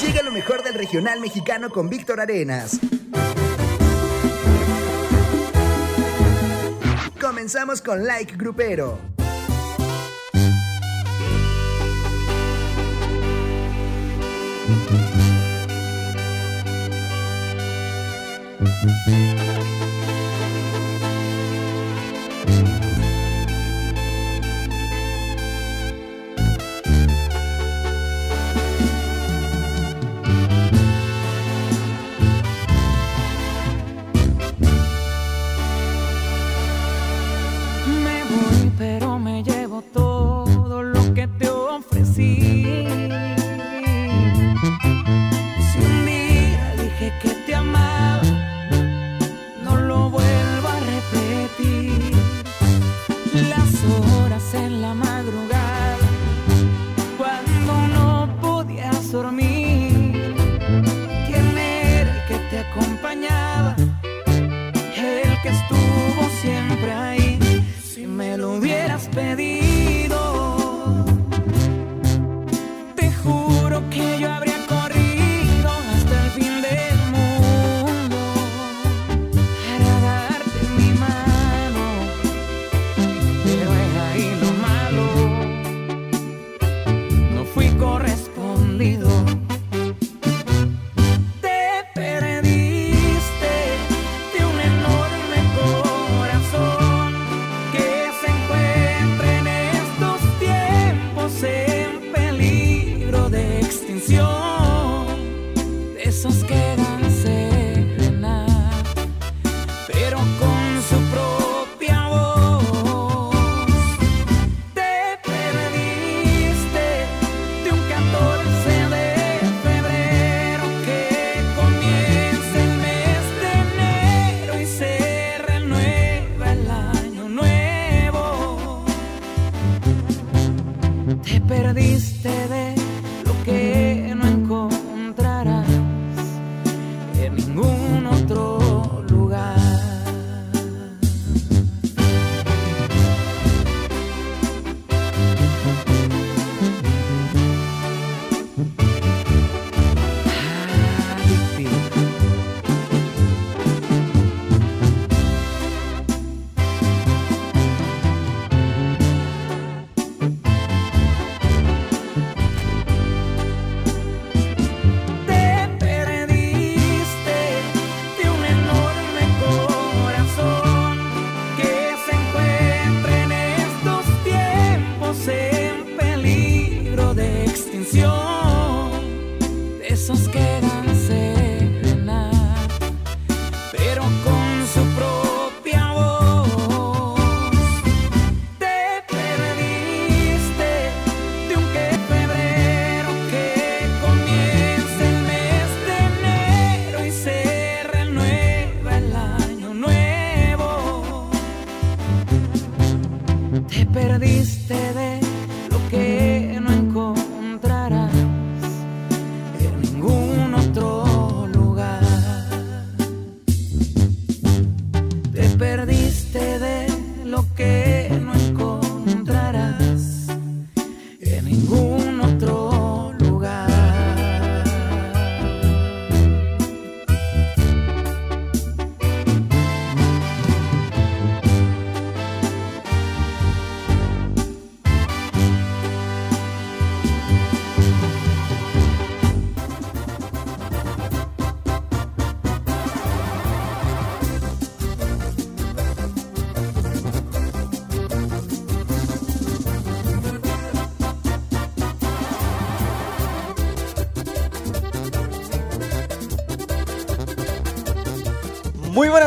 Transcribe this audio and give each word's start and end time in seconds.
Llega 0.00 0.22
lo 0.22 0.30
mejor 0.30 0.62
del 0.62 0.74
regional 0.74 1.20
mexicano 1.20 1.70
con 1.70 1.88
Víctor 1.88 2.20
Arenas. 2.20 2.78
Comenzamos 7.20 7.82
con 7.82 8.04
Like 8.04 8.36
Grupero. 8.36 8.98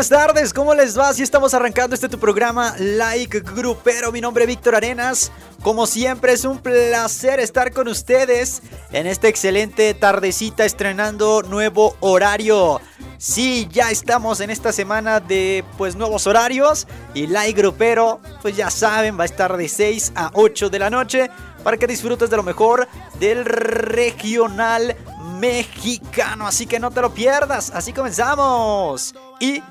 Buenas 0.01 0.25
tardes, 0.25 0.51
¿cómo 0.51 0.74
les 0.74 0.98
va? 0.98 1.13
Si 1.13 1.21
estamos 1.21 1.53
arrancando 1.53 1.94
este 1.94 2.09
tu 2.09 2.18
programa 2.18 2.74
Like 2.80 3.42
Grupero, 3.42 4.12
mi 4.12 4.19
nombre 4.19 4.45
es 4.45 4.48
Víctor 4.48 4.74
Arenas. 4.74 5.31
Como 5.62 5.86
siempre 5.86 6.33
es 6.33 6.44
un 6.44 6.57
placer 6.57 7.39
estar 7.39 7.71
con 7.71 7.88
ustedes 7.88 8.63
en 8.92 9.06
esta 9.06 9.27
excelente 9.27 9.94
tardecita 9.94 10.65
estrenando 10.65 11.44
nuevo 11.44 11.95
horario. 12.00 12.81
Sí, 13.19 13.68
ya 13.69 13.92
estamos 13.92 14.39
en 14.39 14.50
esta 14.50 14.74
semana 14.74 15.19
de 15.19 15.63
pues 15.77 15.95
nuevos 15.95 16.25
horarios 16.25 16.88
y 17.13 17.27
Like 17.27 17.62
Grupero, 17.62 18.21
pues 18.42 18.57
ya 18.57 18.71
saben, 18.71 19.19
va 19.19 19.21
a 19.21 19.25
estar 19.25 19.56
de 19.56 19.69
6 19.69 20.13
a 20.15 20.31
8 20.33 20.71
de 20.71 20.80
la 20.80 20.89
noche 20.89 21.30
para 21.63 21.77
que 21.77 21.86
disfrutes 21.86 22.31
de 22.31 22.38
lo 22.38 22.44
mejor 22.44 22.88
del 23.19 23.45
regional 23.45 24.95
mexicano. 25.39 26.47
Así 26.47 26.65
que 26.65 26.80
no 26.80 26.89
te 26.89 27.01
lo 27.01 27.13
pierdas. 27.13 27.71
Así 27.71 27.94
comenzamos. 27.94 29.13
Y 29.39 29.62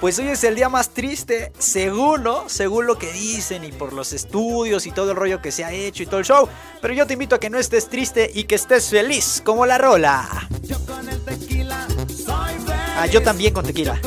pues 0.00 0.18
hoy 0.18 0.28
es 0.28 0.44
el 0.44 0.54
día 0.54 0.68
más 0.68 0.90
triste, 0.90 1.52
según, 1.58 2.22
¿no? 2.22 2.48
Según 2.48 2.86
lo 2.86 2.98
que 2.98 3.12
dicen 3.12 3.64
y 3.64 3.72
por 3.72 3.92
los 3.92 4.12
estudios 4.12 4.86
y 4.86 4.92
todo 4.92 5.10
el 5.10 5.16
rollo 5.16 5.42
que 5.42 5.50
se 5.50 5.64
ha 5.64 5.72
hecho 5.72 6.02
y 6.02 6.06
todo 6.06 6.20
el 6.20 6.24
show. 6.26 6.48
Pero 6.80 6.94
yo 6.94 7.06
te 7.06 7.14
invito 7.14 7.34
a 7.34 7.40
que 7.40 7.50
no 7.50 7.58
estés 7.58 7.88
triste 7.88 8.30
y 8.32 8.44
que 8.44 8.54
estés 8.54 8.90
feliz, 8.90 9.42
como 9.44 9.66
la 9.66 9.78
rola. 9.78 10.48
Yo 10.62 10.78
con 10.86 11.08
el 11.08 11.20
tequila 11.24 11.86
soy 12.08 12.54
feliz. 12.58 12.94
Ah, 12.96 13.06
yo 13.06 13.22
también 13.22 13.52
con 13.52 13.64
tequila. 13.64 14.00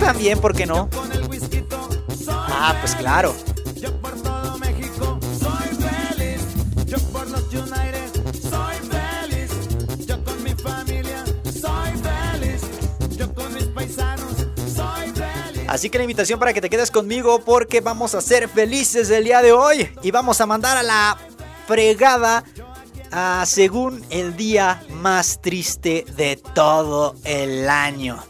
También, 0.00 0.40
¿por 0.40 0.54
qué 0.54 0.66
no? 0.66 0.88
Ah, 2.28 2.76
pues 2.80 2.94
claro. 2.94 3.34
Así 15.76 15.90
que 15.90 15.98
la 15.98 16.04
invitación 16.04 16.38
para 16.38 16.54
que 16.54 16.62
te 16.62 16.70
quedes 16.70 16.90
conmigo 16.90 17.44
porque 17.44 17.82
vamos 17.82 18.14
a 18.14 18.22
ser 18.22 18.48
felices 18.48 19.10
el 19.10 19.24
día 19.24 19.42
de 19.42 19.52
hoy 19.52 19.90
y 20.02 20.10
vamos 20.10 20.40
a 20.40 20.46
mandar 20.46 20.78
a 20.78 20.82
la 20.82 21.18
fregada 21.66 22.44
según 23.44 24.02
el 24.08 24.34
día 24.38 24.82
más 24.88 25.42
triste 25.42 26.06
de 26.16 26.36
todo 26.54 27.14
el 27.24 27.68
año. 27.68 28.24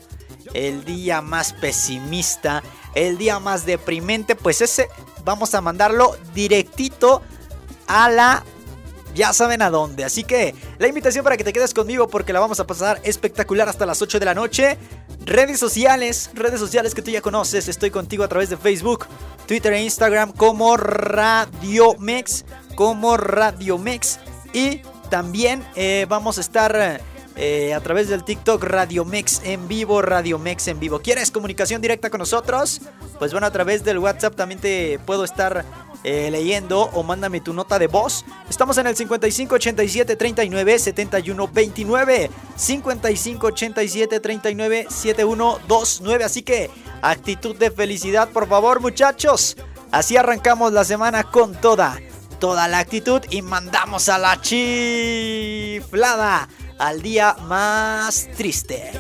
El 0.55 0.85
día 0.85 1.23
más 1.23 1.53
pesimista, 1.53 2.65
el 2.97 3.17
día 3.17 3.39
más 3.39 3.65
deprimente, 3.65 4.35
pues 4.35 4.61
ese 4.61 4.89
vamos 5.25 5.55
a 5.55 5.61
mandarlo 5.61 6.17
directito 6.35 7.23
a 7.87 8.11
la... 8.11 8.45
Ya 9.17 9.33
saben 9.33 9.63
a 9.63 9.71
dónde. 9.71 10.05
Así 10.05 10.25
que 10.25 10.55
la 10.79 10.89
invitación 10.89 11.25
para 11.25 11.39
que 11.39 11.43
te 11.43 11.53
quedes 11.53 11.73
conmigo 11.73 12.07
porque 12.07 12.35
la 12.35 12.41
vamos 12.41 12.61
a 12.61 12.67
pasar 12.67 13.01
espectacular 13.03 13.67
hasta 13.67 13.87
las 13.87 14.03
8 14.03 14.19
de 14.19 14.25
la 14.27 14.35
noche. 14.35 14.77
Redes 15.25 15.59
sociales, 15.59 16.31
redes 16.35 16.61
sociales 16.61 16.95
que 16.95 17.01
tú 17.01 17.11
ya 17.11 17.23
conoces. 17.23 17.67
Estoy 17.69 17.91
contigo 17.91 18.25
a 18.25 18.29
través 18.29 18.51
de 18.51 18.59
Facebook, 18.59 19.07
Twitter 19.47 19.73
e 19.73 19.83
Instagram 19.83 20.33
como 20.33 20.77
Radio 20.77 21.97
Mex. 21.99 22.45
Como 22.75 23.17
Radio 23.17 23.79
Mex. 23.79 24.21
Y 24.53 24.83
también 25.09 25.67
eh, 25.77 26.05
vamos 26.11 26.37
a 26.37 26.43
estar 26.43 27.01
eh, 27.37 27.75
a 27.75 27.81
través 27.81 28.09
del 28.09 28.25
TikTok 28.25 28.65
Radio 28.65 29.05
Mex 29.05 29.43
en 29.45 29.69
vivo, 29.69 30.01
Radio 30.01 30.39
Mex 30.39 30.69
en 30.69 30.81
vivo. 30.81 31.01
¿Quieres 31.01 31.31
comunicación 31.31 31.83
directa 31.83 32.09
con 32.09 32.19
nosotros? 32.19 32.81
Pues 33.19 33.33
bueno, 33.33 33.47
a 33.47 33.51
través 33.51 33.85
del 33.85 33.99
WhatsApp 33.99 34.35
también 34.35 34.59
te 34.59 34.99
puedo 35.05 35.23
estar 35.23 35.67
eh, 36.03 36.31
leyendo 36.31 36.81
o 36.81 37.03
mándame 37.03 37.43
tu 37.43 37.53
nota 37.53 37.79
de 37.79 37.89
voz. 37.89 38.25
Estamos 38.49 38.79
en 38.79 38.87
el 38.87 38.97
55 38.97 39.55
87 39.57 40.17
39 40.17 40.79
71 40.79 41.51
29. 41.53 42.31
55 42.57 43.47
87 43.49 44.21
39 44.21 44.87
71 44.89 45.59
29. 45.69 46.25
Así 46.25 46.43
que 46.43 46.71
actitud 47.03 47.55
de 47.57 47.71
felicidad, 47.71 48.31
por 48.31 48.49
favor, 48.49 48.81
muchachos. 48.81 49.59
Así 49.91 50.17
arrancamos 50.17 50.73
la 50.73 50.85
semana 50.85 51.25
con 51.25 51.55
toda, 51.55 51.99
toda 52.39 52.67
la 52.67 52.79
actitud 52.79 53.21
y 53.29 53.43
mandamos 53.43 54.09
a 54.09 54.17
la 54.17 54.41
chiflada 54.41 55.29
al 56.79 57.03
día 57.03 57.37
más 57.47 58.29
triste. 58.37 58.93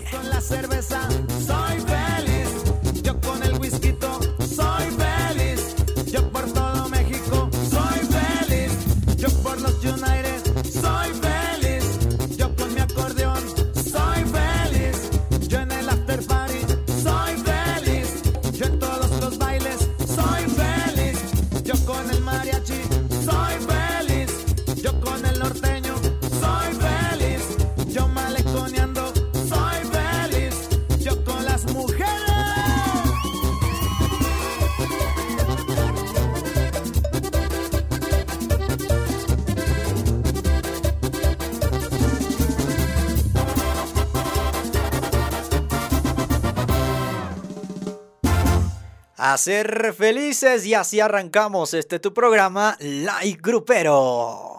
A 49.36 49.38
ser 49.38 49.92
felices 49.92 50.64
y 50.64 50.72
así 50.72 50.98
arrancamos 50.98 51.74
este 51.74 51.98
tu 51.98 52.14
programa 52.14 52.74
Like 52.80 53.38
Grupero. 53.42 54.55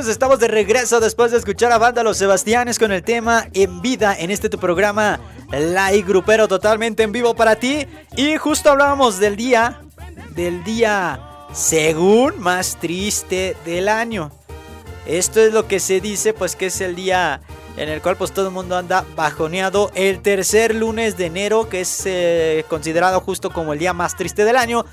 Pues 0.00 0.08
estamos 0.08 0.38
de 0.38 0.48
regreso 0.48 0.98
después 0.98 1.30
de 1.30 1.36
escuchar 1.36 1.72
a 1.72 1.76
banda 1.76 2.02
Los 2.02 2.16
Sebastianes 2.16 2.78
con 2.78 2.90
el 2.90 3.02
tema 3.02 3.48
En 3.52 3.82
Vida 3.82 4.16
en 4.18 4.30
este 4.30 4.48
tu 4.48 4.58
programa 4.58 5.20
Like 5.50 6.08
Grupero 6.08 6.48
totalmente 6.48 7.02
en 7.02 7.12
vivo 7.12 7.34
para 7.34 7.56
ti. 7.56 7.86
Y 8.16 8.38
justo 8.38 8.70
hablábamos 8.70 9.18
del 9.18 9.36
día, 9.36 9.82
del 10.34 10.64
día 10.64 11.20
según 11.52 12.40
más 12.40 12.78
triste 12.80 13.58
del 13.66 13.90
año. 13.90 14.32
Esto 15.04 15.38
es 15.38 15.52
lo 15.52 15.68
que 15.68 15.80
se 15.80 16.00
dice, 16.00 16.32
pues 16.32 16.56
que 16.56 16.66
es 16.66 16.80
el 16.80 16.96
día 16.96 17.42
en 17.76 17.90
el 17.90 18.00
cual 18.00 18.16
pues 18.16 18.32
todo 18.32 18.48
el 18.48 18.54
mundo 18.54 18.78
anda 18.78 19.04
bajoneado. 19.16 19.90
El 19.94 20.22
tercer 20.22 20.74
lunes 20.74 21.18
de 21.18 21.26
enero, 21.26 21.68
que 21.68 21.82
es 21.82 22.02
eh, 22.06 22.64
considerado 22.68 23.20
justo 23.20 23.50
como 23.50 23.74
el 23.74 23.78
día 23.78 23.92
más 23.92 24.16
triste 24.16 24.46
del 24.46 24.56
año, 24.56 24.86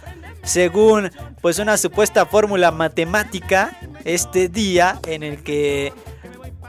según 0.48 1.12
pues 1.42 1.60
una 1.60 1.78
supuesta 1.78 2.26
fórmula 2.26 2.72
matemática, 2.72 3.78
este 4.06 4.48
día 4.48 5.00
en 5.06 5.22
el 5.22 5.44
que 5.44 5.94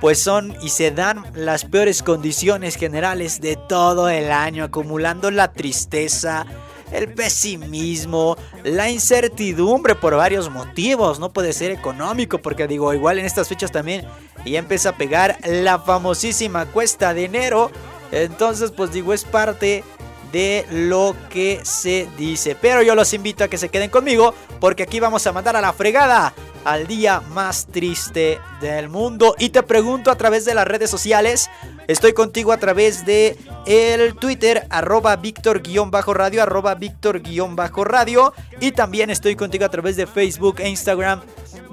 pues 0.00 0.20
son 0.20 0.56
y 0.62 0.70
se 0.70 0.90
dan 0.90 1.25
las 1.35 1.64
peores 1.64 2.02
condiciones 2.02 2.76
generales 2.76 3.40
de 3.40 3.56
todo 3.56 4.08
el 4.08 4.32
año, 4.32 4.64
acumulando 4.64 5.30
la 5.30 5.52
tristeza, 5.52 6.44
el 6.92 7.12
pesimismo, 7.14 8.37
la 8.64 8.90
incertidumbre 8.90 9.94
por 9.94 10.16
varios 10.16 10.50
motivos. 10.50 11.20
No 11.20 11.32
puede 11.32 11.52
ser 11.52 11.70
económico, 11.70 12.38
porque 12.38 12.66
digo, 12.66 12.92
igual 12.94 13.18
en 13.18 13.26
estas 13.26 13.49
fechas 13.49 13.70
también 13.70 14.06
ya 14.44 14.58
empieza 14.58 14.90
a 14.90 14.97
pegar 14.97 15.38
la 15.44 15.78
famosísima 15.78 16.66
cuesta 16.66 17.14
de 17.14 17.25
enero. 17.25 17.70
Entonces, 18.11 18.73
pues 18.73 18.92
digo, 18.92 19.12
es 19.12 19.25
parte 19.25 19.85
de 20.32 20.66
lo 20.70 21.14
que 21.30 21.61
se 21.62 22.08
dice. 22.16 22.56
Pero 22.61 22.82
yo 22.82 22.94
los 22.94 23.12
invito 23.14 23.44
a 23.44 23.49
que 23.49 23.58
se 23.58 23.68
queden 23.68 23.90
conmigo 23.90 24.35
porque 24.61 24.85
aquí 24.85 25.00
vamos 25.00 25.26
a 25.26 25.32
mandar 25.32 25.56
a 25.56 25.61
la 25.61 25.73
fregada 25.73 26.35
al 26.64 26.87
día 26.87 27.20
más 27.30 27.66
triste 27.66 28.40
del 28.61 28.88
mundo. 28.88 29.35
Y 29.38 29.50
te 29.50 29.62
pregunto 29.62 30.11
a 30.11 30.16
través 30.16 30.44
de 30.44 30.54
las 30.54 30.66
redes 30.66 30.90
sociales. 30.90 31.50
Estoy 31.87 32.12
contigo 32.12 32.52
a 32.52 32.58
través 32.58 33.06
de 33.06 33.38
el 33.66 34.14
Twitter, 34.16 34.66
arroba 34.68 35.16
Víctor-radio, 35.16 36.42
arroba 36.42 36.75
Víctor-radio. 36.75 38.35
Y 38.61 38.73
también 38.73 39.11
estoy 39.11 39.37
contigo 39.37 39.64
a 39.64 39.70
través 39.70 39.97
de 39.97 40.06
Facebook 40.06 40.61
Instagram, 40.61 41.23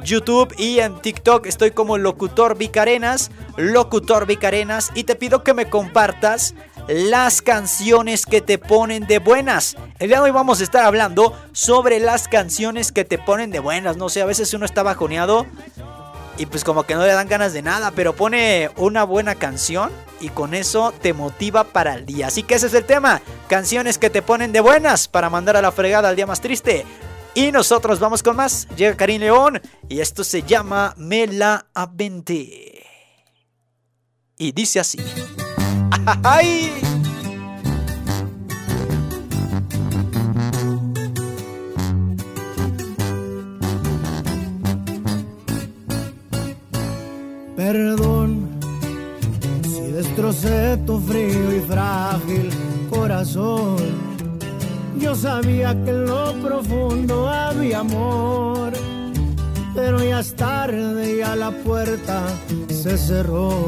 YouTube 0.03 0.53
y 0.57 0.79
en 0.79 1.01
TikTok. 1.01 1.45
Estoy 1.45 1.71
como 1.71 1.97
Locutor 1.97 2.57
Vicarenas, 2.57 3.31
Locutor 3.57 4.25
Vicarenas. 4.25 4.91
Y 4.95 5.03
te 5.03 5.15
pido 5.15 5.43
que 5.43 5.53
me 5.53 5.69
compartas 5.69 6.55
las 6.88 7.42
canciones 7.42 8.25
que 8.25 8.42
te 8.42 8.58
ponen 8.58 9.08
de 9.08 9.20
buenas. 9.20 9.75
El 10.00 10.10
día 10.10 10.18
de 10.18 10.24
hoy 10.24 10.32
vamos 10.32 10.60
a 10.60 10.63
estar 10.63 10.86
hablando 10.86 11.34
sobre 11.51 12.00
las 12.00 12.27
canciones 12.27 12.92
que 12.92 13.06
te 13.06 13.18
ponen 13.18 13.51
de 13.51 13.60
buenas. 13.60 13.98
No 13.98 14.10
sé, 14.10 14.22
a 14.22 14.25
veces 14.25 14.54
uno 14.54 14.65
está 14.65 14.84
bajoneado 14.84 15.46
y 16.38 16.46
pues 16.46 16.63
como 16.63 16.84
que 16.84 16.96
no 16.96 17.06
le 17.06 17.13
dan 17.13 17.27
ganas 17.27 17.54
de 17.54 17.62
nada, 17.62 17.92
pero 17.92 18.13
pone 18.13 18.70
una 18.77 19.04
buena 19.04 19.36
canción 19.36 19.89
y 20.20 20.30
con 20.30 20.54
eso 20.54 20.94
te 21.01 21.13
motiva 21.13 21.63
para 21.63 21.96
el 21.96 22.06
día. 22.06 22.27
Así 22.27 22.44
que 22.44 22.56
ese 22.56 22.68
es 22.68 22.74
el 22.74 22.86
tema, 22.86 23.22
canciones 23.48 23.98
que 23.98 24.10
te 24.10 24.22
ponen 24.22 24.51
de 24.51 24.60
buenas 24.60 25.08
para 25.08 25.30
mandar 25.30 25.58
a 25.58 25.62
la 25.62 25.72
fregada 25.72 26.10
al 26.10 26.15
día 26.15 26.27
más 26.27 26.42
triste. 26.42 26.86
Y 27.34 27.51
nosotros 27.51 28.00
vamos 28.00 28.24
con 28.24 28.36
más. 28.38 28.68
Llega 28.77 28.96
Karim 28.96 29.22
León 29.22 29.62
y 29.89 30.00
esto 30.00 30.24
se 30.24 30.44
llama 30.44 30.94
Me 30.98 31.27
la 31.27 31.65
aventé. 31.74 32.86
Y 34.38 34.51
dice 34.51 34.80
así. 34.80 35.00
¡Ay! 36.24 36.72
Perdón 47.56 48.50
si 49.63 49.92
destrocé 49.92 50.77
tu 50.86 51.00
frío 51.00 51.56
y 51.56 51.62
frágil 51.62 52.50
corazón. 52.89 53.77
Yo 55.00 55.15
sabía 55.15 55.74
que 55.84 55.92
en 55.92 56.06
lo 56.06 56.34
profundo 56.42 57.27
había 57.27 57.80
amor, 57.80 58.74
pero 59.74 60.04
ya 60.04 60.20
es 60.20 60.36
tarde, 60.36 61.18
ya 61.18 61.36
la 61.36 61.51
puerta 61.51 62.24
se 62.70 62.98
cerró. 62.98 63.68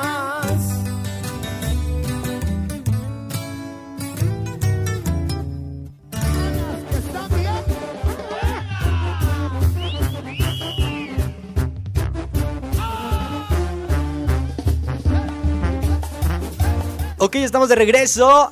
Ok, 17.23 17.35
estamos 17.35 17.69
de 17.69 17.75
regreso. 17.75 18.49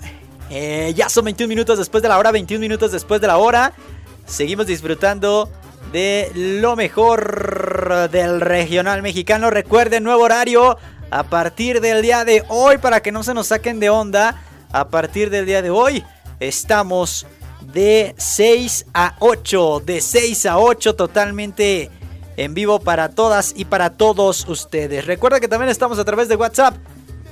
Eh, 0.52 0.94
ya 0.96 1.10
son 1.10 1.26
21 1.26 1.50
minutos 1.50 1.80
después 1.80 2.04
de 2.04 2.10
la 2.10 2.20
hora, 2.20 2.32
21 2.32 2.62
minutos 2.62 2.92
después 2.92 3.20
de 3.20 3.26
la 3.26 3.40
hora. 3.40 3.74
Seguimos 4.28 4.68
disfrutando 4.68 5.50
de 5.92 6.32
lo 6.36 6.76
mejor 6.76 8.12
del 8.12 8.40
regional 8.40 9.02
mexicano. 9.02 9.50
Recuerden, 9.50 10.04
nuevo 10.04 10.22
horario 10.22 10.78
a 11.10 11.24
partir 11.24 11.82
del 11.82 12.04
día 12.04 12.26
de 12.26 12.44
hoy 12.48 12.78
para 12.78 13.02
que 13.02 13.12
no 13.12 13.24
se 13.24 13.34
nos 13.34 13.48
saquen 13.48 13.80
de 13.80 13.90
onda. 13.90 14.40
A 14.72 14.90
partir 14.90 15.32
del 15.32 15.48
día 15.48 15.64
de 15.64 15.72
hoy 15.72 16.04
estamos 16.40 17.26
de 17.74 18.14
6 18.20 18.86
a 18.94 19.16
8. 19.18 19.82
De 19.84 20.00
6 20.00 20.46
a 20.46 20.60
8 20.60 20.96
totalmente 20.96 21.90
en 22.38 22.54
vivo 22.54 22.80
para 22.80 23.10
todas 23.10 23.52
y 23.58 23.66
para 23.66 23.98
todos 23.98 24.48
ustedes. 24.48 25.08
Recuerda 25.08 25.40
que 25.40 25.48
también 25.48 25.72
estamos 25.72 25.98
a 25.98 26.06
través 26.06 26.28
de 26.28 26.36
WhatsApp 26.36 26.76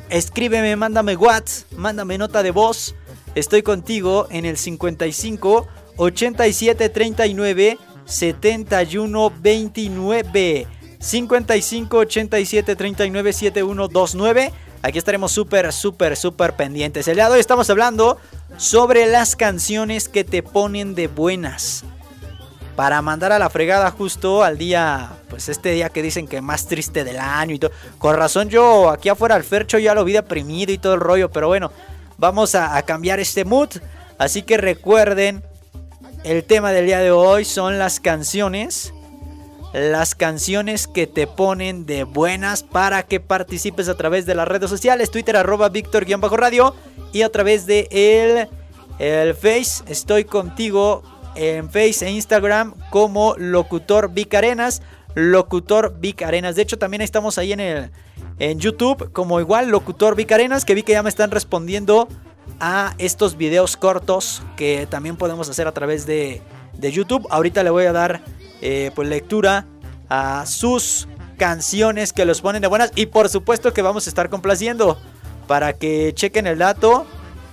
escríbeme, 0.10 0.76
mándame 0.76 1.16
WhatsApp, 1.16 1.72
mándame 1.74 2.18
nota 2.18 2.44
de 2.44 2.52
voz. 2.52 2.96
Estoy 3.36 3.62
contigo 3.62 4.28
en 4.32 4.46
el 4.46 4.58
55 4.58 5.68
87 5.98 6.90
39 6.90 7.78
71 8.06 9.34
29. 9.40 10.68
55 11.00 11.98
87 11.98 12.76
39 12.76 13.34
7129. 13.34 14.54
Aquí 14.82 14.98
estaremos 14.98 15.32
súper, 15.32 15.72
súper, 15.74 16.16
súper 16.16 16.56
pendientes. 16.56 17.08
El 17.08 17.16
día 17.16 17.28
de 17.28 17.36
hoy 17.36 17.40
estamos 17.40 17.70
hablando 17.70 18.18
sobre 18.58 19.08
las 19.08 19.36
canciones 19.36 20.08
que 20.08 20.24
te 20.24 20.44
ponen 20.44 20.96
de 20.96 21.08
buenas. 21.08 21.84
Para 22.78 23.02
mandar 23.02 23.32
a 23.32 23.40
la 23.40 23.50
fregada 23.50 23.90
justo 23.90 24.44
al 24.44 24.60
día, 24.60 25.10
pues 25.32 25.50
este 25.50 25.72
día 25.72 25.90
que 25.90 26.04
dicen 26.04 26.28
que 26.28 26.42
más 26.42 26.68
triste 26.68 27.04
del 27.04 27.18
año 27.18 27.56
y 27.56 27.58
todo. 27.58 27.72
Con 27.98 28.16
razón 28.16 28.50
yo 28.50 28.92
aquí 28.92 29.10
afuera 29.10 29.34
al 29.34 29.44
Fercho 29.44 29.80
ya 29.80 29.96
lo 29.96 30.06
vi 30.06 30.14
deprimido 30.14 30.72
y 30.72 30.78
todo 30.78 30.94
el 30.94 31.00
rollo, 31.00 31.32
pero 31.32 31.48
bueno, 31.48 31.72
vamos 32.20 32.54
a, 32.54 32.80
cambiar 32.84 33.20
este 33.20 33.46
mood. 33.46 33.70
Así 34.20 34.44
que 34.44 34.58
recuerden, 34.58 35.44
el 36.24 36.44
tema 36.44 36.72
del 36.72 36.86
día 36.86 37.00
de 37.00 37.10
hoy 37.10 37.46
son 37.46 37.80
las 37.80 38.00
canciones 38.00 38.94
las 39.74 40.14
canciones 40.14 40.88
que 40.88 41.08
te 41.08 41.26
ponen 41.26 41.88
de 41.88 42.04
buenas 42.04 42.62
para 42.62 43.04
que 43.04 43.20
participes 43.20 43.90
a 43.90 43.98
través 43.98 44.28
de 44.28 44.36
las 44.36 44.48
redes 44.48 44.70
sociales, 44.70 45.10
Twitter 45.10 45.36
arroba 45.36 45.70
Víctor-radio 45.70 46.76
y 47.12 47.24
a 47.24 47.32
través 47.32 47.66
de 47.66 47.88
el, 47.92 48.48
el 49.00 49.34
Face. 49.34 49.84
Estoy 49.88 50.26
contigo 50.26 51.02
en 51.38 51.70
Face 51.70 52.06
e 52.06 52.12
Instagram 52.12 52.74
como 52.90 53.36
Locutor 53.38 54.12
Vic 54.12 54.34
Arenas. 54.34 54.82
Locutor 55.16 55.96
Vic 56.00 56.22
Arenas. 56.24 56.56
De 56.56 56.62
hecho, 56.62 56.78
también 56.78 57.02
estamos 57.02 57.38
ahí 57.38 57.54
en 57.54 57.60
el 57.60 57.92
en 58.40 58.60
YouTube 58.60 59.12
como 59.14 59.40
igual 59.40 59.70
Locutor 59.70 60.16
Vic 60.16 60.32
Arenas, 60.32 60.66
que 60.66 60.76
vi 60.76 60.84
que 60.84 60.92
ya 60.92 61.04
me 61.04 61.10
están 61.10 61.32
respondiendo 61.32 62.08
a 62.60 62.94
estos 62.98 63.38
videos 63.38 63.78
cortos 63.78 64.42
que 64.56 64.88
también 64.88 65.16
podemos 65.18 65.50
hacer 65.50 65.68
a 65.68 65.72
través 65.72 66.06
de, 66.06 66.42
de 66.78 66.92
YouTube. 66.92 67.28
Ahorita 67.30 67.64
le 67.64 67.70
voy 67.70 67.86
a 67.86 67.94
dar 67.94 68.22
eh, 68.62 68.92
pues 68.96 69.08
lectura 69.08 69.66
a 70.10 70.46
sus 70.46 71.08
canciones 71.38 72.14
que 72.14 72.26
los 72.26 72.42
ponen 72.42 72.62
de 72.62 72.68
buenas 72.68 72.92
y 72.96 73.08
por 73.08 73.30
supuesto 73.30 73.74
que 73.74 73.82
vamos 73.82 74.08
a 74.08 74.10
estar 74.10 74.30
complaciendo 74.30 74.98
para 75.48 75.74
que 75.74 76.12
chequen 76.16 76.48
el 76.48 76.58
dato 76.58 77.06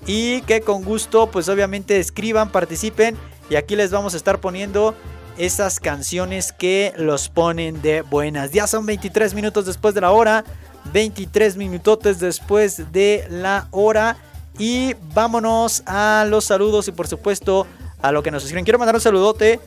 y 0.06 0.40
que 0.42 0.60
con 0.60 0.84
gusto 0.84 1.30
pues 1.30 1.48
obviamente 1.48 1.98
escriban, 1.98 2.50
participen 2.50 3.16
y 3.50 3.56
aquí 3.56 3.76
les 3.76 3.90
vamos 3.90 4.14
a 4.14 4.16
estar 4.16 4.40
poniendo 4.40 4.94
esas 5.36 5.80
canciones 5.80 6.52
que 6.52 6.92
los 6.96 7.28
ponen 7.28 7.82
de 7.82 8.02
buenas. 8.02 8.52
Ya 8.52 8.66
son 8.66 8.86
23 8.86 9.34
minutos 9.34 9.66
después 9.66 9.94
de 9.94 10.00
la 10.00 10.12
hora, 10.12 10.44
23 10.92 11.56
minutotes 11.56 12.20
después 12.20 12.92
de 12.92 13.26
la 13.28 13.68
hora 13.70 14.16
y 14.58 14.94
vámonos 15.14 15.82
a 15.86 16.24
los 16.28 16.44
saludos 16.44 16.88
y 16.88 16.92
por 16.92 17.08
supuesto 17.08 17.66
a 18.00 18.12
lo 18.12 18.22
que 18.22 18.30
nos 18.30 18.44
escriben. 18.44 18.64
Quiero 18.64 18.78
mandar 18.78 18.94
un 18.94 19.00
saludote 19.00 19.60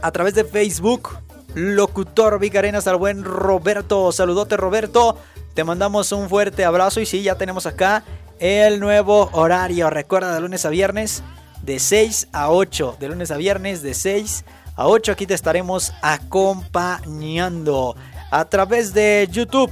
a 0.00 0.10
través 0.12 0.34
de 0.34 0.44
Facebook. 0.44 1.10
Locutor 1.54 2.38
Vicarenas 2.38 2.86
al 2.86 2.96
buen 2.96 3.24
Roberto. 3.24 4.12
Saludote 4.12 4.56
Roberto. 4.56 5.18
Te 5.54 5.64
mandamos 5.64 6.12
un 6.12 6.28
fuerte 6.28 6.64
abrazo 6.64 7.00
y 7.00 7.06
sí, 7.06 7.22
ya 7.22 7.36
tenemos 7.36 7.66
acá 7.66 8.04
el 8.38 8.78
nuevo 8.78 9.28
horario. 9.32 9.90
Recuerda 9.90 10.34
de 10.34 10.40
lunes 10.40 10.64
a 10.64 10.68
viernes 10.68 11.22
de 11.62 11.78
6 11.78 12.28
a 12.32 12.50
8. 12.50 12.96
De 13.00 13.08
lunes 13.08 13.30
a 13.30 13.36
viernes 13.36 13.82
de 13.82 13.94
6 13.94 14.44
a 14.76 14.86
8 14.86 15.12
aquí 15.12 15.26
te 15.26 15.34
estaremos 15.34 15.92
acompañando 16.02 17.96
a 18.30 18.44
través 18.44 18.94
de 18.94 19.28
YouTube. 19.30 19.70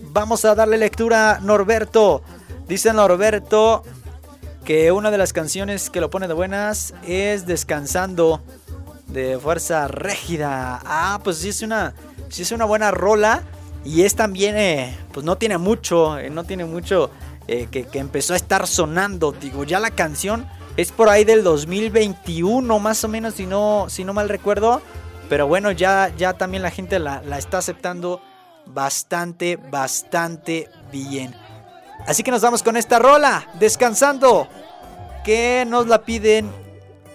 Vamos 0.00 0.44
a 0.44 0.54
darle 0.54 0.78
lectura 0.78 1.36
a 1.36 1.40
Norberto. 1.40 2.22
Dice 2.66 2.92
Norberto 2.92 3.82
que 4.64 4.92
una 4.92 5.10
de 5.10 5.18
las 5.18 5.32
canciones 5.32 5.90
que 5.90 6.00
lo 6.00 6.10
pone 6.10 6.28
de 6.28 6.34
buenas 6.34 6.94
es 7.06 7.46
Descansando 7.46 8.42
de 9.08 9.38
Fuerza 9.38 9.88
Régida. 9.88 10.80
Ah, 10.84 11.20
pues 11.22 11.38
sí 11.38 11.48
es 11.48 11.62
una, 11.62 11.94
sí 12.28 12.42
es 12.42 12.52
una 12.52 12.64
buena 12.64 12.90
rola. 12.90 13.42
Y 13.84 14.02
es 14.02 14.14
también, 14.14 14.56
eh, 14.56 14.96
pues 15.12 15.24
no 15.24 15.36
tiene 15.36 15.56
mucho, 15.58 16.18
eh, 16.18 16.28
no 16.28 16.44
tiene 16.44 16.64
mucho 16.66 17.10
eh, 17.48 17.66
que, 17.70 17.86
empezó 17.94 18.34
a 18.34 18.36
estar 18.36 18.66
sonando. 18.66 19.32
Digo, 19.32 19.64
ya 19.64 19.80
la 19.80 19.90
canción 19.90 20.46
es 20.76 20.92
por 20.92 21.08
ahí 21.08 21.24
del 21.24 21.42
2021, 21.42 22.78
más 22.78 23.04
o 23.04 23.08
menos, 23.08 23.34
si 23.34 23.46
no, 23.46 23.86
si 23.88 24.04
no 24.04 24.12
mal 24.12 24.28
recuerdo. 24.28 24.80
Pero 25.28 25.46
bueno, 25.46 25.70
ya, 25.70 26.12
ya 26.16 26.32
también 26.34 26.62
la 26.62 26.70
gente 26.70 26.98
la, 26.98 27.22
la 27.22 27.38
está 27.38 27.58
aceptando 27.58 28.20
bastante, 28.66 29.56
bastante 29.56 30.68
bien. 30.90 31.34
Así 32.06 32.22
que 32.22 32.30
nos 32.30 32.42
vamos 32.42 32.62
con 32.62 32.76
esta 32.76 32.98
rola, 32.98 33.48
descansando, 33.58 34.48
que 35.24 35.64
nos 35.66 35.86
la 35.86 36.02
piden 36.02 36.50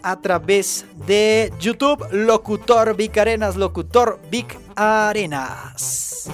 a 0.04 0.22
través 0.22 0.86
de 1.08 1.52
YouTube, 1.60 2.08
Locutor 2.12 2.96
Vic 2.96 3.18
Arenas, 3.18 3.56
Locutor 3.56 4.20
Vic 4.30 4.58
Arenas. 4.76 6.30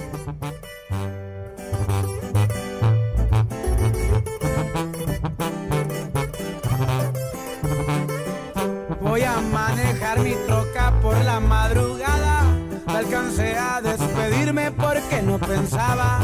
Voy 9.12 9.24
a 9.24 9.36
manejar 9.42 10.20
mi 10.20 10.32
troca 10.46 10.98
por 11.02 11.14
la 11.22 11.38
madrugada. 11.38 12.44
Alcancé 12.86 13.58
a 13.58 13.82
despedirme 13.82 14.70
porque 14.72 15.20
no 15.20 15.38
pensaba 15.38 16.18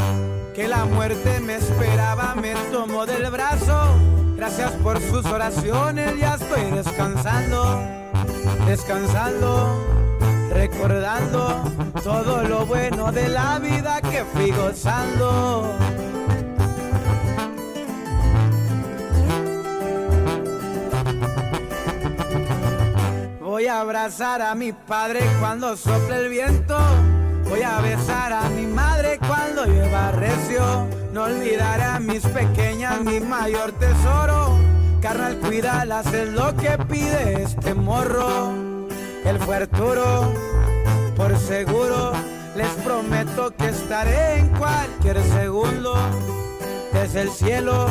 que 0.55 0.67
la 0.67 0.85
muerte 0.85 1.39
me 1.39 1.57
esperaba. 1.57 2.33
Me 2.33 2.55
tomó 2.71 3.05
del 3.05 3.29
brazo 3.29 3.95
Gracias 4.35 4.71
por 4.81 4.99
sus 4.99 5.23
oraciones, 5.27 6.17
ya 6.17 6.33
estoy 6.33 6.63
descansando, 6.71 7.79
descansando, 8.65 9.85
recordando 10.49 11.61
todo 12.03 12.41
lo 12.43 12.65
bueno 12.65 13.11
de 13.11 13.27
la 13.27 13.59
vida 13.59 14.01
que 14.01 14.23
fui 14.33 14.49
gozando. 14.49 15.75
Voy 23.59 23.67
a 23.67 23.81
abrazar 23.81 24.41
a 24.41 24.55
mi 24.55 24.71
padre 24.71 25.19
cuando 25.41 25.75
sople 25.75 26.15
el 26.15 26.29
viento. 26.29 26.77
Voy 27.43 27.61
a 27.61 27.81
besar 27.81 28.31
a 28.31 28.47
mi 28.47 28.65
madre 28.65 29.19
cuando 29.27 29.65
lleva 29.65 30.13
recio. 30.13 30.87
No 31.11 31.23
olvidaré 31.23 31.83
a 31.83 31.99
mis 31.99 32.25
pequeñas, 32.25 33.01
mi 33.01 33.19
mayor 33.19 33.73
tesoro. 33.73 34.57
Carnal, 35.01 35.39
cuídalas, 35.39 36.05
es 36.13 36.29
lo 36.29 36.55
que 36.55 36.77
pide 36.87 37.43
este 37.43 37.73
morro. 37.73 38.53
El 39.25 39.37
fuerturo, 39.39 40.33
por 41.17 41.37
seguro, 41.37 42.13
les 42.55 42.69
prometo 42.85 43.53
que 43.57 43.67
estaré 43.67 44.37
en 44.37 44.47
cualquier 44.57 45.21
segundo. 45.21 45.95
Desde 46.93 47.23
el 47.23 47.29
cielo, 47.29 47.87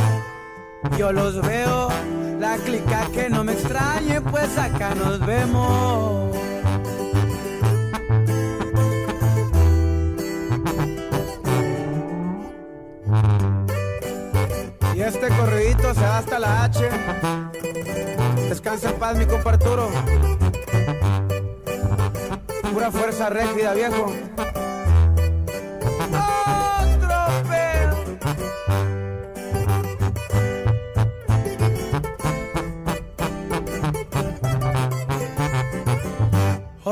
yo 0.96 1.12
los 1.12 1.42
veo. 1.42 1.90
La 2.38 2.56
clica 2.58 3.08
que 3.12 3.28
no 3.28 3.42
me 3.42 3.52
extrañe, 3.52 4.20
pues 4.20 4.56
acá 4.56 4.94
nos 4.94 5.18
vemos. 5.26 6.36
Y 14.94 15.00
este 15.00 15.28
corridito 15.28 15.94
se 15.94 16.00
va 16.00 16.18
hasta 16.18 16.38
la 16.38 16.64
H. 16.64 16.88
Descansa 18.48 18.90
en 18.90 18.96
paz, 18.96 19.16
mi 19.16 19.26
compa 19.26 19.50
Arturo. 19.50 19.90
Pura 22.72 22.92
fuerza 22.92 23.30
rígida, 23.30 23.74
viejo. 23.74 24.12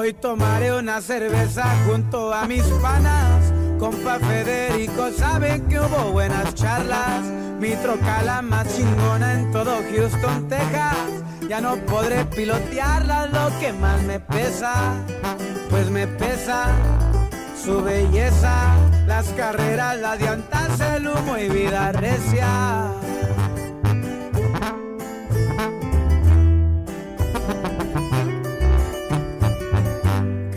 Hoy 0.07 0.13
tomaré 0.13 0.73
una 0.73 1.01
cerveza 1.01 1.65
junto 1.85 2.33
a 2.33 2.47
mis 2.47 2.63
panas 2.81 3.53
Compa 3.77 4.21
Federico, 4.21 5.11
saben 5.11 5.67
que 5.67 5.81
hubo 5.81 6.13
buenas 6.13 6.55
charlas. 6.55 7.25
Mi 7.59 7.71
troca 7.71 8.23
la 8.23 8.41
más 8.41 8.73
chingona 8.77 9.33
en 9.33 9.51
todo 9.51 9.79
Houston, 9.91 10.49
Texas. 10.49 10.97
Ya 11.49 11.61
no 11.61 11.75
podré 11.87 12.25
pilotearla, 12.25 13.27
lo 13.27 13.59
que 13.59 13.73
más 13.73 14.01
me 14.03 14.21
pesa, 14.21 14.95
pues 15.71 15.91
me 15.91 16.07
pesa 16.07 16.69
su 17.61 17.83
belleza. 17.83 18.77
Las 19.09 19.27
carreras, 19.31 19.99
la 19.99 20.17
diantas, 20.17 20.79
el 20.79 21.09
humo 21.09 21.37
y 21.37 21.49
vida 21.49 21.91
recia. 21.91 22.93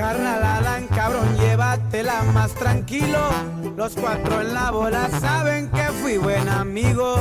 Carnal 0.10 0.44
Alan, 0.44 0.88
cabrón, 0.88 1.38
llévate 1.38 1.60
pasártela 1.60 2.24
más 2.34 2.52
tranquilo. 2.56 3.20
Los 3.78 3.94
cuatro 3.94 4.42
en 4.42 4.56
la 4.56 4.72
bola 4.72 5.08
saben 5.20 5.70
que 5.70 5.84
fui 6.02 6.18
buen 6.18 6.50
amigo. 6.50 7.18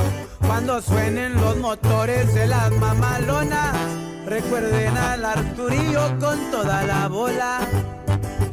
Cuando 0.47 0.81
suenen 0.81 1.35
los 1.35 1.59
motores 1.59 2.33
de 2.33 2.47
las 2.47 2.71
mamalonas, 2.71 3.77
recuerden 4.25 4.97
al 4.97 5.23
Arturillo 5.23 6.19
con 6.19 6.51
toda 6.51 6.83
la 6.85 7.09
bola. 7.09 7.59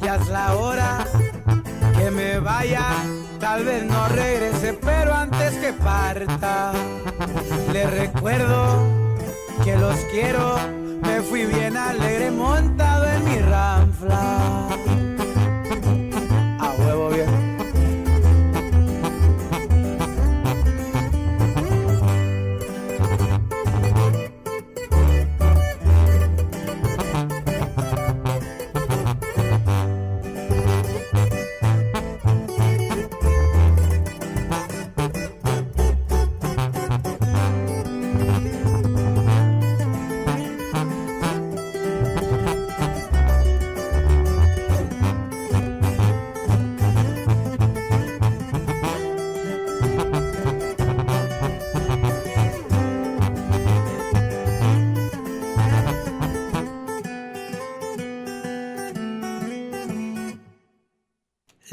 Ya 0.01 0.15
es 0.15 0.27
la 0.27 0.53
hora 0.53 1.07
que 1.97 2.11
me 2.11 2.37
vaya. 2.39 2.83
Tal 3.39 3.63
vez 3.63 3.85
no 3.85 4.05
regrese, 4.09 4.73
pero 4.73 5.13
antes 5.13 5.53
que 5.53 5.71
parta, 5.71 6.73
le 7.71 7.89
recuerdo 7.89 8.83
que 9.63 9.77
los 9.77 9.95
quiero. 10.11 10.84
Fui 11.29 11.45
bien 11.45 11.75
alegre 11.75 12.31
montado 12.31 13.05
en 13.05 13.23
mi 13.25 13.39
ranfla. 13.39 15.14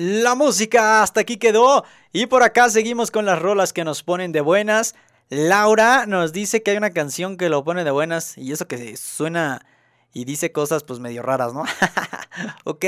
La 0.05 0.35
música 0.35 1.01
hasta 1.01 1.21
aquí 1.21 1.37
quedó 1.37 1.85
y 2.13 2.27
por 2.27 2.43
acá 2.43 2.69
seguimos 2.71 3.13
con 3.13 3.25
las 3.25 3.41
rolas 3.41 3.73
que 3.73 3.85
nos 3.85 4.03
ponen 4.03 4.33
de 4.33 4.41
buenas. 4.41 4.97
Laura 5.29 6.07
nos 6.07 6.33
dice 6.33 6.61
que 6.65 6.73
hay 6.73 6.77
una 6.77 6.91
canción 6.91 7.37
que 7.37 7.49
lo 7.49 7.63
pone 7.63 7.85
de 7.85 7.93
buenas 7.93 8.37
y 8.37 8.51
eso 8.51 8.67
que 8.67 8.97
suena 8.97 9.65
y 10.13 10.25
dice 10.25 10.51
cosas 10.51 10.83
pues 10.83 10.99
medio 10.99 11.23
raras, 11.23 11.55
¿no? 11.55 11.63
ok, 12.65 12.85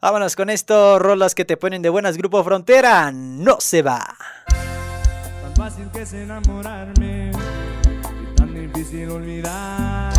vámonos 0.00 0.36
con 0.36 0.48
esto, 0.48 0.98
rolas 0.98 1.34
que 1.34 1.44
te 1.44 1.58
ponen 1.58 1.82
de 1.82 1.90
buenas, 1.90 2.16
Grupo 2.16 2.42
Frontera, 2.42 3.12
no 3.12 3.58
se 3.60 3.82
va. 3.82 4.16
Tan 4.46 5.54
fácil 5.54 5.90
que 5.92 6.00
es 6.00 6.14
enamorarme 6.14 7.30
y 7.30 8.36
tan 8.36 8.54
difícil 8.54 9.10
olvidarte. 9.10 10.18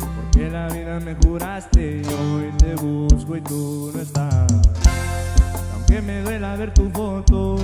Porque 0.00 0.50
la 0.50 0.66
vida 0.70 0.98
me 0.98 1.14
juraste 1.14 2.02
y 2.02 2.14
hoy 2.14 2.52
te 2.58 2.74
busco 2.74 3.36
y 3.36 3.40
tú 3.42 3.92
no 3.94 4.02
estás. 4.02 4.87
Aunque 5.90 6.02
me 6.02 6.20
duela 6.20 6.54
ver 6.54 6.74
tu 6.74 6.90
foto, 6.90 7.56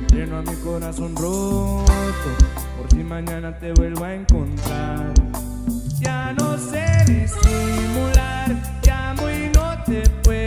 entreno 0.00 0.36
a 0.36 0.42
mi 0.42 0.54
corazón 0.56 1.16
roto. 1.16 1.86
Por 2.76 2.90
si 2.90 2.96
mañana 2.96 3.58
te 3.58 3.72
vuelvo 3.72 4.04
a 4.04 4.14
encontrar. 4.14 5.14
Ya 5.98 6.34
no 6.34 6.58
sé 6.58 6.84
disimular, 7.06 8.54
llamo 8.84 9.30
y 9.30 9.48
no 9.48 9.82
te 9.84 10.02
puedo 10.22 10.41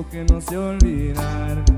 ¿Cómo 0.00 0.08
te 0.08 0.20
explico 0.20 0.32
que 0.32 0.32
no 0.32 0.40
sé 0.40 0.56
olvidar? 0.56 1.69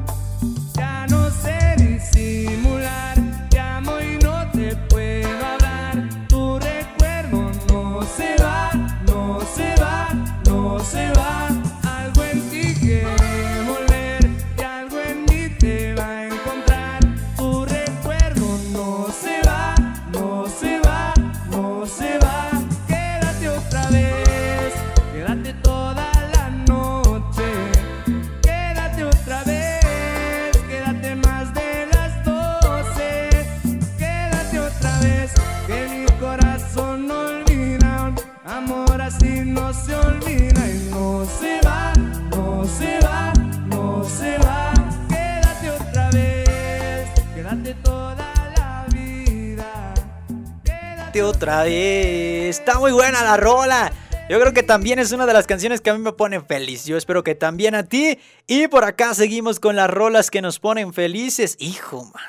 Está 51.61 52.79
muy 52.79 52.93
buena 52.93 53.23
la 53.23 53.37
rola. 53.37 53.93
Yo 54.31 54.41
creo 54.41 54.55
que 54.55 54.62
también 54.62 54.99
es 54.99 55.12
una 55.12 55.27
de 55.27 55.35
las 55.35 55.47
canciones 55.47 55.83
que 55.83 55.91
a 55.91 55.93
mí 55.93 56.01
me 56.01 56.15
ponen 56.15 56.47
feliz. 56.47 56.87
Yo 56.87 56.97
espero 56.97 57.23
que 57.23 57.35
también 57.35 57.75
a 57.75 57.83
ti. 57.83 58.19
Y 58.47 58.69
por 58.69 58.85
acá 58.85 59.12
seguimos 59.12 59.61
con 59.61 59.77
las 59.77 59.91
rolas 59.91 60.31
que 60.31 60.41
nos 60.41 60.59
ponen 60.59 60.95
felices. 60.95 61.57
Hijo, 61.61 62.05
man. 62.05 62.23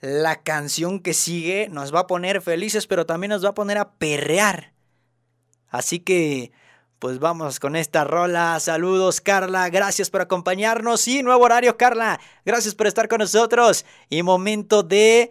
La 0.00 0.42
canción 0.42 1.00
que 1.00 1.12
sigue 1.12 1.68
nos 1.70 1.94
va 1.94 2.00
a 2.00 2.06
poner 2.06 2.40
felices, 2.40 2.86
pero 2.86 3.04
también 3.04 3.32
nos 3.32 3.44
va 3.44 3.50
a 3.50 3.54
poner 3.54 3.76
a 3.76 3.92
perrear. 3.92 4.72
Así 5.68 5.98
que 6.00 6.52
Pues 6.98 7.18
vamos 7.18 7.60
con 7.60 7.76
esta 7.76 8.04
rola. 8.04 8.58
Saludos, 8.58 9.20
Carla. 9.20 9.68
Gracias 9.68 10.08
por 10.08 10.22
acompañarnos. 10.22 11.06
Y 11.06 11.22
nuevo 11.22 11.44
horario, 11.44 11.76
Carla. 11.76 12.18
Gracias 12.46 12.74
por 12.74 12.86
estar 12.86 13.08
con 13.08 13.18
nosotros. 13.18 13.84
Y 14.08 14.22
momento 14.22 14.82
de 14.82 15.30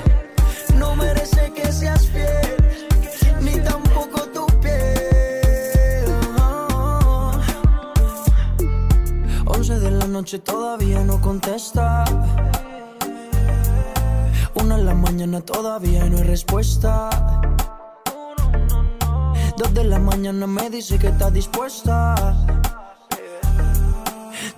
No 0.91 0.97
merece 0.97 1.53
que 1.53 1.71
seas 1.71 2.05
fiel, 2.09 2.57
ni 3.39 3.57
tampoco 3.61 4.23
tu 4.33 4.45
piel. 4.59 6.03
11 9.45 9.79
de 9.79 9.91
la 9.91 10.05
noche 10.07 10.39
todavía 10.39 10.99
no 11.05 11.21
contesta. 11.21 12.03
Una 14.55 14.75
en 14.75 14.85
la 14.85 14.93
mañana 14.93 15.39
todavía 15.39 16.03
no 16.09 16.17
hay 16.17 16.23
respuesta. 16.23 17.09
Dos 19.55 19.73
de 19.73 19.85
la 19.85 19.99
mañana 19.99 20.45
me 20.45 20.69
dice 20.69 20.99
que 20.99 21.07
está 21.07 21.31
dispuesta. 21.31 22.35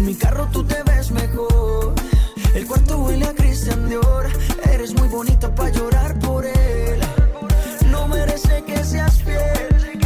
En 0.00 0.06
mi 0.06 0.14
carro 0.14 0.48
tú 0.50 0.64
te 0.64 0.82
ves 0.84 1.10
mejor. 1.10 1.92
El 2.54 2.66
cuarto 2.66 2.96
huele 3.02 3.26
a 3.26 3.34
Christian 3.34 3.86
Dior. 3.86 4.30
Eres 4.72 4.94
muy 4.94 5.08
bonita 5.08 5.54
para 5.54 5.68
llorar 5.68 6.18
por 6.20 6.46
él. 6.46 6.98
No 7.90 8.08
merece 8.08 8.64
que 8.64 8.82
seas 8.82 9.22
fiel, 9.22 10.00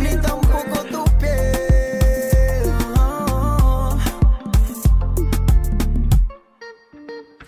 ni 0.00 0.16
tampoco 0.16 0.82
tu 0.90 1.04
piel. 1.18 2.72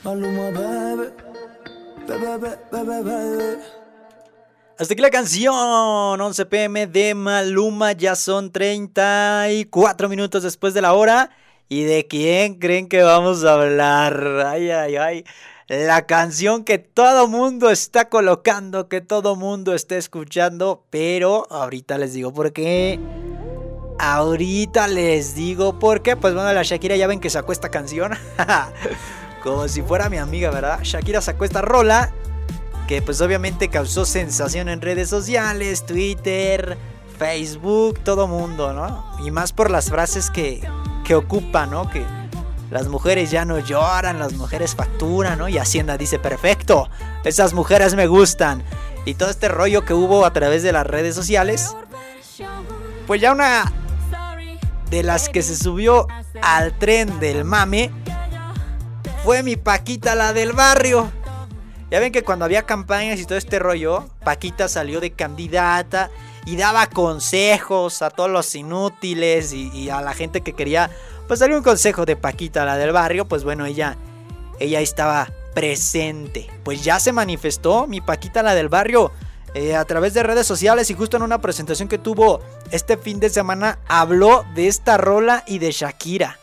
Maluma, 0.05 0.51
bebé, 0.51 1.13
bebé, 2.07 2.59
bebé, 2.71 3.03
bebé. 3.03 3.59
Hasta 4.79 4.95
aquí 4.95 5.03
la 5.03 5.11
canción 5.11 6.21
11 6.21 6.47
pm 6.47 6.87
de 6.87 7.17
Maluma. 7.17 7.91
Ya 7.91 8.15
son 8.15 8.53
34 8.53 10.09
minutos 10.09 10.45
después 10.45 10.75
de 10.75 10.83
la 10.83 10.93
hora. 10.93 11.33
¿Y 11.71 11.83
de 11.83 12.07
quién 12.07 12.55
creen 12.55 12.89
que 12.89 13.03
vamos 13.03 13.45
a 13.45 13.55
hablar? 13.55 14.43
Ay, 14.47 14.71
ay, 14.71 14.97
ay. 14.97 15.25
La 15.69 16.07
canción 16.07 16.65
que 16.65 16.79
todo 16.79 17.29
mundo 17.29 17.69
está 17.69 18.09
colocando, 18.09 18.89
que 18.89 19.03
todo 19.03 19.37
mundo 19.37 19.75
está 19.75 19.97
escuchando. 19.97 20.85
Pero 20.89 21.47
ahorita 21.51 21.99
les 21.99 22.15
digo 22.15 22.33
por 22.33 22.55
qué. 22.55 22.99
Ahorita 23.99 24.89
les 24.89 25.35
digo 25.35 25.79
por 25.79 26.01
qué. 26.01 26.17
Pues 26.17 26.33
bueno, 26.33 26.51
la 26.55 26.63
Shakira 26.63 26.97
ya 26.97 27.07
ven 27.07 27.21
que 27.21 27.29
sacó 27.29 27.53
esta 27.53 27.69
canción. 27.69 28.13
Como 29.43 29.69
si 29.69 29.83
fuera 29.83 30.09
mi 30.09 30.17
amiga, 30.17 30.51
¿verdad? 30.51 30.81
Shakira 30.83 31.21
sacó 31.21 31.45
esta 31.45 31.61
rola 31.61 32.15
que 32.87 33.03
pues 33.03 33.21
obviamente 33.21 33.69
causó 33.69 34.07
sensación 34.07 34.71
en 34.71 34.81
redes 34.81 35.11
sociales, 35.11 35.85
Twitter, 35.85 36.79
Facebook, 37.19 38.01
todo 38.03 38.27
mundo, 38.27 38.73
¿no? 38.73 39.05
Y 39.23 39.31
más 39.31 39.53
por 39.53 39.71
las 39.71 39.91
frases 39.91 40.31
que, 40.31 40.67
que 41.09 41.15
ocupa, 41.15 41.65
¿no? 41.65 41.89
Que 41.89 42.05
las 42.71 42.87
mujeres 42.89 43.31
ya 43.31 43.47
no 43.47 43.59
lloran, 43.59 44.19
las 44.19 44.35
mujeres 44.35 44.75
facturan, 44.75 45.39
¿no? 45.39 45.49
Y 45.49 45.57
Hacienda 45.57 45.97
dice, 45.97 46.19
perfecto, 46.19 46.91
esas 47.25 47.55
mujeres 47.55 47.95
me 47.95 48.07
gustan. 48.07 48.63
Y 49.07 49.15
todo 49.15 49.31
este 49.31 49.49
rollo 49.49 49.87
que 49.87 49.95
hubo 49.95 50.27
a 50.27 50.35
través 50.35 50.63
de 50.63 50.71
las 50.71 50.87
redes 50.87 51.15
sociales, 51.15 51.75
pues 53.07 53.23
ya 53.23 53.33
una 53.33 53.73
de 54.91 55.03
las 55.03 55.31
que 55.31 55.41
se 55.41 55.57
subió 55.57 56.09
al 56.43 56.77
tren 56.77 57.19
del 57.21 57.43
mame 57.43 57.91
fue 59.25 59.43
mi 59.43 59.57
Paquita, 59.57 60.15
la 60.15 60.35
del 60.35 60.53
barrio. 60.53 61.11
Ya 61.91 62.01
ven 62.01 62.13
que 62.13 62.23
cuando 62.23 62.45
había 62.45 62.67
campañas 62.67 63.19
y 63.19 63.25
todo 63.25 63.39
este 63.39 63.59
rollo, 63.59 64.11
Paquita 64.25 64.69
salió 64.69 65.01
de 65.01 65.13
candidata 65.13 66.11
y 66.49 66.57
daba 66.57 66.87
consejos 66.87 68.01
a 68.01 68.09
todos 68.09 68.31
los 68.31 68.55
inútiles 68.55 69.53
y, 69.53 69.91
a 69.91 70.01
la 70.01 70.15
gente 70.15 70.41
que 70.41 70.55
quería, 70.55 70.89
pues 71.27 71.43
un 71.43 71.63
consejo 71.63 72.07
de 72.07 72.17
Paquita, 72.17 72.65
la 72.65 72.79
del 72.79 72.93
barrio, 72.93 73.29
pues 73.29 73.45
bueno, 73.45 73.67
ella, 73.67 73.99
ella 74.59 74.81
estaba 74.81 75.29
presente. 75.55 76.49
Pues 76.65 76.83
ya 76.83 77.01
se 77.01 77.13
manifestó 77.13 77.87
mi 77.87 78.01
Paquita, 78.01 78.43
la 78.43 78.55
del 78.55 78.71
barrio, 78.71 79.13
eh, 79.53 79.77
a 79.77 79.85
través 79.85 80.15
de 80.15 80.23
redes 80.23 80.47
sociales 80.47 80.89
y 80.91 80.95
justo 80.95 81.19
en 81.19 81.23
una 81.23 81.39
presentación 81.39 81.87
que 81.87 81.99
tuvo 81.99 82.41
este 82.71 82.97
fin 82.97 83.21
de 83.21 83.29
semana 83.29 83.79
habló 83.87 84.47
de 84.55 84.69
esta 84.69 84.97
rola 84.97 85.45
y 85.47 85.59
de 85.59 85.71
Shakira. 85.71 86.39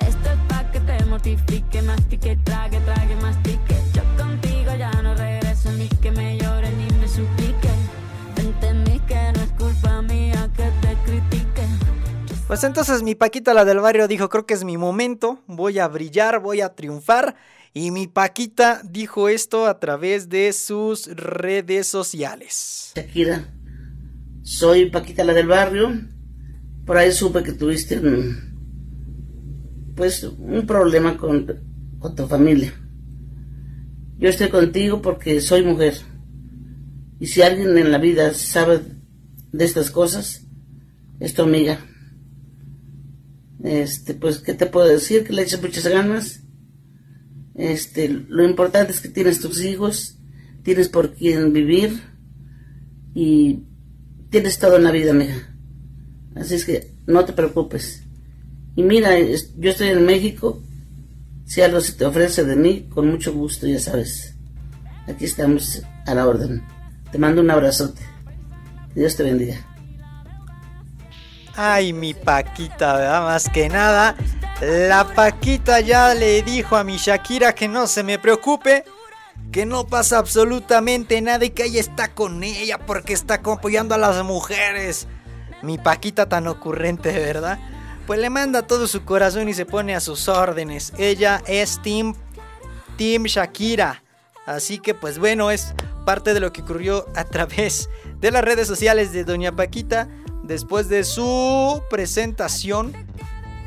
Esto 0.00 0.30
es 0.30 0.38
pa' 0.48 0.70
que 0.70 0.80
te 0.80 1.04
mortifique, 1.04 1.82
mastique, 1.82 2.38
Pues 12.54 12.62
entonces 12.62 13.02
mi 13.02 13.16
Paquita, 13.16 13.52
la 13.52 13.64
del 13.64 13.80
barrio, 13.80 14.06
dijo, 14.06 14.28
creo 14.28 14.46
que 14.46 14.54
es 14.54 14.62
mi 14.62 14.76
momento, 14.76 15.42
voy 15.48 15.80
a 15.80 15.88
brillar, 15.88 16.38
voy 16.38 16.60
a 16.60 16.68
triunfar. 16.68 17.34
Y 17.72 17.90
mi 17.90 18.06
Paquita 18.06 18.80
dijo 18.88 19.28
esto 19.28 19.66
a 19.66 19.80
través 19.80 20.28
de 20.28 20.52
sus 20.52 21.08
redes 21.08 21.88
sociales. 21.88 22.92
Shakira, 22.94 23.52
soy 24.42 24.88
Paquita 24.88 25.24
la 25.24 25.32
del 25.32 25.48
barrio. 25.48 26.00
Por 26.86 26.96
ahí 26.96 27.10
supe 27.10 27.42
que 27.42 27.50
tuviste 27.50 27.98
un, 27.98 29.92
pues 29.96 30.22
un 30.22 30.64
problema 30.64 31.16
con, 31.16 31.52
con 31.98 32.14
tu 32.14 32.28
familia. 32.28 32.72
Yo 34.16 34.28
estoy 34.28 34.48
contigo 34.48 35.02
porque 35.02 35.40
soy 35.40 35.64
mujer. 35.64 35.94
Y 37.18 37.26
si 37.26 37.42
alguien 37.42 37.76
en 37.76 37.90
la 37.90 37.98
vida 37.98 38.32
sabe 38.32 38.80
de 39.50 39.64
estas 39.64 39.90
cosas, 39.90 40.46
es 41.18 41.34
tu 41.34 41.42
amiga. 41.42 41.80
Este, 43.64 44.12
pues, 44.12 44.40
¿qué 44.40 44.52
te 44.52 44.66
puedo 44.66 44.86
decir? 44.86 45.24
Que 45.24 45.32
le 45.32 45.42
eches 45.42 45.60
muchas 45.60 45.86
ganas. 45.86 46.40
Este, 47.54 48.08
lo 48.08 48.44
importante 48.44 48.92
es 48.92 49.00
que 49.00 49.08
tienes 49.08 49.40
tus 49.40 49.64
hijos, 49.64 50.18
tienes 50.62 50.90
por 50.90 51.14
quién 51.14 51.52
vivir 51.54 51.98
y 53.14 53.64
tienes 54.28 54.58
todo 54.58 54.76
en 54.76 54.84
la 54.84 54.90
vida, 54.90 55.12
amiga. 55.12 55.56
Así 56.34 56.56
es 56.56 56.66
que 56.66 56.94
no 57.06 57.24
te 57.24 57.32
preocupes. 57.32 58.02
Y 58.76 58.82
mira, 58.82 59.18
yo 59.18 59.70
estoy 59.70 59.88
en 59.88 60.04
México. 60.04 60.62
Si 61.46 61.62
algo 61.62 61.80
se 61.80 61.92
te 61.92 62.04
ofrece 62.04 62.44
de 62.44 62.56
mí, 62.56 62.88
con 62.90 63.08
mucho 63.08 63.32
gusto, 63.32 63.66
ya 63.66 63.78
sabes. 63.78 64.34
Aquí 65.06 65.24
estamos 65.24 65.82
a 66.06 66.14
la 66.14 66.26
orden. 66.26 66.62
Te 67.10 67.18
mando 67.18 67.40
un 67.40 67.50
abrazote. 67.50 68.02
Dios 68.94 69.16
te 69.16 69.22
bendiga. 69.22 69.73
Ay, 71.56 71.92
mi 71.92 72.14
Paquita, 72.14 72.96
¿verdad? 72.96 73.22
Más 73.22 73.48
que 73.48 73.68
nada, 73.68 74.16
la 74.60 75.04
Paquita 75.04 75.80
ya 75.80 76.12
le 76.14 76.42
dijo 76.42 76.76
a 76.76 76.82
mi 76.82 76.96
Shakira 76.96 77.54
que 77.54 77.68
no 77.68 77.86
se 77.86 78.02
me 78.02 78.18
preocupe, 78.18 78.84
que 79.52 79.64
no 79.64 79.86
pasa 79.86 80.18
absolutamente 80.18 81.20
nada 81.20 81.44
y 81.44 81.50
que 81.50 81.66
ella 81.66 81.78
está 81.78 82.12
con 82.12 82.42
ella 82.42 82.78
porque 82.78 83.12
está 83.12 83.34
apoyando 83.34 83.94
a 83.94 83.98
las 83.98 84.24
mujeres. 84.24 85.06
Mi 85.62 85.78
Paquita 85.78 86.28
tan 86.28 86.48
ocurrente, 86.48 87.12
¿verdad? 87.12 87.60
Pues 88.06 88.18
le 88.18 88.30
manda 88.30 88.66
todo 88.66 88.88
su 88.88 89.04
corazón 89.04 89.48
y 89.48 89.54
se 89.54 89.64
pone 89.64 89.94
a 89.94 90.00
sus 90.00 90.28
órdenes. 90.28 90.92
Ella 90.98 91.40
es 91.46 91.80
Team, 91.82 92.14
team 92.96 93.24
Shakira. 93.24 94.02
Así 94.44 94.78
que 94.78 94.92
pues 94.92 95.20
bueno, 95.20 95.52
es 95.52 95.72
parte 96.04 96.34
de 96.34 96.40
lo 96.40 96.52
que 96.52 96.62
ocurrió 96.62 97.06
a 97.14 97.24
través 97.24 97.88
de 98.18 98.30
las 98.32 98.44
redes 98.44 98.66
sociales 98.66 99.12
de 99.12 99.24
Doña 99.24 99.52
Paquita 99.52 100.08
después 100.46 100.88
de 100.88 101.04
su 101.04 101.82
presentación 101.90 102.92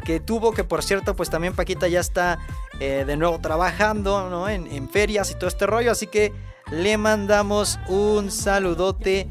que 0.06 0.20
tuvo, 0.20 0.54
que 0.54 0.64
por 0.64 0.84
cierto, 0.84 1.16
pues 1.16 1.30
también 1.30 1.54
Paquita 1.54 1.88
ya 1.88 2.00
está 2.00 2.40
eh, 2.80 3.04
de 3.06 3.18
nuevo 3.18 3.40
trabajando 3.40 4.30
¿no? 4.30 4.48
en, 4.48 4.90
ferias 4.90 5.32
y 5.32 5.36
todo 5.36 5.48
este 5.50 5.68
rollo, 5.68 5.92
así 5.92 6.08
que 6.08 6.32
le 6.72 6.98
mandamos 6.98 7.80
un 7.90 8.32
saludote 8.32 9.30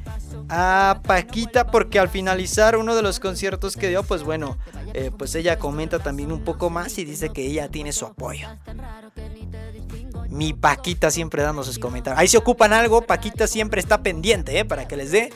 a 0.48 1.00
Paquita 1.04 1.66
porque 1.68 1.98
al 1.98 2.08
finalizar 2.08 2.76
uno 2.76 2.94
de 2.94 3.02
los 3.02 3.20
conciertos 3.20 3.76
que 3.76 3.88
dio, 3.88 4.02
pues 4.02 4.22
bueno, 4.22 4.58
eh, 4.94 5.10
pues 5.16 5.34
ella 5.34 5.58
comenta 5.58 5.98
también 5.98 6.30
un 6.32 6.44
poco 6.44 6.70
más 6.70 6.98
y 6.98 7.04
dice 7.04 7.30
que 7.30 7.46
ella 7.46 7.68
tiene 7.68 7.92
su 7.92 8.06
apoyo. 8.06 8.48
Mi 10.28 10.52
Paquita 10.52 11.10
siempre 11.10 11.42
dando 11.42 11.62
sus 11.62 11.78
comentarios. 11.78 12.20
Ahí 12.20 12.28
se 12.28 12.36
ocupan 12.36 12.72
algo, 12.72 13.02
Paquita 13.02 13.46
siempre 13.46 13.80
está 13.80 14.02
pendiente, 14.02 14.58
¿eh? 14.58 14.64
Para 14.64 14.86
que 14.88 14.96
les 14.96 15.10
dé 15.10 15.32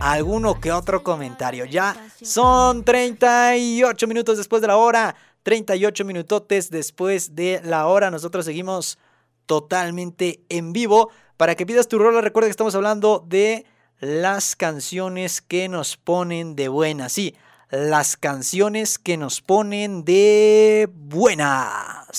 alguno 0.00 0.60
que 0.60 0.72
otro 0.72 1.02
comentario. 1.02 1.64
Ya 1.64 1.96
son 2.22 2.84
38 2.84 4.06
minutos 4.06 4.38
después 4.38 4.62
de 4.62 4.68
la 4.68 4.76
hora. 4.76 5.14
38 5.42 6.04
minutotes 6.04 6.70
después 6.70 7.34
de 7.34 7.60
la 7.64 7.86
hora. 7.86 8.10
Nosotros 8.10 8.44
seguimos 8.44 8.98
totalmente 9.46 10.44
en 10.48 10.72
vivo. 10.72 11.10
Para 11.36 11.54
que 11.54 11.66
pidas 11.66 11.88
tu 11.88 11.98
rola, 11.98 12.20
recuerda 12.20 12.46
que 12.46 12.52
estamos 12.52 12.74
hablando 12.74 13.24
de 13.26 13.66
las 13.98 14.56
canciones 14.56 15.40
que 15.40 15.68
nos 15.68 15.96
ponen 15.96 16.56
de 16.56 16.68
buenas. 16.68 17.12
Sí, 17.12 17.36
las 17.70 18.16
canciones 18.16 18.98
que 18.98 19.16
nos 19.16 19.40
ponen 19.40 20.04
de 20.04 20.88
buenas. 20.92 22.12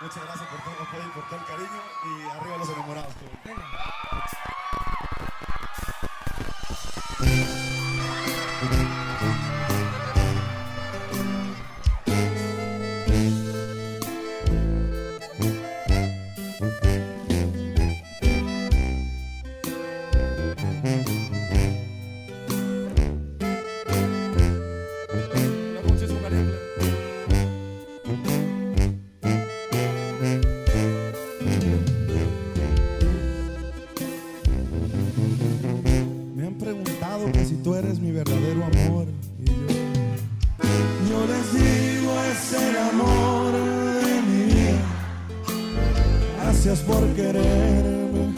Muchas 0.00 0.22
gracias 0.24 0.48
por 0.48 0.62
todo 0.62 0.74
el 0.74 0.82
apoyo 0.86 1.02
y 1.06 1.10
por 1.10 1.28
todo 1.28 1.38
el 1.38 1.44
cariño. 1.46 1.91
Tú 37.62 37.74
eres 37.74 38.00
mi 38.00 38.10
verdadero 38.10 38.64
amor. 38.64 39.06
Y 39.38 39.44
yo, 39.46 39.54
yo 41.10 41.26
les 41.26 41.54
digo 41.54 42.12
es 42.30 42.52
el 42.52 42.76
amor 42.76 43.52
de 44.04 44.22
mi 44.22 44.42
vida. 44.52 44.82
Gracias 46.42 46.80
por 46.80 47.06
quererme 47.14 48.34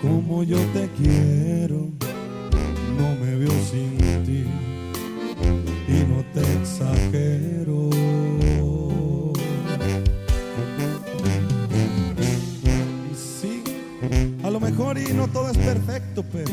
como 0.00 0.42
yo 0.42 0.58
te 0.72 0.88
quiero. 0.96 1.90
No 2.98 3.16
me 3.20 3.36
veo 3.36 3.52
sin 3.70 3.98
ti 4.24 4.44
y 5.88 6.04
no 6.08 6.24
te 6.32 6.40
exagero. 6.60 7.90
Y 13.10 13.14
sí, 13.14 13.62
a 14.42 14.50
lo 14.50 14.60
mejor 14.60 14.98
y 14.98 15.12
no 15.12 15.28
todo 15.28 15.50
es 15.50 15.58
perfecto, 15.58 16.24
pero 16.32 16.50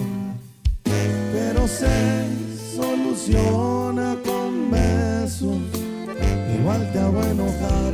pero 1.40 1.68
se 1.68 2.28
soluciona 2.76 4.18
con 4.26 4.72
besos. 4.72 5.58
Igual 6.60 6.92
te 6.92 7.00
hago 7.00 7.24
enojar, 7.24 7.94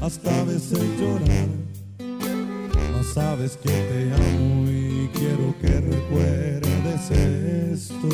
hasta 0.00 0.40
a 0.40 0.44
veces 0.44 0.80
llorar. 0.98 1.48
Mas 2.92 3.06
sabes 3.14 3.56
que 3.56 3.70
te 3.70 4.12
amo 4.14 4.68
y 4.68 5.10
quiero 5.14 5.54
que 5.60 5.80
recuerdes 5.80 7.10
esto. 7.10 8.08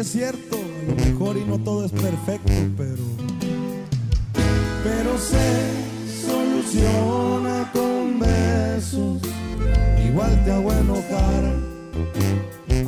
Es 0.00 0.12
cierto, 0.12 0.56
a 0.56 0.90
lo 0.90 0.96
mejor 0.96 1.36
y 1.36 1.44
no 1.44 1.58
todo 1.58 1.84
es 1.84 1.92
perfecto, 1.92 2.52
pero 2.76 3.02
pero 4.82 5.18
se 5.18 6.26
soluciona 6.26 7.70
con 7.70 8.18
besos. 8.18 9.20
Igual 10.08 10.42
te 10.44 10.52
hago 10.52 10.72
enojar, 10.72 11.54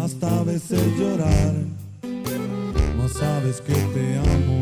hasta 0.03 0.39
a 0.39 0.43
veces 0.43 0.81
llorar. 0.99 1.53
Mas 2.97 3.13
sabes 3.13 3.61
que 3.61 3.75
te 3.75 4.19
amo 4.19 4.62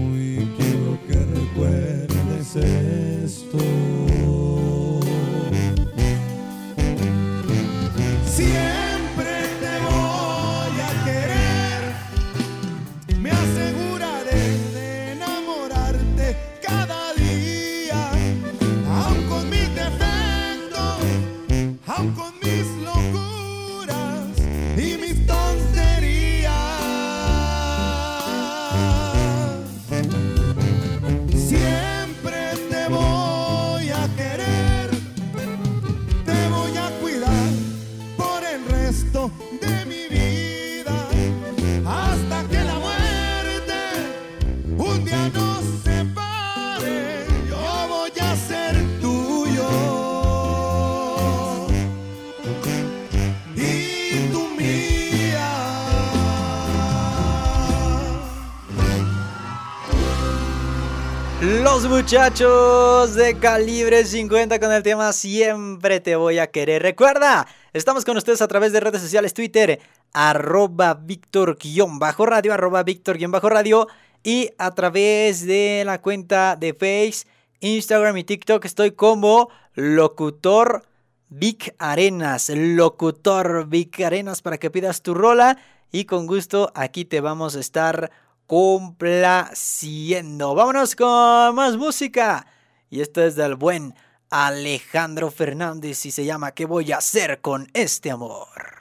muchachos 62.10 63.14
de 63.14 63.38
calibre 63.38 64.04
50 64.04 64.58
con 64.58 64.72
el 64.72 64.82
tema 64.82 65.12
Siempre 65.12 66.00
te 66.00 66.16
voy 66.16 66.40
a 66.40 66.48
querer. 66.48 66.82
Recuerda, 66.82 67.46
estamos 67.72 68.04
con 68.04 68.16
ustedes 68.16 68.42
a 68.42 68.48
través 68.48 68.72
de 68.72 68.80
redes 68.80 69.00
sociales 69.00 69.32
Twitter, 69.32 69.78
arroba 70.12 70.94
Víctor-radio, 70.94 72.52
arroba 72.52 72.82
Víctor-radio 72.82 73.86
y 74.24 74.50
a 74.58 74.72
través 74.72 75.46
de 75.46 75.84
la 75.86 76.02
cuenta 76.02 76.56
de 76.56 76.74
Face, 76.74 77.28
Instagram 77.60 78.16
y 78.16 78.24
TikTok 78.24 78.64
estoy 78.64 78.90
como 78.90 79.48
locutor 79.74 80.82
Vic 81.28 81.76
Arenas, 81.78 82.48
locutor 82.48 83.68
Vic 83.68 84.00
Arenas 84.00 84.42
para 84.42 84.58
que 84.58 84.68
pidas 84.68 85.02
tu 85.02 85.14
rola 85.14 85.58
y 85.92 86.06
con 86.06 86.26
gusto 86.26 86.72
aquí 86.74 87.04
te 87.04 87.20
vamos 87.20 87.54
a 87.54 87.60
estar 87.60 88.10
complaciendo. 88.50 90.54
Vámonos 90.56 90.96
con 90.96 91.54
más 91.54 91.76
música. 91.76 92.44
Y 92.90 93.00
esto 93.00 93.22
es 93.22 93.36
del 93.36 93.54
buen 93.54 93.94
Alejandro 94.28 95.30
Fernández 95.30 96.04
y 96.04 96.10
se 96.10 96.24
llama 96.24 96.50
¿Qué 96.50 96.64
voy 96.64 96.90
a 96.90 96.96
hacer 96.96 97.40
con 97.40 97.70
este 97.74 98.10
amor? 98.10 98.79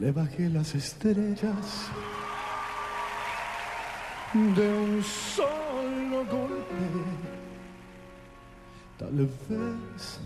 Le 0.00 0.12
bajé 0.12 0.48
las 0.48 0.76
estrellas 0.76 1.90
de 4.32 4.72
un 4.72 5.02
solo 5.02 6.24
golpe. 6.26 6.88
Tal 8.96 9.26
vez 9.26 10.20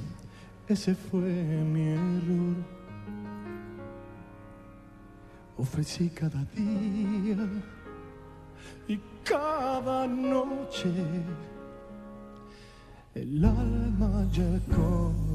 ese 0.68 0.95
fue 0.95 1.20
mi 1.23 1.89
error. 1.89 2.57
Ofrecí 5.57 6.11
cada 6.11 6.45
día 6.55 7.49
y 8.89 9.01
cada 9.25 10.07
noche 10.07 10.93
el 13.14 13.45
alma 13.45 14.27
y 14.35 14.41
el 14.41 14.62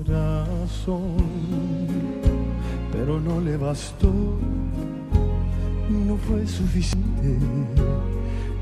corazón 0.05 1.17
pero 2.97 3.19
no 3.19 3.39
le 3.39 3.55
bastó, 3.57 4.11
no 5.87 6.17
fue 6.17 6.47
suficiente, 6.47 7.37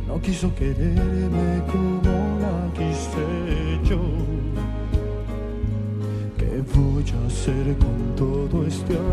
no 0.07 0.19
quiso 0.19 0.53
quererme 0.55 1.63
como 1.71 2.11
la 2.41 2.69
quise 2.73 3.79
yo. 3.89 4.01
¿Qué 6.38 6.61
voy 6.75 7.03
a 7.03 7.27
hacer 7.27 7.77
con 7.77 8.15
todo 8.17 8.65
este 8.67 8.93
amor? 8.97 9.05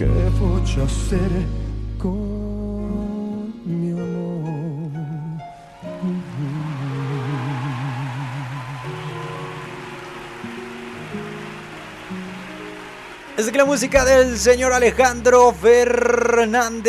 ¿Qué 0.00 0.06
voy 0.06 0.62
a 0.62 0.84
hacer 0.84 1.30
con 1.98 3.52
mi 3.66 3.90
amor? 3.90 4.90
Es 13.36 13.50
que 13.50 13.58
la 13.58 13.66
música 13.66 14.06
del 14.06 14.38
señor 14.38 14.72
Alejandro 14.72 15.52
Fernández. 15.52 16.82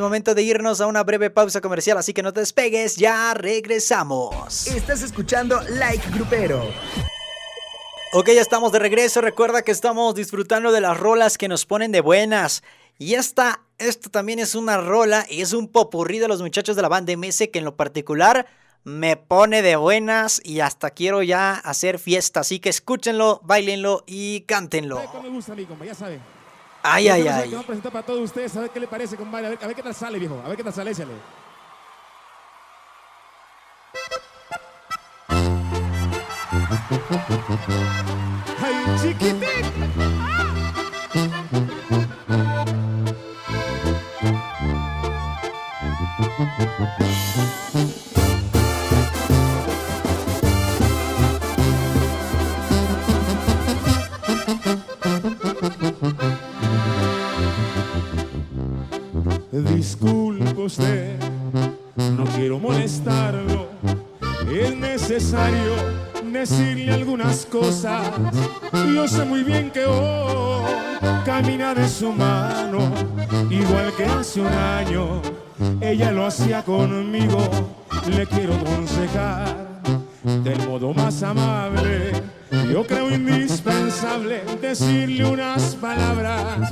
Momento 0.00 0.34
de 0.34 0.42
irnos 0.42 0.80
a 0.80 0.88
una 0.88 1.04
breve 1.04 1.30
pausa 1.30 1.60
comercial, 1.60 1.98
así 1.98 2.12
que 2.12 2.24
no 2.24 2.32
te 2.32 2.40
despegues, 2.40 2.96
ya 2.96 3.32
regresamos. 3.34 4.66
Estás 4.66 5.02
escuchando 5.02 5.60
Like 5.68 6.10
Grupero. 6.10 6.64
Ok, 8.16 8.28
ya 8.28 8.42
estamos 8.42 8.70
de 8.70 8.78
regreso. 8.78 9.20
Recuerda 9.20 9.62
que 9.62 9.72
estamos 9.72 10.14
disfrutando 10.14 10.70
de 10.70 10.80
las 10.80 10.96
rolas 10.96 11.36
que 11.36 11.48
nos 11.48 11.66
ponen 11.66 11.90
de 11.90 12.00
buenas. 12.00 12.62
Y 12.96 13.14
esta, 13.14 13.62
esto 13.78 14.08
también 14.08 14.38
es 14.38 14.54
una 14.54 14.76
rola 14.76 15.26
y 15.28 15.40
es 15.40 15.52
un 15.52 15.66
popurrí 15.66 16.20
de 16.20 16.28
los 16.28 16.40
muchachos 16.40 16.76
de 16.76 16.82
la 16.82 16.88
banda 16.88 17.12
MS 17.16 17.48
que 17.52 17.58
en 17.58 17.64
lo 17.64 17.74
particular 17.74 18.46
me 18.84 19.16
pone 19.16 19.62
de 19.62 19.74
buenas 19.74 20.40
y 20.44 20.60
hasta 20.60 20.90
quiero 20.90 21.24
ya 21.24 21.54
hacer 21.54 21.98
fiesta. 21.98 22.38
Así 22.38 22.60
que 22.60 22.68
escúchenlo, 22.68 23.40
bailenlo 23.42 24.04
y 24.06 24.42
cántenlo. 24.42 24.98
Ay, 26.84 27.08
Esta 27.08 27.16
ay, 27.16 27.26
ay. 27.26 27.50
vamos 27.50 27.64
a 27.64 27.66
presentar 27.66 27.90
para 27.92 28.06
todos 28.06 28.20
ustedes, 28.20 28.56
a 28.56 28.60
ver 28.60 28.70
qué 28.70 28.78
le 28.78 28.86
parece, 28.86 29.16
compadre. 29.16 29.48
A 29.48 29.50
ver, 29.50 29.58
a 29.60 29.66
ver 29.66 29.74
qué 29.74 29.82
tal 29.82 29.94
sale, 29.96 30.20
viejo. 30.20 30.40
A 30.44 30.46
ver 30.46 30.56
qué 30.56 30.62
tal 30.62 30.72
sale, 30.72 30.92
échale. 30.92 31.14
¡Ay, 37.10 38.74
chiquitín! 39.00 39.64
Disculpe 59.52 60.62
usted, 60.62 61.18
no 62.16 62.24
quiero 62.36 62.58
molestarlo. 62.58 63.68
Es 64.50 64.74
necesario 64.74 66.03
decirle 66.34 66.92
algunas 66.92 67.46
cosas. 67.46 68.10
Yo 68.92 69.06
sé 69.06 69.24
muy 69.24 69.44
bien 69.44 69.70
que 69.70 69.86
hoy 69.86 70.64
camina 71.24 71.74
de 71.74 71.88
su 71.88 72.12
mano, 72.12 72.92
igual 73.48 73.92
que 73.96 74.04
hace 74.04 74.40
un 74.40 74.48
año. 74.48 75.22
Ella 75.80 76.10
lo 76.10 76.26
hacía 76.26 76.62
conmigo. 76.62 77.38
Le 78.08 78.26
quiero 78.26 78.54
aconsejar 78.54 79.80
del 80.24 80.68
modo 80.68 80.92
más 80.92 81.22
amable. 81.22 82.12
Yo 82.70 82.84
creo 82.84 83.10
indispensable 83.10 84.42
decirle 84.60 85.24
unas 85.24 85.76
palabras. 85.76 86.70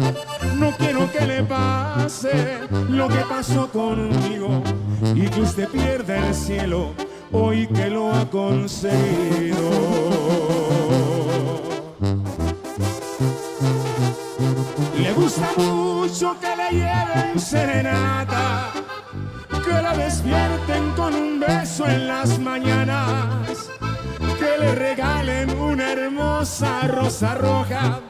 No 0.57 0.73
quiero 0.77 1.11
que 1.11 1.25
le 1.25 1.43
pase 1.45 2.59
lo 2.89 3.09
que 3.09 3.23
pasó 3.29 3.69
conmigo 3.69 4.63
y 5.15 5.23
que 5.29 5.41
usted 5.41 5.69
pierda 5.69 6.27
el 6.27 6.35
cielo 6.35 7.12
hoy 7.33 7.67
que 7.67 7.89
lo 7.89 8.13
ha 8.15 8.25
conseguido. 8.29 9.71
Le 14.99 15.13
gusta 15.15 15.49
mucho 15.57 16.37
que 16.41 16.57
le 16.57 16.71
lleven 16.71 17.41
serenata, 17.41 18.73
que 19.65 19.83
la 19.83 19.97
despierten 19.97 20.91
con 20.97 21.15
un 21.15 21.41
beso 21.41 21.87
en 21.87 22.09
las 22.09 22.39
mañanas, 22.39 23.69
que 24.39 24.59
le 24.61 24.75
regalen 24.75 25.51
una 25.59 25.93
hermosa 25.93 26.83
rosa 26.89 27.35
roja. 27.35 28.01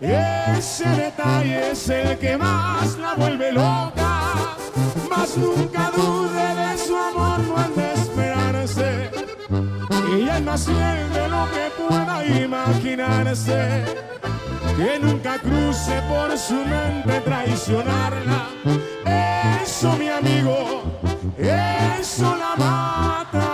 Ese 0.00 0.88
detalle 0.88 1.72
es 1.72 1.88
el 1.88 2.18
que 2.18 2.36
más 2.36 2.98
la 2.98 3.14
vuelve 3.14 3.52
loca, 3.52 4.56
mas 5.08 5.36
nunca 5.36 5.90
dude 5.94 6.54
de 6.54 6.78
su 6.78 6.96
amor. 6.96 7.81
Es 10.12 10.42
más 10.42 10.66
fiel 10.66 11.10
de 11.14 11.28
lo 11.28 11.48
que 11.50 11.70
pueda 11.88 12.24
imaginarse 12.26 13.82
que 14.76 14.98
nunca 14.98 15.38
cruce 15.38 16.02
por 16.02 16.36
su 16.36 16.54
mente 16.66 17.18
traicionarla. 17.20 18.48
Eso, 19.62 19.96
mi 19.96 20.10
amigo, 20.10 20.82
eso 21.38 22.36
la 22.36 22.56
mata. 22.58 23.48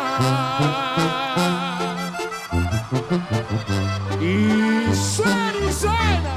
Y 4.20 4.92
suena 4.96 5.54
y 5.68 5.72
suena. 5.72 6.34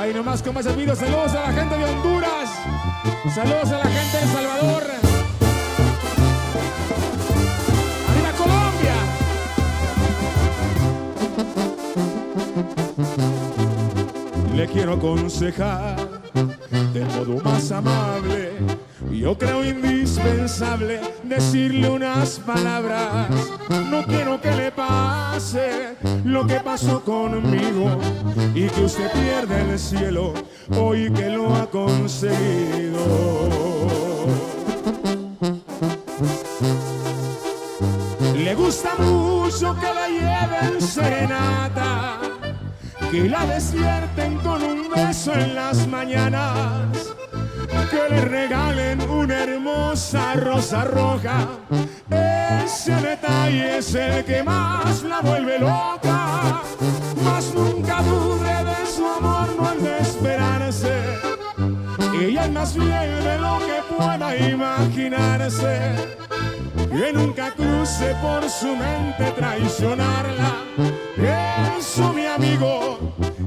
Ahí 0.00 0.12
nomás 0.12 0.42
como 0.42 0.58
ese 0.58 0.72
video, 0.72 0.96
saludos 0.96 1.32
a 1.36 1.42
la 1.42 1.52
gente 1.52 1.78
de 1.78 1.84
Honduras, 1.84 2.50
saludos 3.32 3.70
a 3.70 3.78
la 3.78 3.84
gente 3.84 4.16
de 4.16 4.22
El 4.24 4.28
Salvador. 4.30 5.09
Le 14.54 14.66
quiero 14.66 14.94
aconsejar 14.94 15.96
del 16.92 17.06
modo 17.06 17.42
más 17.42 17.70
amable. 17.72 18.52
Yo 19.10 19.36
creo 19.36 19.64
indispensable 19.64 21.00
decirle 21.24 21.88
unas 21.88 22.38
palabras. 22.40 23.28
No 23.90 24.04
quiero 24.04 24.40
que 24.40 24.50
le 24.52 24.70
pase 24.70 25.96
lo 26.24 26.46
que 26.46 26.60
pasó 26.60 27.02
conmigo 27.02 27.98
y 28.54 28.66
que 28.68 28.84
usted 28.84 29.10
pierda 29.12 29.60
el 29.60 29.78
cielo 29.78 30.34
hoy 30.76 31.10
que 31.12 31.30
lo 31.30 31.54
ha 31.54 31.70
conseguido. 31.70 33.00
Le 38.36 38.54
gusta 38.54 38.94
mucho 38.98 39.39
que 39.50 39.94
la 39.94 40.06
lleven 40.06 40.80
serenata, 40.80 42.20
que 43.10 43.28
la 43.28 43.44
despierten 43.46 44.36
con 44.38 44.62
un 44.62 44.88
beso 44.88 45.34
en 45.34 45.56
las 45.56 45.88
mañanas, 45.88 46.86
que 47.90 48.14
le 48.14 48.20
regalen 48.26 49.00
una 49.10 49.42
hermosa 49.42 50.34
rosa 50.34 50.84
roja. 50.84 51.48
Ese 52.64 52.94
detalle 52.94 53.78
es 53.78 53.92
el 53.96 54.24
que 54.24 54.40
más 54.44 55.02
la 55.02 55.20
vuelve 55.20 55.58
loca, 55.58 56.62
mas 57.24 57.52
nunca 57.52 58.02
dude 58.02 58.64
de 58.64 58.86
su 58.86 59.04
amor, 59.04 59.48
no 59.56 59.68
han 59.68 59.82
de 59.82 59.98
esperarse. 59.98 61.02
Ella 62.20 62.44
es 62.44 62.52
más 62.52 62.72
fiel 62.72 63.24
de 63.24 63.38
lo 63.38 63.58
que 63.58 63.94
pueda 63.96 64.36
imaginarse 64.36 66.20
que 66.90 67.12
nunca 67.12 67.52
cruce 67.52 68.14
por 68.20 68.48
su 68.48 68.74
mente 68.76 69.30
traicionarla. 69.36 70.64
Eso, 71.78 72.12
mi 72.12 72.26
amigo, 72.26 72.98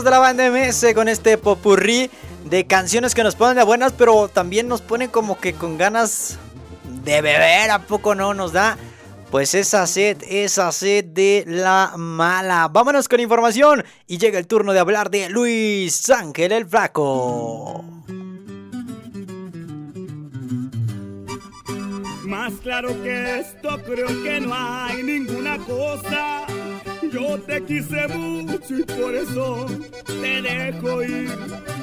de 0.00 0.10
la 0.10 0.18
banda 0.18 0.50
MS 0.50 0.86
con 0.94 1.06
este 1.06 1.36
popurrí 1.36 2.10
de 2.46 2.66
canciones 2.66 3.14
que 3.14 3.22
nos 3.22 3.36
ponen 3.36 3.56
de 3.56 3.62
buenas, 3.62 3.92
pero 3.92 4.28
también 4.28 4.66
nos 4.66 4.80
ponen 4.80 5.10
como 5.10 5.38
que 5.38 5.52
con 5.52 5.76
ganas 5.76 6.38
de 7.04 7.20
beber, 7.20 7.70
¿a 7.70 7.80
poco 7.80 8.14
no 8.14 8.32
nos 8.32 8.54
da? 8.54 8.78
Pues 9.30 9.54
esa 9.54 9.86
sed, 9.86 10.16
esa 10.26 10.72
sed 10.72 11.04
de 11.04 11.44
la 11.46 11.92
mala. 11.98 12.68
Vámonos 12.68 13.06
con 13.06 13.20
información 13.20 13.84
y 14.06 14.16
llega 14.16 14.38
el 14.38 14.46
turno 14.46 14.72
de 14.72 14.80
hablar 14.80 15.10
de 15.10 15.28
Luis 15.28 16.08
Ángel 16.08 16.52
el 16.52 16.66
Flaco. 16.66 17.84
Más 22.32 22.54
claro 22.62 22.88
que 23.02 23.40
esto 23.40 23.78
creo 23.84 24.06
que 24.22 24.40
no 24.40 24.54
hay 24.54 25.02
ninguna 25.02 25.58
cosa. 25.58 26.46
Yo 27.12 27.38
te 27.38 27.62
quise 27.62 28.08
mucho 28.08 28.78
y 28.78 28.84
por 28.84 29.14
eso 29.14 29.66
te 30.06 30.40
dejo 30.40 31.02
ir. 31.02 31.28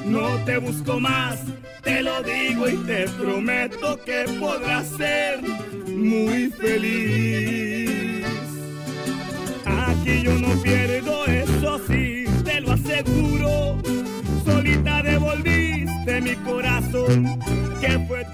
No 0.06 0.26
te 0.44 0.58
busco 0.58 0.98
más, 0.98 1.38
te 1.84 2.02
lo 2.02 2.20
digo 2.24 2.68
y 2.68 2.76
te 2.78 3.08
prometo 3.10 3.96
que 4.04 4.24
podrás 4.40 4.88
ser 4.88 5.40
muy 5.86 6.50
feliz. 6.50 7.29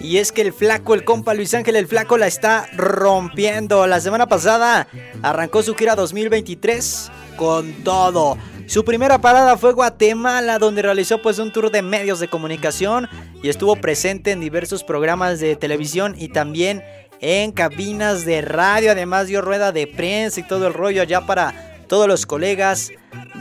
Y 0.06 0.18
es 0.18 0.30
que 0.30 0.42
el 0.42 0.52
flaco, 0.52 0.94
el 0.94 1.02
compa 1.02 1.34
Luis 1.34 1.52
Ángel 1.52 1.74
el 1.74 1.88
flaco 1.88 2.16
la 2.16 2.28
está 2.28 2.68
rompiendo. 2.76 3.88
La 3.88 4.00
semana 4.00 4.28
pasada 4.28 4.86
arrancó 5.20 5.64
su 5.64 5.74
gira 5.74 5.96
2023 5.96 7.10
con 7.36 7.72
todo. 7.82 8.38
Su 8.68 8.84
primera 8.84 9.20
parada 9.20 9.56
fue 9.56 9.72
Guatemala, 9.72 10.60
donde 10.60 10.82
realizó 10.82 11.20
pues 11.20 11.40
un 11.40 11.52
tour 11.52 11.72
de 11.72 11.82
medios 11.82 12.20
de 12.20 12.28
comunicación 12.28 13.08
y 13.42 13.48
estuvo 13.48 13.74
presente 13.74 14.30
en 14.30 14.38
diversos 14.38 14.84
programas 14.84 15.40
de 15.40 15.56
televisión 15.56 16.14
y 16.16 16.28
también 16.28 16.84
en 17.20 17.50
cabinas 17.50 18.24
de 18.24 18.42
radio. 18.42 18.92
Además 18.92 19.26
dio 19.26 19.42
rueda 19.42 19.72
de 19.72 19.88
prensa 19.88 20.38
y 20.38 20.44
todo 20.46 20.68
el 20.68 20.74
rollo 20.74 21.02
allá 21.02 21.26
para 21.26 21.75
todos 21.86 22.08
los 22.08 22.26
colegas 22.26 22.92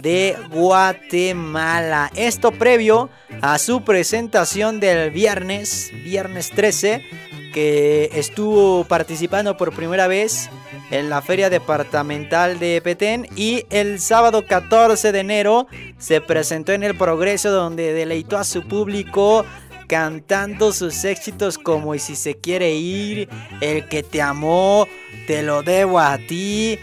de 0.01 0.35
Guatemala. 0.51 2.11
Esto 2.15 2.51
previo 2.51 3.09
a 3.41 3.57
su 3.57 3.83
presentación 3.83 4.79
del 4.79 5.11
viernes, 5.11 5.91
viernes 6.03 6.51
13, 6.51 7.03
que 7.53 8.09
estuvo 8.13 8.83
participando 8.83 9.57
por 9.57 9.73
primera 9.73 10.07
vez 10.07 10.49
en 10.91 11.09
la 11.09 11.21
feria 11.21 11.49
departamental 11.49 12.59
de 12.59 12.81
Petén 12.83 13.27
y 13.35 13.65
el 13.69 13.99
sábado 13.99 14.45
14 14.45 15.11
de 15.11 15.19
enero 15.19 15.67
se 15.97 16.21
presentó 16.21 16.73
en 16.73 16.83
el 16.83 16.95
Progreso 16.95 17.51
donde 17.51 17.93
deleitó 17.93 18.37
a 18.37 18.43
su 18.43 18.67
público 18.67 19.45
cantando 19.87 20.71
sus 20.73 21.03
éxitos 21.05 21.57
como 21.57 21.95
Y 21.95 21.99
si 21.99 22.15
se 22.15 22.35
quiere 22.35 22.75
ir, 22.75 23.29
El 23.61 23.87
que 23.87 24.03
te 24.03 24.21
amó, 24.21 24.87
Te 25.27 25.43
lo 25.43 25.63
debo 25.63 25.99
a 25.99 26.17
ti, 26.17 26.77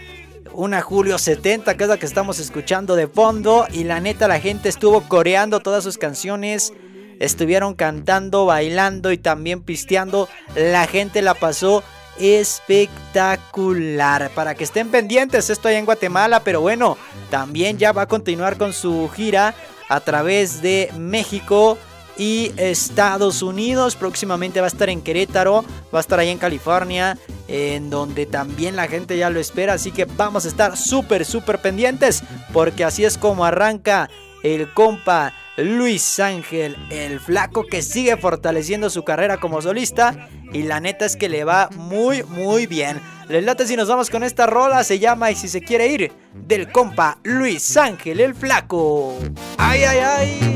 una 0.53 0.81
Julio 0.81 1.17
70, 1.17 1.75
que 1.75 1.83
es 1.83 1.89
la 1.89 1.97
que 1.97 2.05
estamos 2.05 2.39
escuchando 2.39 2.95
de 2.95 3.07
fondo. 3.07 3.67
Y 3.71 3.83
la 3.83 3.99
neta, 3.99 4.27
la 4.27 4.39
gente 4.39 4.69
estuvo 4.69 5.01
coreando 5.01 5.59
todas 5.59 5.83
sus 5.83 5.97
canciones. 5.97 6.73
Estuvieron 7.19 7.73
cantando, 7.73 8.45
bailando 8.45 9.11
y 9.11 9.17
también 9.17 9.61
pisteando. 9.61 10.29
La 10.55 10.87
gente 10.87 11.21
la 11.21 11.33
pasó 11.33 11.83
espectacular. 12.19 14.29
Para 14.31 14.55
que 14.55 14.63
estén 14.63 14.89
pendientes, 14.89 15.49
esto 15.49 15.67
allá 15.67 15.79
en 15.79 15.85
Guatemala. 15.85 16.43
Pero 16.43 16.61
bueno, 16.61 16.97
también 17.29 17.77
ya 17.77 17.91
va 17.91 18.03
a 18.03 18.07
continuar 18.07 18.57
con 18.57 18.73
su 18.73 19.09
gira 19.13 19.53
a 19.89 19.99
través 19.99 20.61
de 20.61 20.89
México 20.97 21.77
y 22.17 22.51
Estados 22.57 23.41
Unidos. 23.41 23.95
Próximamente 23.95 24.59
va 24.59 24.67
a 24.67 24.69
estar 24.69 24.89
en 24.89 25.01
Querétaro, 25.01 25.63
va 25.93 25.99
a 25.99 26.01
estar 26.01 26.19
ahí 26.19 26.29
en 26.29 26.37
California, 26.37 27.17
en 27.47 27.89
donde 27.89 28.25
también 28.25 28.75
la 28.75 28.87
gente 28.87 29.17
ya 29.17 29.29
lo 29.29 29.39
espera. 29.39 29.73
Así 29.73 29.91
que 29.91 30.05
vamos 30.05 30.45
a 30.45 30.47
estar 30.47 30.77
súper, 30.77 31.25
súper 31.25 31.59
pendientes, 31.59 32.23
porque 32.51 32.83
así 32.83 33.05
es 33.05 33.17
como 33.17 33.45
arranca 33.45 34.09
el 34.43 34.71
compa 34.73 35.33
Luis 35.57 36.19
Ángel, 36.19 36.75
el 36.89 37.19
flaco 37.19 37.65
que 37.65 37.81
sigue 37.81 38.17
fortaleciendo 38.17 38.89
su 38.89 39.03
carrera 39.03 39.37
como 39.37 39.61
solista. 39.61 40.29
Y 40.51 40.63
la 40.63 40.79
neta 40.79 41.05
es 41.05 41.15
que 41.15 41.29
le 41.29 41.43
va 41.43 41.69
muy, 41.75 42.23
muy 42.23 42.67
bien. 42.67 42.99
Les 43.29 43.43
late 43.43 43.65
si 43.65 43.75
nos 43.75 43.87
vamos 43.87 44.09
con 44.09 44.23
esta 44.23 44.45
rola, 44.45 44.83
se 44.83 44.99
llama 44.99 45.31
Y 45.31 45.35
si 45.35 45.47
se 45.47 45.61
quiere 45.61 45.87
ir, 45.87 46.11
del 46.33 46.71
compa 46.71 47.19
Luis 47.23 47.77
Ángel, 47.77 48.19
el 48.19 48.35
flaco. 48.35 49.17
¡Ay, 49.57 49.83
ay, 49.83 49.99
ay! 49.99 50.52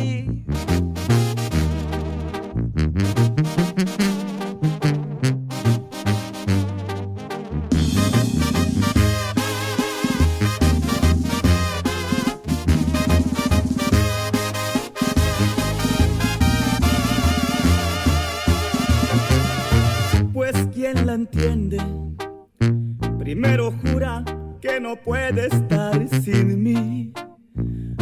Puede 25.04 25.48
estar 25.48 26.08
sin 26.24 26.64
mí. 26.64 27.12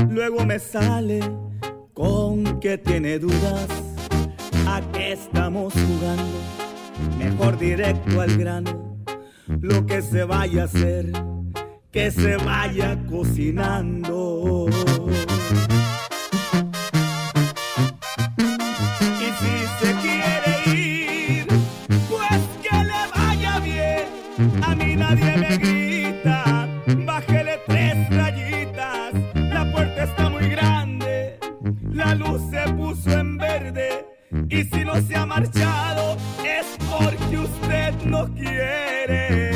Luego 0.09 0.45
me 0.45 0.59
sale 0.59 1.19
con 1.93 2.59
que 2.59 2.77
tiene 2.77 3.17
dudas. 3.19 3.67
¿A 4.67 4.81
qué 4.91 5.13
estamos 5.13 5.73
jugando? 5.73 6.39
Mejor 7.17 7.57
directo 7.57 8.21
al 8.21 8.37
grano. 8.37 8.97
Lo 9.61 9.85
que 9.85 10.01
se 10.01 10.23
vaya 10.23 10.63
a 10.63 10.65
hacer, 10.65 11.11
que 11.91 12.11
se 12.11 12.37
vaya 12.37 12.97
cocinando. 13.09 14.67
Y 19.19 19.27
si 19.39 19.53
se 19.79 19.93
Y 34.49 34.63
si 34.63 34.85
no 34.85 35.01
se 35.01 35.15
ha 35.15 35.25
marchado, 35.25 36.17
es 36.43 36.65
porque 36.89 37.37
usted 37.37 37.93
no 38.05 38.27
quiere. 38.33 39.54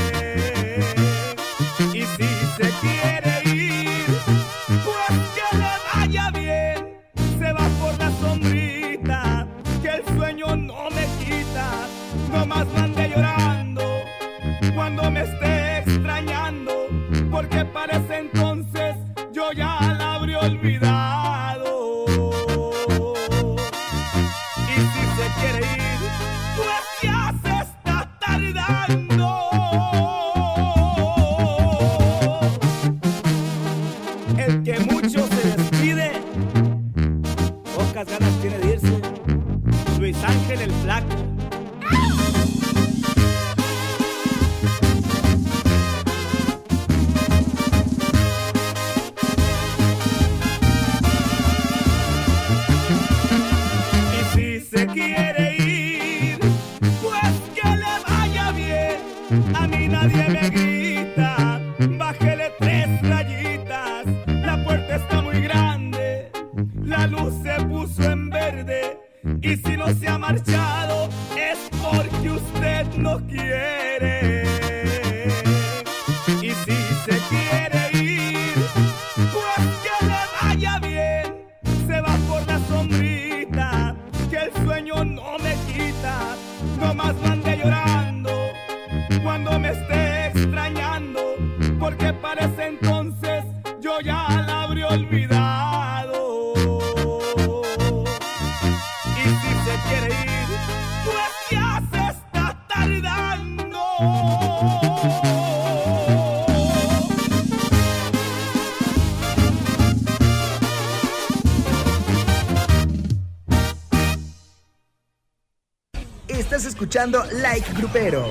Escuchando 116.99 117.23
Like 117.41 117.73
Grupero. 117.73 118.25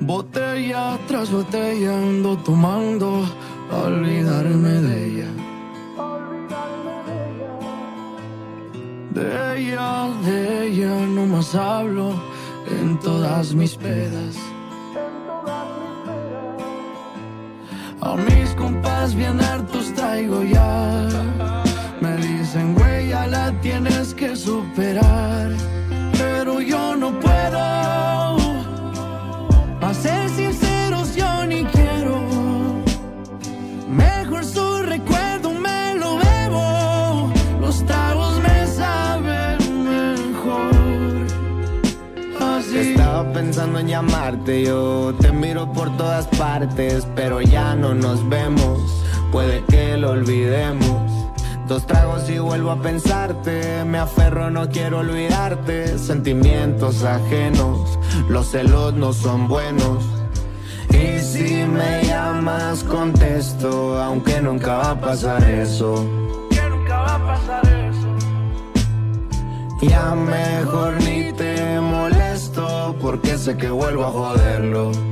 Botella 0.00 0.98
tras 1.08 1.30
botella 1.30 1.96
ando 1.96 2.36
tomando 2.38 3.11
Sentimientos 55.64 57.04
ajenos, 57.04 57.98
los 58.28 58.50
celos 58.50 58.94
no 58.94 59.12
son 59.12 59.46
buenos. 59.46 60.04
Y 60.90 61.20
si 61.20 61.64
me 61.64 62.02
llamas, 62.04 62.82
contesto, 62.82 64.02
aunque 64.02 64.40
nunca 64.40 64.78
va 64.78 64.90
a 64.90 65.00
pasar 65.00 65.42
eso. 65.48 66.04
Que 66.50 66.62
nunca 66.68 66.98
va 66.98 67.14
a 67.14 67.26
pasar 67.26 67.66
eso. 67.66 68.08
Ya 69.80 70.14
mejor 70.14 71.00
ni 71.02 71.32
te 71.32 71.80
molesto, 71.80 72.96
porque 73.00 73.38
sé 73.38 73.56
que 73.56 73.70
vuelvo 73.70 74.04
a 74.04 74.10
joderlo. 74.10 75.11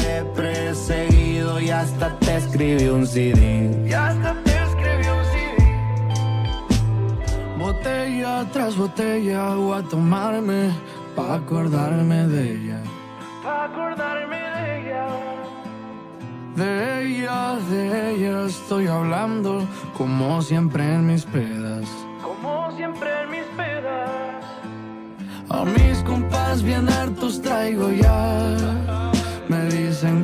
hasta 1.81 2.07
te 2.19 2.37
escribí 2.37 2.87
un 2.87 3.07
CD. 3.07 3.41
Y 3.89 3.93
hasta 3.93 4.33
te 4.43 4.53
escribí 4.67 5.07
un 5.17 5.23
CD. 5.31 5.57
Botella 7.57 8.45
tras 8.53 8.75
botella 8.77 9.55
voy 9.55 9.79
a 9.79 9.81
tomarme 9.89 10.61
pa' 11.15 11.35
acordarme 11.35 12.27
de 12.27 12.41
ella. 12.53 12.79
Pa' 13.43 13.65
acordarme 13.65 14.39
de 14.55 14.63
ella. 14.77 15.05
De 16.55 16.71
ella, 17.01 17.39
de 17.71 17.81
ella 18.11 18.45
estoy 18.45 18.85
hablando 18.87 19.67
como 19.97 20.41
siempre 20.41 20.83
en 20.83 21.07
mis 21.07 21.25
pedas. 21.25 21.85
Como 22.21 22.71
siempre 22.77 23.09
en 23.23 23.29
mis 23.31 23.47
pedas. 23.57 24.43
A 25.49 25.65
mis 25.65 25.97
compas 26.03 26.61
bien 26.61 26.87
hartos 26.89 27.41
traigo 27.41 27.89
ya. 27.91 28.21
Me 29.49 29.65
dicen, 29.65 30.23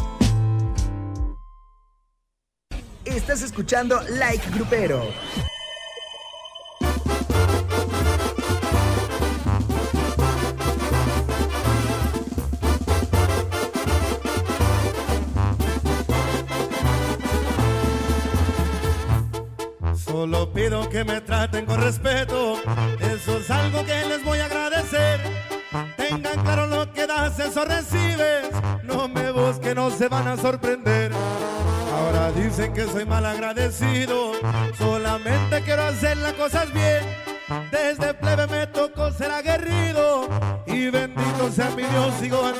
Estás 3.31 3.47
escuchando 3.47 4.01
Like 4.09 4.45
Grupero. 4.49 5.01
Solo 19.95 20.51
pido 20.51 20.89
que 20.89 21.05
me 21.05 21.21
traten 21.21 21.65
con 21.65 21.81
respeto, 21.81 22.61
eso 22.99 23.37
es 23.37 23.49
algo 23.49 23.85
que 23.85 24.07
les 24.07 24.25
voy 24.25 24.39
a 24.39 24.45
agradecer. 24.47 25.21
Tengan 25.95 26.43
claro 26.43 26.67
lo 26.67 26.91
que 26.91 27.07
das, 27.07 27.39
eso 27.39 27.63
recibes. 27.63 28.49
No 28.83 29.07
me 29.07 29.31
busquen, 29.31 29.75
no 29.75 29.89
se 29.89 30.09
van 30.09 30.27
a 30.27 30.35
sorprender. 30.35 31.10
Dicen 32.35 32.73
que 32.73 32.85
soy 32.85 33.05
mal 33.05 33.25
agradecido, 33.25 34.33
solamente 34.77 35.61
quiero 35.63 35.83
hacer 35.83 36.17
las 36.17 36.33
cosas 36.33 36.71
bien. 36.73 37.03
Desde 37.71 38.13
plebe 38.13 38.47
me 38.47 38.67
tocó 38.67 39.11
ser 39.11 39.31
aguerrido. 39.31 40.27
Y 40.65 40.89
bendito 40.89 41.51
sea 41.51 41.69
mi 41.71 41.83
Dios, 41.83 42.13
sigo 42.19 42.45
al 42.45 42.55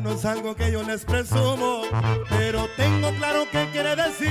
no 0.00 0.12
es 0.12 0.24
algo 0.24 0.54
que 0.54 0.70
yo 0.70 0.82
les 0.82 1.04
presumo, 1.04 1.82
pero 2.28 2.68
tengo 2.76 3.10
claro 3.18 3.44
qué 3.50 3.66
quiere 3.72 3.96
decir. 3.96 4.30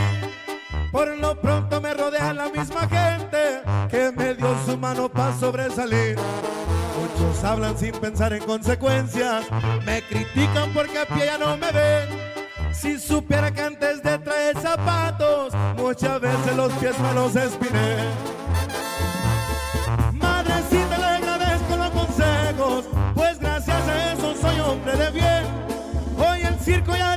Por 0.91 1.17
lo 1.17 1.39
pronto 1.39 1.81
me 1.81 1.93
rodea 1.93 2.33
la 2.33 2.49
misma 2.49 2.87
gente 2.87 3.61
que 3.89 4.11
me 4.11 4.35
dio 4.35 4.55
su 4.65 4.77
mano 4.77 5.09
para 5.09 5.37
sobresalir. 5.37 6.17
Muchos 6.99 7.43
hablan 7.43 7.77
sin 7.77 7.91
pensar 7.91 8.33
en 8.33 8.43
consecuencias, 8.43 9.45
me 9.85 10.01
critican 10.03 10.73
porque 10.73 10.99
a 10.99 11.05
pie 11.05 11.25
ya 11.25 11.37
no 11.37 11.57
me 11.57 11.71
ven. 11.71 12.09
Si 12.73 12.99
supiera 12.99 13.51
que 13.51 13.61
antes 13.61 14.03
de 14.03 14.17
traer 14.19 14.57
zapatos, 14.59 15.53
muchas 15.77 16.21
veces 16.21 16.55
los 16.55 16.71
pies 16.73 16.97
me 16.99 17.13
los 17.13 17.35
espiné. 17.35 18.36
Circo 26.67 26.93
ya 26.97 27.15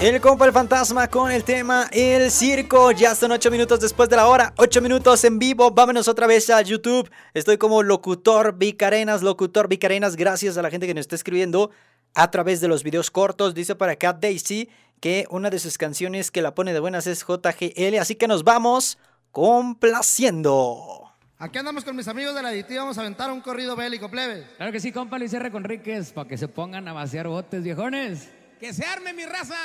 El 0.00 0.18
compa 0.18 0.46
el 0.46 0.52
fantasma 0.52 1.08
con 1.08 1.30
el 1.30 1.44
tema 1.44 1.86
El 1.92 2.30
Circo. 2.30 2.90
Ya 2.90 3.14
son 3.14 3.32
8 3.32 3.50
minutos 3.50 3.80
después 3.80 4.08
de 4.08 4.16
la 4.16 4.28
hora. 4.28 4.54
8 4.56 4.80
minutos 4.80 5.22
en 5.24 5.38
vivo. 5.38 5.72
Vámonos 5.72 6.08
otra 6.08 6.26
vez 6.26 6.48
a 6.48 6.62
YouTube. 6.62 7.10
Estoy 7.34 7.58
como 7.58 7.82
locutor 7.82 8.56
Vicarenas, 8.56 9.20
locutor 9.20 9.68
Vicarenas. 9.68 10.16
Gracias 10.16 10.56
a 10.56 10.62
la 10.62 10.70
gente 10.70 10.86
que 10.86 10.94
nos 10.94 11.02
está 11.02 11.16
escribiendo 11.16 11.70
a 12.14 12.30
través 12.30 12.62
de 12.62 12.68
los 12.68 12.82
videos 12.82 13.10
cortos. 13.10 13.52
Dice 13.52 13.74
para 13.74 13.92
acá 13.92 14.14
Daisy 14.14 14.70
que 15.00 15.26
una 15.28 15.50
de 15.50 15.58
sus 15.58 15.76
canciones 15.76 16.30
que 16.30 16.40
la 16.40 16.54
pone 16.54 16.72
de 16.72 16.80
buenas 16.80 17.06
es 17.06 17.20
JGL. 17.20 17.98
Así 18.00 18.14
que 18.14 18.26
nos 18.26 18.42
vamos 18.42 18.96
complaciendo. 19.32 21.12
Aquí 21.36 21.58
andamos 21.58 21.84
con 21.84 21.94
mis 21.94 22.08
amigos 22.08 22.34
de 22.34 22.42
la 22.42 22.48
aditiva, 22.48 22.84
vamos 22.84 22.96
a 22.96 23.02
aventar 23.02 23.30
un 23.30 23.42
corrido 23.42 23.76
bélico, 23.76 24.10
plebes. 24.10 24.46
Claro 24.56 24.72
que 24.72 24.80
sí, 24.80 24.92
compa 24.92 25.18
Luis 25.18 25.32
R. 25.34 25.50
Conríquez, 25.50 26.12
para 26.12 26.26
que 26.26 26.38
se 26.38 26.48
pongan 26.48 26.88
a 26.88 26.94
vaciar 26.94 27.28
botes, 27.28 27.62
viejones. 27.62 28.39
¡Que 28.60 28.74
se 28.74 28.84
arme 28.84 29.14
mi 29.14 29.24
raza! 29.24 29.56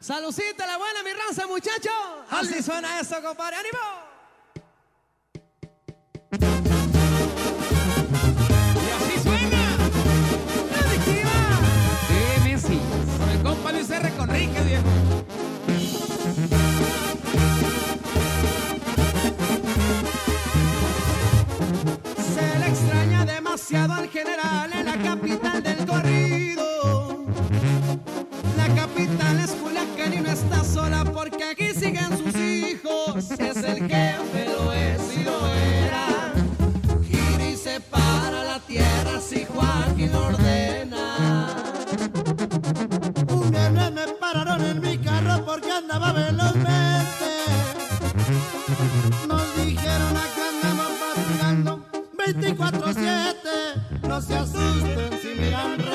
Salucita 0.00 0.66
la 0.66 0.76
buena, 0.78 1.04
mi 1.04 1.12
raza, 1.12 1.46
muchacho. 1.46 1.90
Así 2.28 2.60
suena 2.60 2.98
eso, 2.98 3.22
compadre. 3.22 3.56
¡Ánimo! 3.56 3.78
Compa 13.44 13.70
Luis 13.70 13.90
R. 13.90 14.10
Conríquez, 14.16 14.66
viejo. 14.66 14.84
Se 22.34 22.58
le 22.58 22.66
extraña 22.66 23.24
demasiado 23.24 23.94
al 23.94 24.08
general 24.08 24.72
en 24.72 24.84
la 24.84 24.96
La 28.96 29.04
capital 29.04 29.40
es 29.40 29.50
Culiacán 29.50 30.14
y 30.14 30.20
no 30.20 30.30
está 30.30 30.64
sola 30.64 31.04
porque 31.04 31.44
aquí 31.44 31.68
siguen 31.74 32.16
sus 32.16 32.34
hijos. 32.34 33.30
Es 33.32 33.56
el 33.58 33.86
jefe, 33.88 34.46
lo 34.46 34.72
es 34.72 35.00
y 35.14 35.22
lo 35.22 35.52
era. 35.52 36.32
Gira 37.06 37.50
y 37.50 37.56
separa 37.56 38.42
la 38.42 38.58
tierra 38.60 39.20
si 39.20 39.44
Joaquín 39.44 40.12
lo 40.12 40.26
ordena. 40.28 41.46
Un 43.28 43.50
viernes 43.50 43.92
me 43.92 44.06
pararon 44.18 44.64
en 44.64 44.80
mi 44.80 44.96
carro 44.96 45.44
porque 45.44 45.72
andaba 45.72 46.12
velozmente. 46.12 47.26
Nos 49.28 49.56
dijeron 49.56 50.16
acá 50.16 50.48
andamos 50.54 50.92
patrullando 51.02 51.86
24-7. 52.16 54.08
No 54.08 54.22
se 54.22 54.36
asusten 54.36 55.20
si 55.20 55.38
miran 55.38 55.85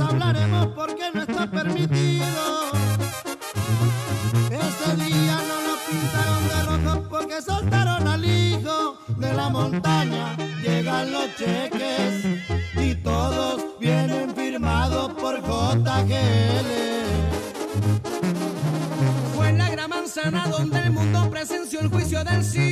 hablaremos 0.00 0.68
porque 0.68 1.10
no 1.12 1.22
está 1.22 1.50
permitido. 1.50 2.26
Ese 4.50 4.96
día 4.96 5.36
no 5.48 5.56
lo 5.66 5.74
pintaron 5.88 6.48
de 6.48 6.62
rojo 6.64 7.08
porque 7.08 7.42
soltaron 7.42 8.06
al 8.06 8.24
hijo 8.24 8.98
de 9.08 9.32
la 9.32 9.48
montaña. 9.48 10.36
Llegan 10.62 11.12
los 11.12 11.34
cheques 11.36 12.24
y 12.76 12.94
todos 12.96 13.64
vienen 13.80 14.34
firmados 14.34 15.12
por 15.14 15.40
JGL. 15.40 16.70
Fue 19.34 19.48
en 19.48 19.58
la 19.58 19.70
gran 19.70 19.90
manzana 19.90 20.46
donde 20.48 20.78
el 20.80 20.90
mundo 20.90 21.28
presenció 21.30 21.80
el 21.80 21.88
juicio 21.88 22.22
del 22.24 22.44
siglo. 22.44 22.67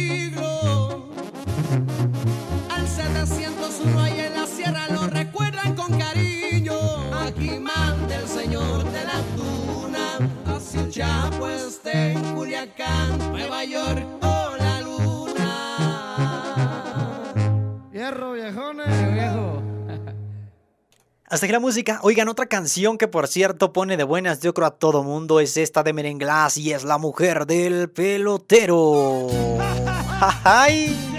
Hasta 21.37 21.45
aquí 21.45 21.53
la 21.53 21.61
música. 21.61 22.01
Oigan, 22.03 22.30
otra 22.30 22.47
canción 22.47 22.97
que 22.97 23.09
por 23.09 23.28
cierto 23.28 23.74
pone 23.74 23.99
de 23.99 24.05
buenas, 24.05 24.41
yo 24.41 24.55
creo 24.55 24.68
a 24.68 24.70
todo 24.70 25.03
mundo, 25.03 25.39
es 25.39 25.59
esta 25.59 25.82
de 25.82 25.93
Merenglás 25.93 26.57
y 26.57 26.72
es 26.72 26.82
La 26.82 26.97
Mujer 26.97 27.45
del 27.45 27.91
Pelotero. 27.91 29.26
¡Ay! 30.45 31.15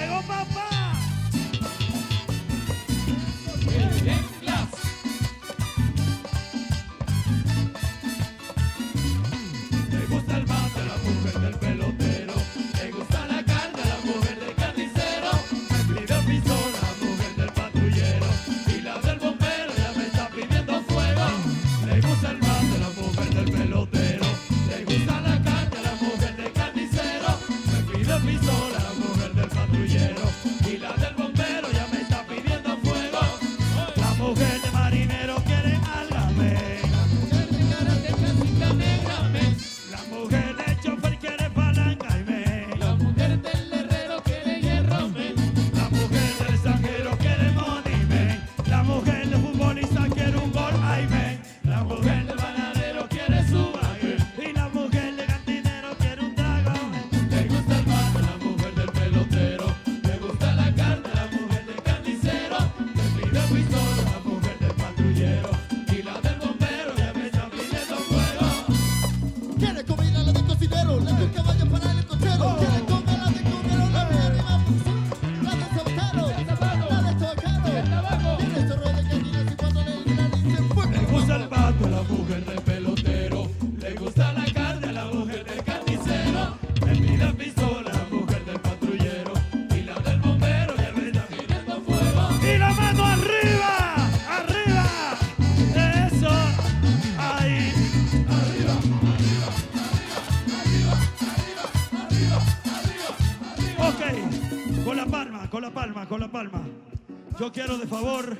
quiero 107.57 107.79
de 107.79 107.87
favor, 107.87 108.37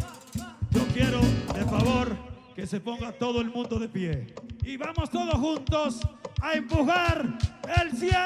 yo 0.69 0.87
quiero 0.93 1.19
de 1.55 1.65
favor 1.65 2.15
que 2.55 2.67
se 2.67 2.79
ponga 2.79 3.11
todo 3.11 3.41
el 3.41 3.49
mundo 3.49 3.79
de 3.79 3.89
pie. 3.89 4.27
Y 4.63 4.77
vamos 4.77 5.09
todos 5.09 5.33
juntos 5.33 6.01
a 6.39 6.53
empujar 6.53 7.35
el 7.81 7.97
cielo. 7.97 8.16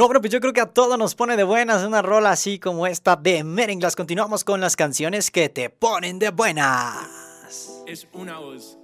No, 0.00 0.06
bueno, 0.06 0.22
pues 0.22 0.32
yo 0.32 0.40
creo 0.40 0.54
que 0.54 0.62
a 0.62 0.72
todos 0.72 0.96
nos 0.96 1.14
pone 1.14 1.36
de 1.36 1.44
buenas 1.44 1.84
una 1.84 2.00
rola 2.00 2.30
así 2.30 2.58
como 2.58 2.86
esta 2.86 3.16
de 3.16 3.44
Merenglas. 3.44 3.96
Continuamos 3.96 4.44
con 4.44 4.58
las 4.58 4.74
canciones 4.74 5.30
que 5.30 5.50
te 5.50 5.68
ponen 5.68 6.18
de 6.18 6.30
buenas. 6.30 7.82
Es 7.86 8.08
una 8.14 8.38
voz. 8.38 8.78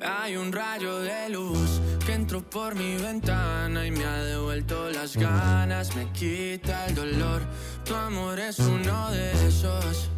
Hay 0.00 0.36
un 0.36 0.52
rayo 0.52 1.00
de 1.00 1.28
luz 1.30 1.80
que 2.06 2.12
entró 2.12 2.48
por 2.48 2.76
mi 2.76 2.96
ventana 2.96 3.84
y 3.84 3.90
me 3.90 4.04
ha 4.04 4.22
devuelto 4.22 4.88
las 4.90 5.16
ganas, 5.16 5.96
me 5.96 6.12
quita 6.12 6.86
el 6.86 6.94
dolor. 6.94 7.42
Tu 7.84 7.92
amor 7.92 8.38
es 8.38 8.60
uno 8.60 9.10
de 9.10 9.32
esos 9.48 10.10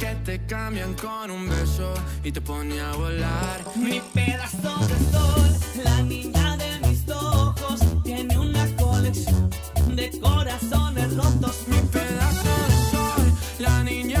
que 0.00 0.14
te 0.24 0.46
cambian 0.46 0.94
con 0.94 1.30
un 1.30 1.46
beso 1.46 1.92
y 2.24 2.32
te 2.32 2.40
pone 2.40 2.80
a 2.80 2.92
volar. 2.92 3.60
Mi 3.76 4.00
pedazo 4.14 4.74
de 4.86 4.98
sol, 5.12 5.84
la 5.84 6.02
niña 6.02 6.56
de 6.56 6.88
mis 6.88 7.06
ojos, 7.10 7.80
tiene 8.02 8.38
una 8.38 8.64
colección 8.76 9.50
de 9.94 10.10
corazones 10.18 11.14
rotos. 11.14 11.64
Mi 11.66 11.80
pedazo 11.92 12.52
de 12.70 12.90
sol, 12.90 13.32
la 13.58 13.84
niña 13.84 14.19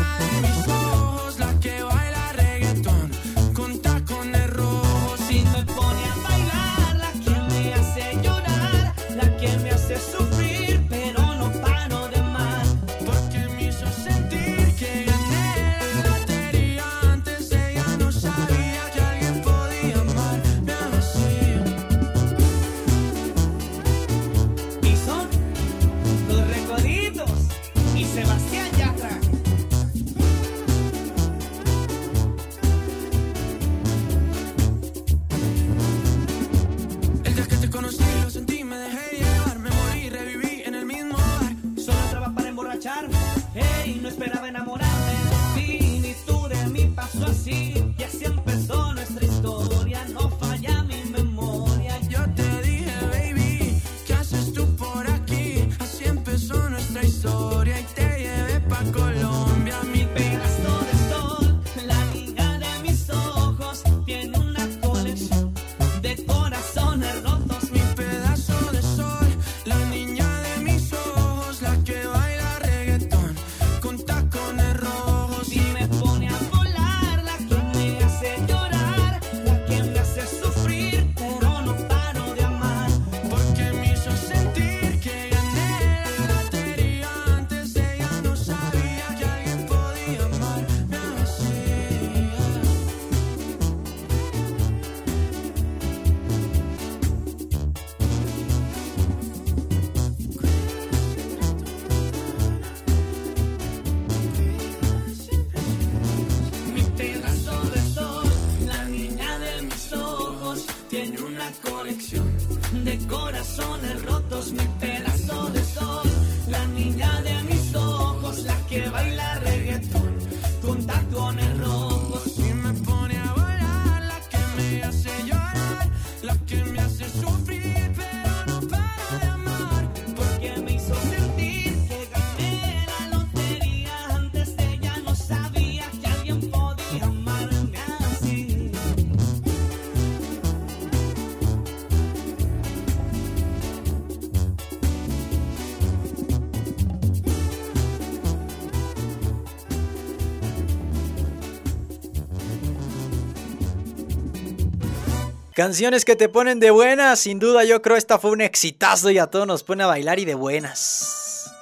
Canciones 155.60 156.06
que 156.06 156.16
te 156.16 156.30
ponen 156.30 156.58
de 156.58 156.70
buenas, 156.70 157.20
sin 157.20 157.38
duda 157.38 157.64
yo 157.64 157.82
creo 157.82 157.98
esta 157.98 158.18
fue 158.18 158.30
un 158.30 158.40
exitazo 158.40 159.10
y 159.10 159.18
a 159.18 159.26
todos 159.26 159.46
nos 159.46 159.62
pone 159.62 159.82
a 159.82 159.88
bailar 159.88 160.18
y 160.18 160.24
de 160.24 160.34
buenas. 160.34 161.52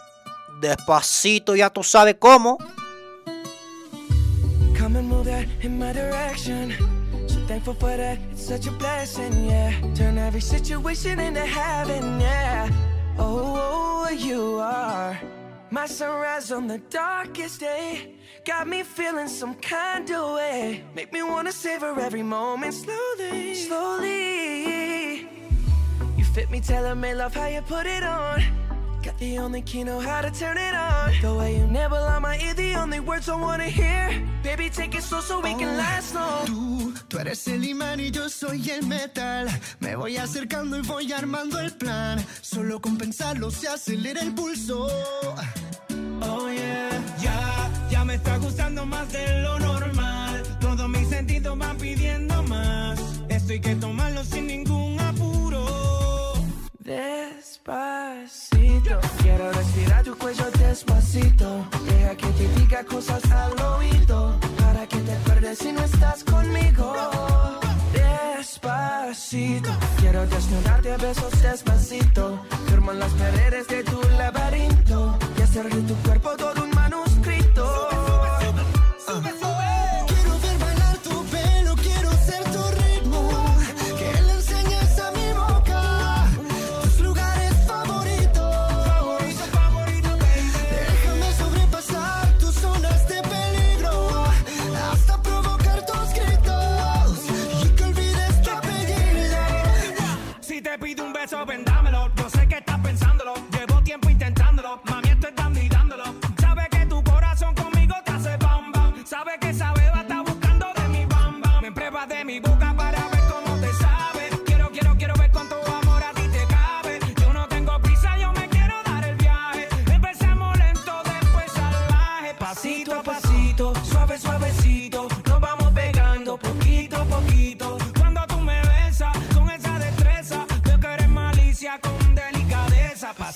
Despacito, 0.61 1.57
ya 1.57 1.69
tú 1.71 1.83
sabes 1.83 2.15
cómo. 2.17 2.59
Come 4.79 5.01
and 5.01 5.09
move 5.09 5.25
that 5.25 5.47
in 5.65 5.81
my 5.81 5.93
direction. 5.93 6.77
So 7.27 7.45
thankful 7.49 7.75
for 7.75 7.97
that, 7.97 8.21
it's 8.31 8.47
such 8.47 8.69
a 8.69 8.71
blessing, 8.79 9.33
yeah. 9.49 9.73
Turn 9.97 10.17
every 10.17 10.43
situation 10.43 11.19
into 11.19 11.45
heaven, 11.45 12.21
yeah. 12.21 12.69
Oh, 13.19 14.07
oh, 14.07 14.11
you 14.11 14.61
are 14.61 15.19
my 15.73 15.89
sunrise 15.89 16.53
on 16.53 16.69
the 16.69 16.79
darkest 16.89 17.59
day. 17.59 18.18
Got 18.45 18.67
me 18.67 18.83
feeling 18.83 19.29
some 19.29 19.55
kind 19.55 20.11
of 20.11 20.35
way. 20.37 20.83
Make 20.95 21.13
me 21.13 21.23
wanna 21.23 21.53
savor 21.53 21.99
every 22.01 22.23
moment 22.23 22.75
slowly, 22.75 23.55
slowly. 23.55 25.29
You 26.17 26.25
fit 26.25 26.51
me, 26.51 26.61
tailor 26.61 26.95
me, 26.95 27.15
love 27.15 27.35
how 27.35 27.47
you 27.47 27.63
put 27.63 27.87
it 27.87 28.03
on. 28.03 28.43
Got 29.03 29.19
the 29.19 29.39
only 29.39 29.63
key, 29.63 29.85
know 29.85 30.01
how 30.01 30.21
to 30.23 30.31
turn 30.31 30.59
it 30.59 30.75
on. 30.75 31.13
The 31.23 31.35
way 31.35 31.57
you 31.59 31.67
nibble 31.67 31.97
on 31.97 32.23
my 32.23 32.37
ear, 32.39 32.55
the 32.55 32.75
only 32.75 33.01
words 33.01 33.29
I 33.29 33.37
wanna 33.37 33.69
hear. 33.69 34.11
Baby, 34.43 34.71
take 34.71 34.95
it 34.95 35.03
slow 35.03 35.21
so 35.21 35.41
we 35.41 35.55
can 35.55 35.77
last 35.77 36.15
long. 36.15 36.47
Tú, 36.47 36.95
tú 37.09 37.19
eres 37.19 37.47
el 37.49 37.65
imán 37.65 38.01
y 38.01 38.11
yo 38.11 38.29
soy 38.29 38.69
el 38.71 38.87
metal. 38.87 39.49
Me 39.81 39.95
voy 39.95 40.17
acercando 40.17 40.79
y 40.79 40.83
voy 40.83 41.13
armando 41.13 41.59
el 41.61 41.73
plan. 41.73 42.25
Solo 42.41 42.81
con 42.81 42.97
pensarlo 42.97 43.51
se 43.51 43.69
acelera 43.69 44.21
el 44.21 44.33
pulso. 44.35 44.89
Oh 46.21 46.49
yeah, 46.51 46.98
me 48.09 48.15
está 48.15 48.39
gustando 48.39 48.87
más 48.87 49.13
de 49.13 49.43
lo 49.43 49.59
normal. 49.59 50.43
Todos 50.61 50.89
mis 50.89 51.07
sentidos 51.09 51.59
van 51.59 51.77
pidiendo 51.77 52.43
más. 52.45 52.99
Esto 53.29 53.53
hay 53.53 53.61
que 53.61 53.75
tomarlo 53.75 54.25
sin 54.25 54.47
ningún 54.47 54.99
apuro. 54.99 56.33
Despacito, 56.79 57.69
quiero 59.21 59.53
respirar 59.53 60.05
tu 60.05 60.17
cuello 60.17 60.51
despacito. 60.53 61.67
Deja 61.85 62.17
que 62.17 62.29
te 62.29 62.49
diga 62.59 62.83
cosas 62.85 63.23
al 63.31 63.53
oído. 63.75 64.41
Para 64.57 64.87
que 64.87 65.01
te 65.01 65.13
acuerdes 65.13 65.59
si 65.59 65.71
no 65.73 65.85
estás 65.85 66.25
conmigo. 66.25 66.95
Despacito, 67.93 69.71
quiero 70.01 70.27
desnudarte 70.27 70.93
a 70.93 70.97
besos 70.97 71.43
despacito. 71.43 72.43
Firmo 72.69 72.93
en 72.93 73.01
las 73.01 73.13
paredes 73.13 73.69
de 73.69 73.85
tu 73.85 74.01
laberinto. 74.17 75.19
Y 75.39 75.43
hacer 75.43 75.69
de 75.69 75.83
tu 75.83 75.95
cuerpo 76.07 76.31
todo 76.39 76.65
un 76.65 76.71
manuscrito. 76.71 77.48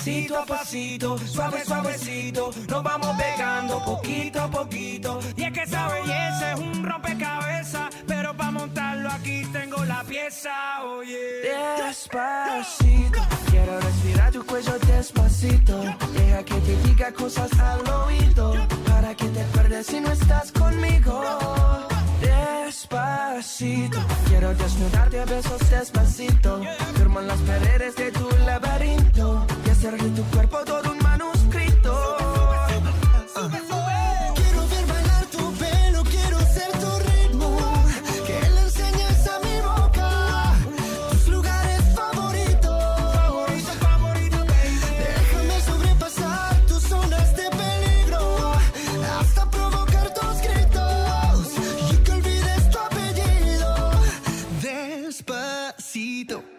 Pasito 0.02 0.36
a 0.36 0.44
pasito, 0.44 1.16
suave, 1.16 1.64
suavecito. 1.64 2.50
Nos 2.68 2.82
vamos 2.82 3.16
pegando 3.16 3.78
poquito 3.84 4.40
a 4.40 4.50
poquito. 4.50 5.20
Y 5.36 5.44
es 5.44 5.52
que 5.52 5.62
esa 5.62 5.86
belleza 5.90 6.54
es 6.54 6.58
un 6.58 6.82
rompecabezas. 6.82 7.94
Pero 8.08 8.36
para 8.36 8.50
montarlo 8.50 9.08
aquí 9.08 9.44
tengo 9.52 9.84
la 9.84 10.02
pieza, 10.02 10.82
oye. 10.82 11.42
Despacito, 11.86 13.20
quiero 13.48 13.78
respirar 13.78 14.32
tu 14.32 14.44
cuello 14.44 14.76
despacito. 14.80 15.84
Deja 16.14 16.42
que 16.42 16.54
te 16.54 16.76
diga 16.82 17.12
cosas 17.12 17.52
al 17.60 17.88
oído. 17.88 18.54
Para 18.88 19.14
que 19.14 19.28
te 19.28 19.40
acuerdes 19.40 19.86
si 19.86 20.00
no 20.00 20.10
estás 20.10 20.50
conmigo. 20.50 21.22
Despacito, 22.20 24.00
quiero 24.26 24.52
desnudarte 24.52 25.20
a 25.20 25.24
besos 25.26 25.70
despacito. 25.70 26.60
Firmo 26.96 27.20
en 27.20 27.28
las 27.28 27.38
paredes 27.42 27.94
de 27.94 28.10
tu 28.10 28.28
laberinto. 28.44 29.46
Hacer 29.82 30.00
de 30.00 30.10
tu 30.10 30.22
cuerpo 30.30 30.58
todo 30.64 30.92
un 30.92 31.01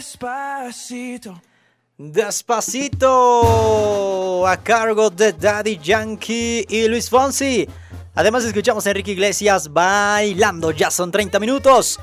Despacito. 0.00 1.42
Despacito 1.98 3.04
a 4.46 4.56
cargo 4.56 5.10
de 5.10 5.34
Daddy 5.34 5.76
Yankee 5.76 6.64
y 6.66 6.88
Luis 6.88 7.10
Fonsi. 7.10 7.68
Además 8.14 8.44
escuchamos 8.44 8.86
a 8.86 8.90
Enrique 8.92 9.12
Iglesias 9.12 9.70
bailando. 9.70 10.70
Ya 10.70 10.90
son 10.90 11.10
30 11.12 11.38
minutos. 11.38 12.00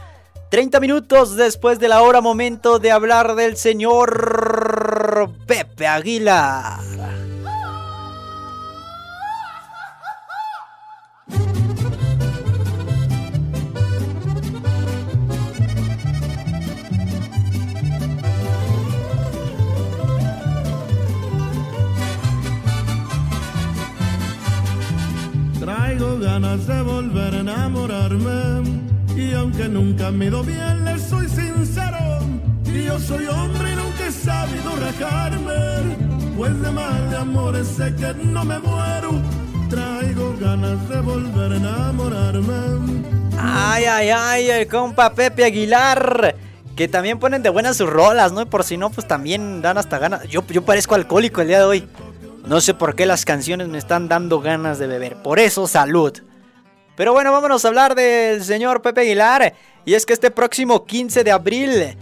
30 0.52 0.80
minutos 0.80 1.36
después 1.36 1.80
de 1.80 1.88
la 1.88 2.04
hora 2.04 2.22
momento 2.22 2.78
de 2.78 2.92
hablar 2.92 3.34
del 3.34 3.58
señor 3.58 5.32
Pepe 5.48 5.88
Aguilar. 5.88 6.80
Ganas 25.98 26.68
de 26.68 26.82
volver 26.82 27.34
a 27.34 27.40
enamorarme. 27.40 28.82
Y 29.16 29.34
aunque 29.34 29.68
nunca 29.68 30.12
me 30.12 30.26
ido 30.26 30.44
bien, 30.44 30.86
le 30.86 31.00
soy 31.00 31.28
sincero. 31.28 32.20
Y 32.66 32.84
yo 32.84 33.00
soy 33.00 33.26
hombre 33.28 33.74
y 33.74 33.76
nunca 33.76 34.08
he 34.08 34.12
sabido 34.12 34.76
rajarme. 34.76 35.96
Pues 36.38 36.62
de 36.62 36.72
mal 36.72 37.10
de 37.10 37.18
amores 37.18 37.68
sé 37.68 37.96
que 37.96 38.14
no 38.24 38.46
me 38.46 38.60
muero. 38.60 39.12
Traigo 39.70 40.36
ganas 40.40 40.88
de 40.90 41.02
volver 41.02 41.52
a 41.52 41.56
enamorarme. 41.56 43.02
Ay, 43.40 43.86
ay, 43.86 44.10
ay, 44.10 44.50
el 44.50 44.68
compa 44.68 45.14
Pepe 45.14 45.46
Aguilar. 45.46 46.36
Que 46.76 46.88
también 46.88 47.18
ponen 47.18 47.42
de 47.42 47.50
buenas 47.50 47.78
sus 47.78 47.90
rolas, 47.90 48.32
¿no? 48.32 48.42
Y 48.42 48.46
por 48.46 48.64
si 48.64 48.78
no, 48.78 48.92
pues 48.92 49.08
también 49.08 49.64
dan 49.64 49.80
hasta 49.80 49.98
ganas. 49.98 50.28
Yo, 50.28 50.46
yo 50.48 50.64
parezco 50.64 50.94
alcohólico 50.94 51.42
el 51.42 51.48
día 51.48 51.58
de 51.58 51.66
hoy. 51.66 51.88
No 52.48 52.62
sé 52.62 52.74
por 52.74 52.96
qué 52.96 53.06
las 53.06 53.26
canciones 53.26 53.68
me 53.68 53.78
están 53.78 54.08
dando 54.08 54.40
ganas 54.40 54.80
de 54.80 54.88
beber. 54.88 55.22
Por 55.22 55.38
eso, 55.38 55.68
salud. 55.68 56.14
Pero 56.96 57.12
bueno, 57.12 57.34
vámonos 57.34 57.66
a 57.66 57.68
hablar 57.68 57.94
del 57.94 58.42
señor 58.42 58.82
Pepe 58.82 59.02
Aguilar. 59.02 59.54
Y 59.84 59.96
es 59.96 60.06
que 60.06 60.14
este 60.14 60.32
próximo 60.32 60.86
15 60.86 61.26
de 61.26 61.32
abril 61.32 61.98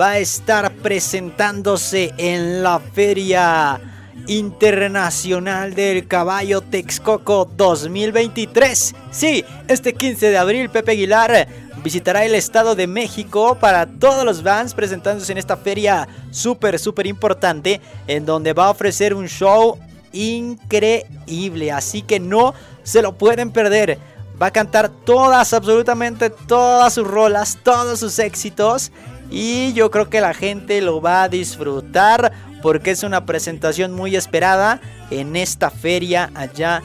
va 0.00 0.10
a 0.10 0.18
estar 0.18 0.72
presentándose 0.76 2.14
en 2.16 2.62
la 2.62 2.78
Feria 2.78 3.80
Internacional 4.28 5.74
del 5.74 6.06
Caballo 6.06 6.60
Texcoco 6.60 7.50
2023. 7.56 8.94
Sí, 9.10 9.44
este 9.66 9.94
15 9.94 10.30
de 10.30 10.38
abril 10.38 10.70
Pepe 10.70 10.92
Aguilar 10.92 11.48
visitará 11.82 12.24
el 12.24 12.36
Estado 12.36 12.76
de 12.76 12.86
México 12.86 13.56
para 13.60 13.86
todos 13.86 14.24
los 14.24 14.42
fans 14.42 14.74
presentándose 14.74 15.32
en 15.32 15.38
esta 15.38 15.56
feria 15.56 16.06
súper, 16.30 16.78
súper 16.78 17.06
importante 17.08 17.80
en 18.06 18.24
donde 18.26 18.52
va 18.52 18.66
a 18.66 18.70
ofrecer 18.70 19.14
un 19.14 19.26
show 19.26 19.78
increíble. 20.12 21.72
Así 21.72 22.02
que 22.02 22.20
no 22.20 22.54
se 22.82 23.02
lo 23.02 23.16
pueden 23.16 23.50
perder. 23.50 23.98
Va 24.40 24.46
a 24.46 24.52
cantar 24.52 24.88
todas, 24.88 25.52
absolutamente 25.52 26.30
todas 26.30 26.94
sus 26.94 27.06
rolas, 27.06 27.58
todos 27.62 28.00
sus 28.00 28.18
éxitos. 28.18 28.92
Y 29.30 29.72
yo 29.74 29.90
creo 29.90 30.08
que 30.08 30.20
la 30.20 30.32
gente 30.32 30.80
lo 30.80 31.00
va 31.00 31.24
a 31.24 31.28
disfrutar 31.28 32.32
porque 32.62 32.92
es 32.92 33.02
una 33.02 33.26
presentación 33.26 33.92
muy 33.92 34.16
esperada 34.16 34.80
en 35.10 35.36
esta 35.36 35.70
feria 35.70 36.30
allá 36.34 36.82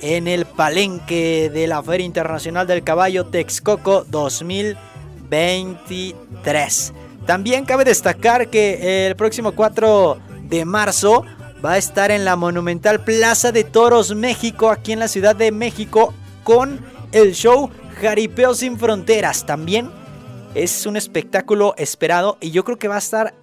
en 0.00 0.26
el 0.28 0.44
palenque 0.44 1.50
de 1.52 1.66
la 1.66 1.82
Feria 1.82 2.06
Internacional 2.06 2.64
del 2.66 2.84
Caballo 2.84 3.26
Texcoco 3.26 4.04
2023. 4.04 6.92
También 7.24 7.64
cabe 7.64 7.84
destacar 7.84 8.48
que 8.48 9.06
el 9.06 9.16
próximo 9.16 9.52
4 9.52 10.18
de 10.48 10.64
marzo 10.64 11.24
va 11.64 11.72
a 11.72 11.78
estar 11.78 12.10
en 12.10 12.24
la 12.24 12.36
monumental 12.36 13.02
Plaza 13.02 13.52
de 13.52 13.64
Toros 13.64 14.14
México, 14.14 14.70
aquí 14.70 14.92
en 14.92 15.00
la 15.00 15.08
Ciudad 15.08 15.34
de 15.34 15.52
México, 15.52 16.12
con 16.44 16.80
el 17.12 17.34
show 17.34 17.70
Jaripeo 18.00 18.54
sin 18.54 18.78
Fronteras. 18.78 19.46
También 19.46 19.90
es 20.54 20.86
un 20.86 20.96
espectáculo 20.96 21.74
esperado 21.76 22.38
y 22.40 22.50
yo 22.50 22.64
creo 22.64 22.78
que 22.78 22.88
va 22.88 22.96
a 22.96 22.98
estar 22.98 23.34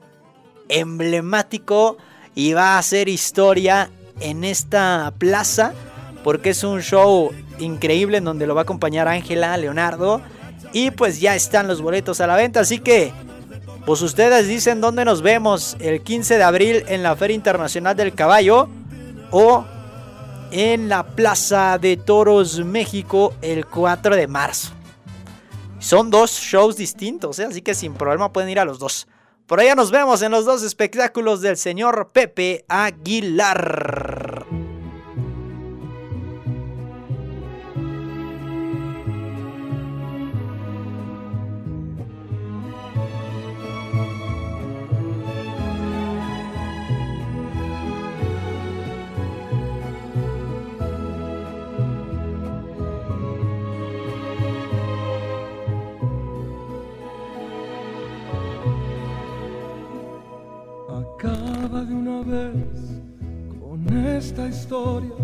emblemático 0.69 1.97
y 2.35 2.53
va 2.53 2.75
a 2.75 2.77
hacer 2.79 3.09
historia 3.09 3.89
en 4.19 4.43
esta 4.43 5.13
plaza 5.17 5.73
porque 6.23 6.51
es 6.51 6.63
un 6.63 6.81
show 6.81 7.31
increíble 7.59 8.17
en 8.17 8.23
donde 8.23 8.47
lo 8.47 8.55
va 8.55 8.61
a 8.61 8.63
acompañar 8.63 9.07
Ángela, 9.07 9.57
Leonardo 9.57 10.21
y 10.71 10.91
pues 10.91 11.19
ya 11.19 11.35
están 11.35 11.67
los 11.67 11.81
boletos 11.81 12.21
a 12.21 12.27
la 12.27 12.35
venta, 12.35 12.61
así 12.61 12.79
que 12.79 13.11
pues 13.85 14.01
ustedes 14.01 14.47
dicen 14.47 14.79
dónde 14.79 15.03
nos 15.03 15.21
vemos 15.21 15.75
el 15.79 16.01
15 16.01 16.37
de 16.37 16.43
abril 16.43 16.83
en 16.87 17.03
la 17.03 17.15
Feria 17.15 17.35
Internacional 17.35 17.95
del 17.95 18.13
Caballo 18.13 18.69
o 19.31 19.65
en 20.51 20.87
la 20.87 21.03
Plaza 21.03 21.77
de 21.79 21.97
Toros 21.97 22.63
México 22.63 23.33
el 23.41 23.65
4 23.65 24.15
de 24.15 24.27
marzo. 24.27 24.71
Son 25.79 26.09
dos 26.09 26.31
shows 26.31 26.77
distintos, 26.77 27.39
¿eh? 27.39 27.45
así 27.45 27.61
que 27.61 27.75
sin 27.75 27.93
problema 27.93 28.31
pueden 28.31 28.49
ir 28.49 28.59
a 28.59 28.65
los 28.65 28.79
dos. 28.79 29.07
Por 29.47 29.59
allá 29.59 29.75
nos 29.75 29.91
vemos 29.91 30.21
en 30.21 30.31
los 30.31 30.45
dos 30.45 30.63
espectáculos 30.63 31.41
del 31.41 31.57
señor 31.57 32.11
Pepe 32.13 32.63
Aguilar. 32.69 34.45
Acaba 61.23 61.85
de 61.85 61.93
una 61.95 62.21
vez 62.21 63.01
con 63.61 63.97
esta 63.97 64.45
historia. 64.45 65.15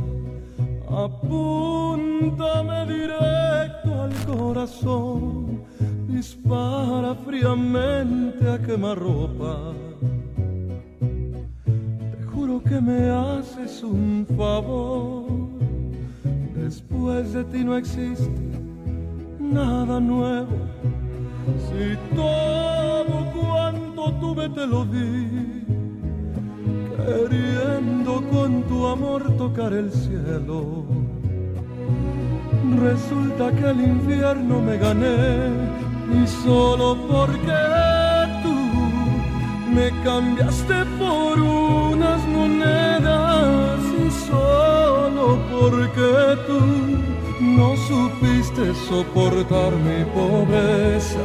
Apúntame 0.87 2.85
directo 2.85 4.03
al 4.03 4.13
corazón. 4.25 5.65
Dispara 6.07 7.13
fríamente 7.15 8.49
a 8.49 8.57
quemarropa. 8.59 9.73
Te 12.17 12.23
juro 12.31 12.63
que 12.63 12.79
me 12.79 13.09
haces 13.09 13.83
un 13.83 14.25
favor. 14.37 15.25
Después 16.55 17.33
de 17.33 17.43
ti 17.43 17.61
no 17.65 17.75
existe 17.75 18.31
nada 19.37 19.99
nuevo. 19.99 20.55
Si 21.67 21.97
todo 22.15 23.33
cuanto 23.33 24.13
tuve 24.21 24.47
te 24.47 24.65
lo 24.65 24.85
di, 24.85 25.48
queriendo 27.09 28.23
con 28.29 28.63
tu 28.63 28.87
amor 28.87 29.21
tocar 29.37 29.73
el 29.73 29.91
cielo. 29.91 30.85
Resulta 32.87 33.51
que 33.51 33.65
el 33.73 33.81
infierno 33.81 34.61
me 34.61 34.77
gané 34.77 35.49
y 36.17 36.27
solo 36.43 36.97
porque 37.07 37.61
tú 38.43 38.57
me 39.75 39.87
cambiaste 40.03 40.85
por 40.97 41.39
unas 41.39 42.21
monedas 42.27 43.79
y 44.05 44.11
solo 44.29 45.25
porque 45.51 46.11
tú 46.47 46.61
no 47.57 47.75
supiste 47.89 48.73
soportar 48.87 49.71
mi 49.87 50.03
pobreza 50.17 51.23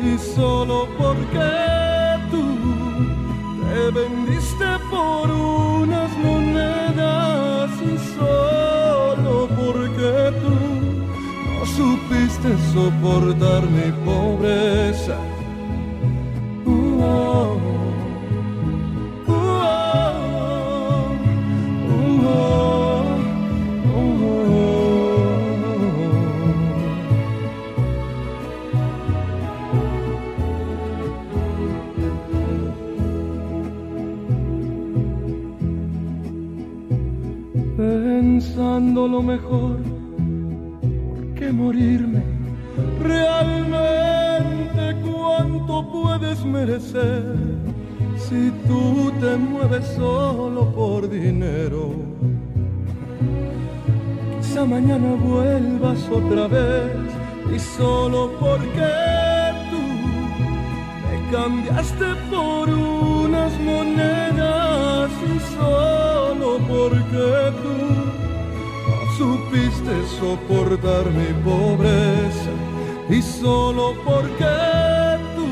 y 0.00 0.18
solo 0.36 0.88
porque 0.98 1.50
tú 2.30 2.44
te 3.62 4.00
vendiste 4.00 4.21
solo 8.22 9.48
porque 9.56 10.32
tú 10.42 10.54
no 11.54 11.66
supiste 11.66 12.48
soportar 12.72 13.62
mi 13.76 13.88
pobreza. 14.04 15.16
Uh, 16.64 17.61
Lo 38.94 39.22
mejor, 39.22 39.78
¿por 41.08 41.34
qué 41.34 41.50
morirme? 41.50 42.22
Realmente 43.00 44.96
cuánto 45.02 45.90
puedes 45.90 46.44
merecer 46.44 47.34
si 48.16 48.50
tú 48.66 49.10
te 49.18 49.36
mueves 49.38 49.86
solo 49.96 50.70
por 50.74 51.08
dinero. 51.08 51.94
Quizá 54.38 54.66
mañana 54.66 55.14
vuelvas 55.14 56.06
otra 56.10 56.46
vez 56.48 56.92
y 57.54 57.58
solo 57.58 58.30
porque 58.38 58.92
tú 59.70 59.82
me 61.02 61.32
cambiaste 61.32 62.08
por 62.30 62.68
unas 62.68 63.52
monedas 63.60 65.10
y 65.34 65.40
solo 65.56 66.58
porque 66.68 67.52
tú 67.62 68.01
supiste 69.22 69.94
soportar 70.18 71.04
mi 71.18 71.30
pobreza 71.44 72.52
y 73.08 73.22
solo 73.22 73.94
porque 74.04 74.56
tú 75.36 75.48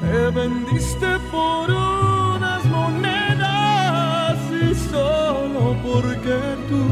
me 0.00 0.30
vendiste 0.38 1.08
por 1.30 1.64
unas 1.70 2.64
monedas 2.76 4.38
y 4.64 4.74
solo 4.90 5.76
porque 5.86 6.38
tú 6.70 6.84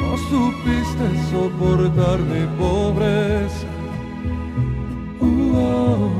no 0.00 0.12
supiste 0.32 1.06
soportar 1.30 2.18
mi 2.32 2.44
pobreza. 2.62 3.68
Uh, 5.20 5.56
oh. 5.56 6.17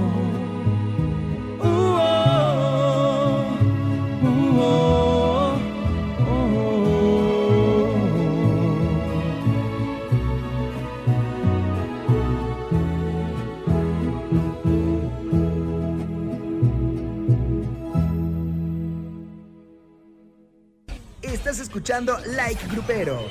escuchando 21.78 22.18
Like 22.34 22.66
Grupero. 22.66 23.30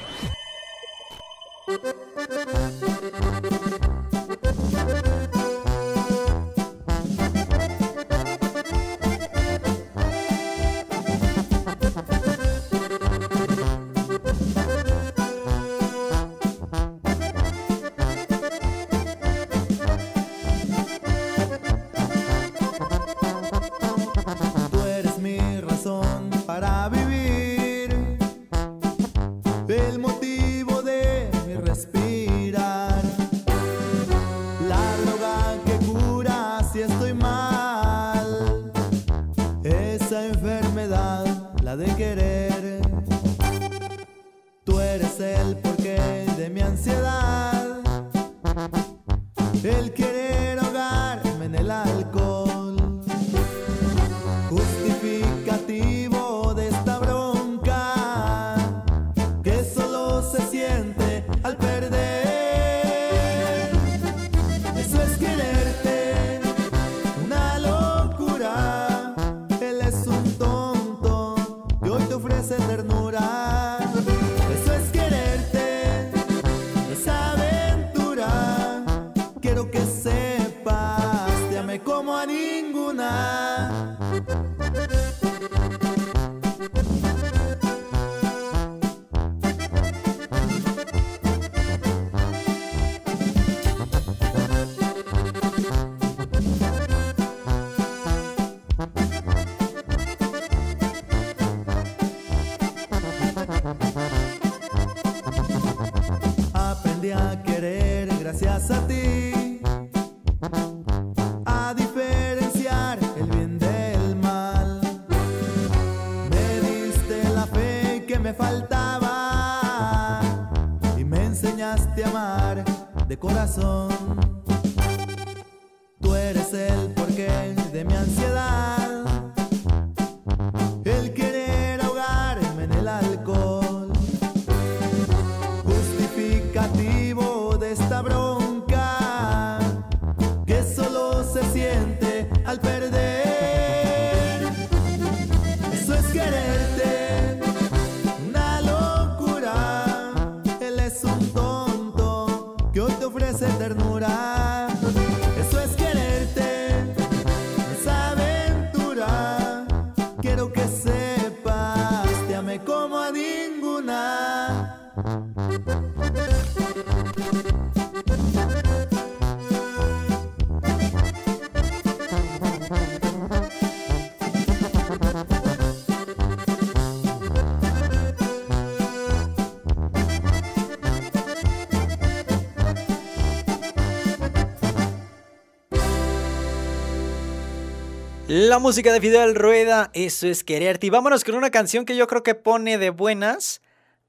La 188.39 188.59
música 188.59 188.93
de 188.93 189.01
Fidel 189.01 189.33
Rueda, 189.33 189.89
eso 189.95 190.27
es 190.27 190.43
quererte. 190.43 190.85
Y 190.85 190.89
vámonos 190.91 191.23
con 191.23 191.33
una 191.33 191.49
canción 191.49 191.85
que 191.85 191.95
yo 191.95 192.05
creo 192.05 192.21
que 192.21 192.35
pone 192.35 192.77
de 192.77 192.91
buenas 192.91 193.63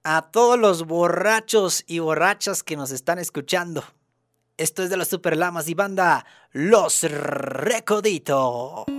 a 0.04 0.30
todos 0.30 0.58
los 0.58 0.84
borrachos 0.84 1.82
y 1.86 2.00
borrachas 2.00 2.62
que 2.62 2.76
nos 2.76 2.90
están 2.90 3.18
escuchando. 3.18 3.82
Esto 4.58 4.82
es 4.82 4.90
de 4.90 4.98
los 4.98 5.08
Superlamas 5.08 5.66
y 5.70 5.72
banda 5.72 6.26
Los 6.52 7.04
Recoditos. 7.04 8.84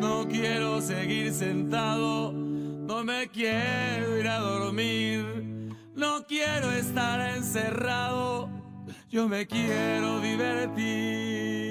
No 0.00 0.26
quiero 0.26 0.80
seguir 0.80 1.34
sentado, 1.34 2.32
no 2.32 3.04
me 3.04 3.28
quiero 3.28 4.18
ir 4.18 4.26
a 4.26 4.38
dormir. 4.38 5.57
No 5.98 6.24
quiero 6.28 6.70
estar 6.70 7.18
encerrado, 7.34 8.48
yo 9.10 9.28
me 9.28 9.48
quiero 9.48 10.20
divertir. 10.20 11.67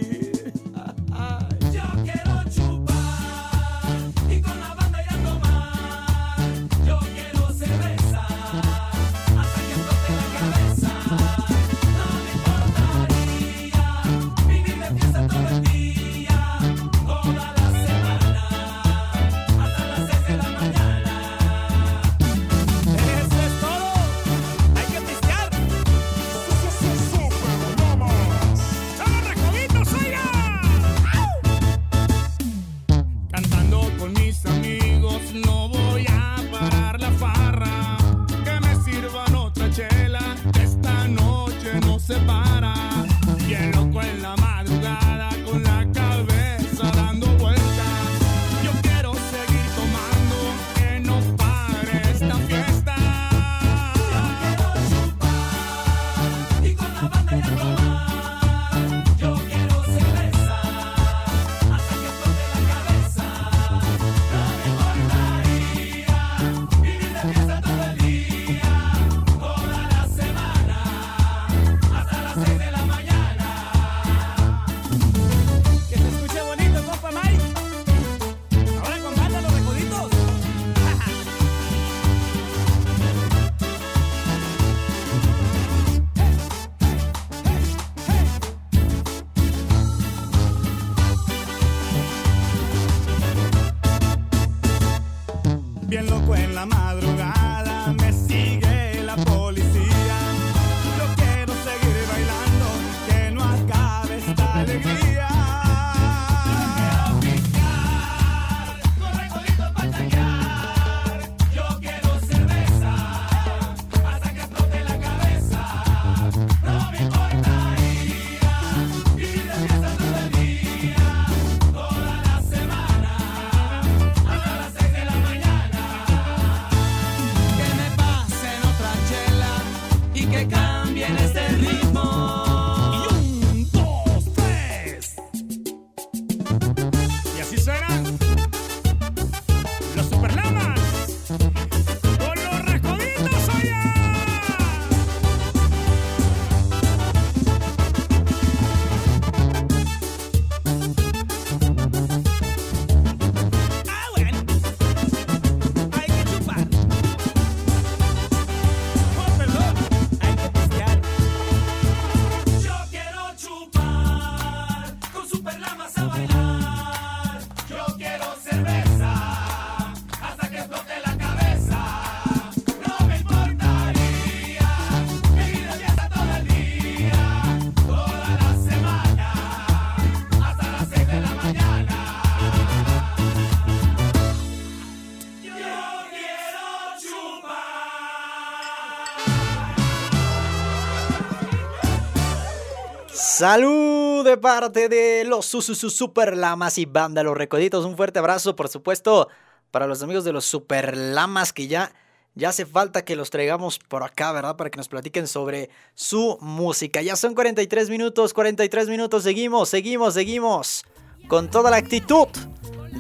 Salud 193.38 194.26
de 194.26 194.36
parte 194.36 194.90
de 194.90 195.24
los 195.24 195.46
Super 195.46 196.36
Lamas 196.36 196.80
y 196.80 196.86
Banda 196.88 197.22
Los 197.22 197.38
Recoditos. 197.38 197.86
Un 197.86 197.96
fuerte 197.96 198.18
abrazo, 198.18 198.56
por 198.56 198.68
supuesto, 198.68 199.30
para 199.70 199.86
los 199.86 200.02
amigos 200.02 200.24
de 200.24 200.34
los 200.34 200.44
Super 200.44 200.98
Lamas 200.98 201.54
que 201.54 201.68
ya, 201.68 201.94
ya 202.34 202.50
hace 202.50 202.66
falta 202.66 203.06
que 203.06 203.16
los 203.16 203.30
traigamos 203.30 203.78
por 203.78 204.02
acá, 204.02 204.32
¿verdad? 204.32 204.56
Para 204.56 204.72
que 204.72 204.78
nos 204.78 204.88
platiquen 204.88 205.28
sobre 205.28 205.70
su 205.94 206.40
música. 206.42 207.04
Ya 207.04 207.16
son 207.16 207.36
43 207.36 207.92
minutos, 207.92 208.34
43 208.34 208.90
minutos. 208.90 209.22
Seguimos, 209.22 209.70
seguimos, 209.70 210.16
seguimos. 210.16 210.84
Con 211.28 211.52
toda 211.52 211.70
la 211.70 211.78
actitud 211.78 212.30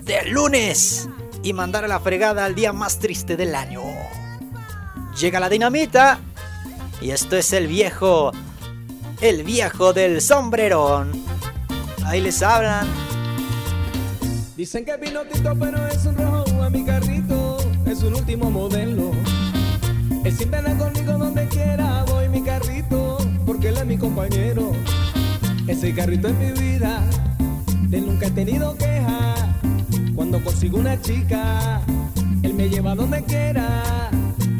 de 0.04 0.24
lunes 0.26 1.10
y 1.42 1.54
mandar 1.54 1.84
a 1.84 1.88
la 1.88 2.00
fregada 2.00 2.46
al 2.46 2.54
día 2.54 2.74
más 2.74 3.00
triste 3.00 3.38
del 3.38 3.56
año. 3.56 3.82
Llega 5.20 5.40
la 5.40 5.50
dinamita 5.50 6.20
y 7.02 7.10
esto 7.10 7.36
es 7.36 7.54
el 7.54 7.66
viejo 7.66 8.32
el 9.22 9.44
viejo 9.44 9.94
del 9.94 10.22
sombrerón. 10.22 11.12
Ahí 12.06 12.22
les 12.22 12.42
hablan. 12.42 12.88
Dicen 14.56 14.86
que 14.86 14.98
Pinotito, 14.98 15.56
pero 15.60 15.88
es 15.88 16.06
un 16.06 16.16
rojo 16.16 16.64
a 16.64 16.70
mi 16.70 16.84
carrito, 16.84 17.58
es 17.86 18.02
un 18.04 18.16
último 18.16 18.50
modelo. 18.50 19.12
Él 20.24 20.36
siempre 20.36 20.60
anda 20.60 20.78
conmigo 20.78 21.14
donde 21.14 21.48
quiera, 21.48 22.04
voy 22.08 22.28
mi 22.30 22.42
carrito, 22.42 23.18
porque 23.46 23.70
él 23.70 23.78
es 23.78 23.86
mi 23.86 23.98
compañero. 23.98 24.72
Ese 25.68 25.94
carrito 25.94 26.28
es 26.28 26.36
mi 26.36 26.52
vida, 26.60 27.02
de 27.90 28.02
nunca 28.02 28.28
he 28.28 28.32
tenido 28.32 28.76
queja. 28.76 29.36
Cuando 30.16 30.44
consigo 30.44 30.80
una 30.80 31.00
chica, 31.02 31.82
él 32.42 32.54
me 32.54 32.70
lleva 32.70 32.96
donde 32.96 33.24
quiera. 33.24 33.84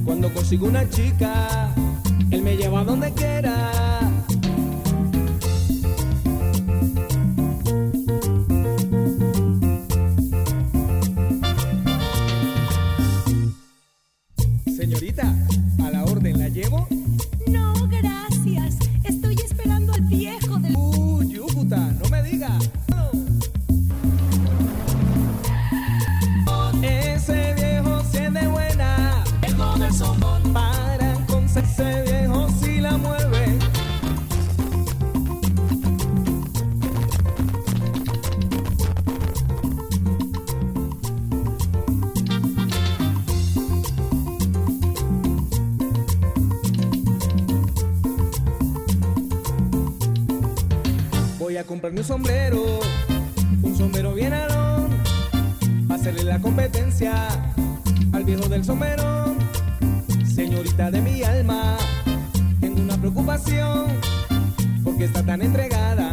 Cuando 0.06 0.32
consigo 0.34 0.68
una 0.68 0.88
chica, 0.90 1.74
él 2.30 2.42
me 2.42 2.56
lleva 2.56 2.84
donde 2.84 3.12
quiera. 3.14 3.87
A 51.58 51.64
comprarme 51.64 52.02
un 52.02 52.06
sombrero, 52.06 52.80
un 53.64 53.76
sombrero 53.76 54.14
bien 54.14 54.32
alón, 54.32 54.90
para 55.88 56.00
hacerle 56.00 56.24
la 56.24 56.40
competencia 56.40 57.28
al 58.14 58.24
viejo 58.26 58.48
del 58.48 58.64
sombrerón. 58.64 59.40
Señorita 60.24 60.92
de 60.92 61.02
mi 61.02 61.24
alma, 61.24 61.76
tengo 62.60 62.80
una 62.80 62.96
preocupación, 62.98 63.88
porque 64.84 65.06
está 65.06 65.24
tan 65.24 65.42
entregada 65.42 66.07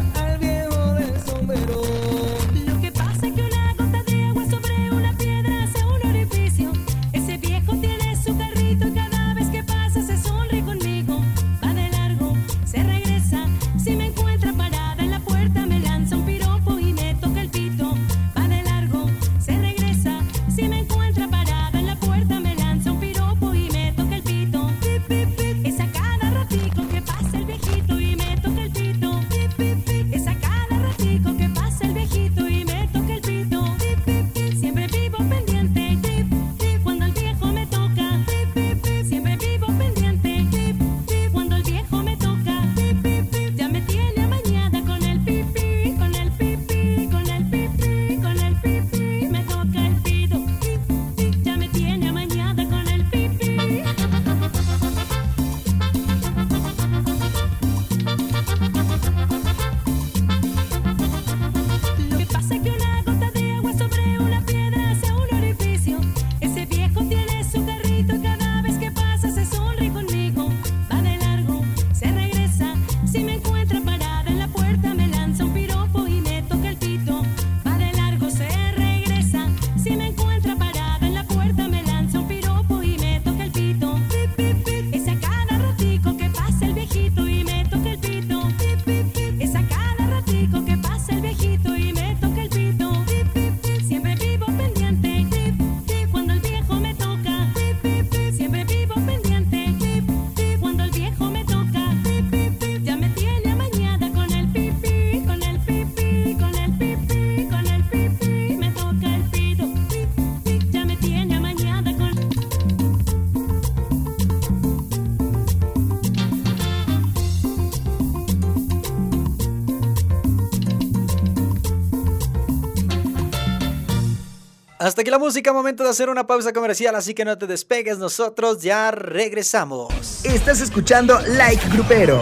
Hasta 124.85 125.01
aquí 125.01 125.09
la 125.09 125.17
música, 125.17 125.51
momento 125.51 125.83
de 125.83 125.89
hacer 125.89 126.09
una 126.11 126.27
pausa 126.27 126.53
comercial, 126.53 126.93
así 126.93 127.15
que 127.15 127.25
no 127.25 127.39
te 127.39 127.47
despegues, 127.47 127.97
nosotros 127.97 128.61
ya 128.61 128.91
regresamos. 128.91 130.23
Estás 130.23 130.61
escuchando 130.61 131.19
Like 131.21 131.69
Grupero. 131.69 132.21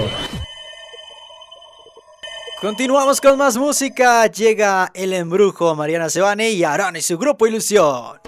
Continuamos 2.62 3.20
con 3.20 3.38
más 3.38 3.58
música, 3.58 4.28
llega 4.28 4.90
el 4.94 5.12
embrujo 5.12 5.76
Mariana 5.76 6.10
Sebane 6.10 6.52
y 6.52 6.64
Aarón 6.64 6.96
y 6.96 7.02
su 7.02 7.18
grupo 7.18 7.48
Ilusión. 7.48 8.23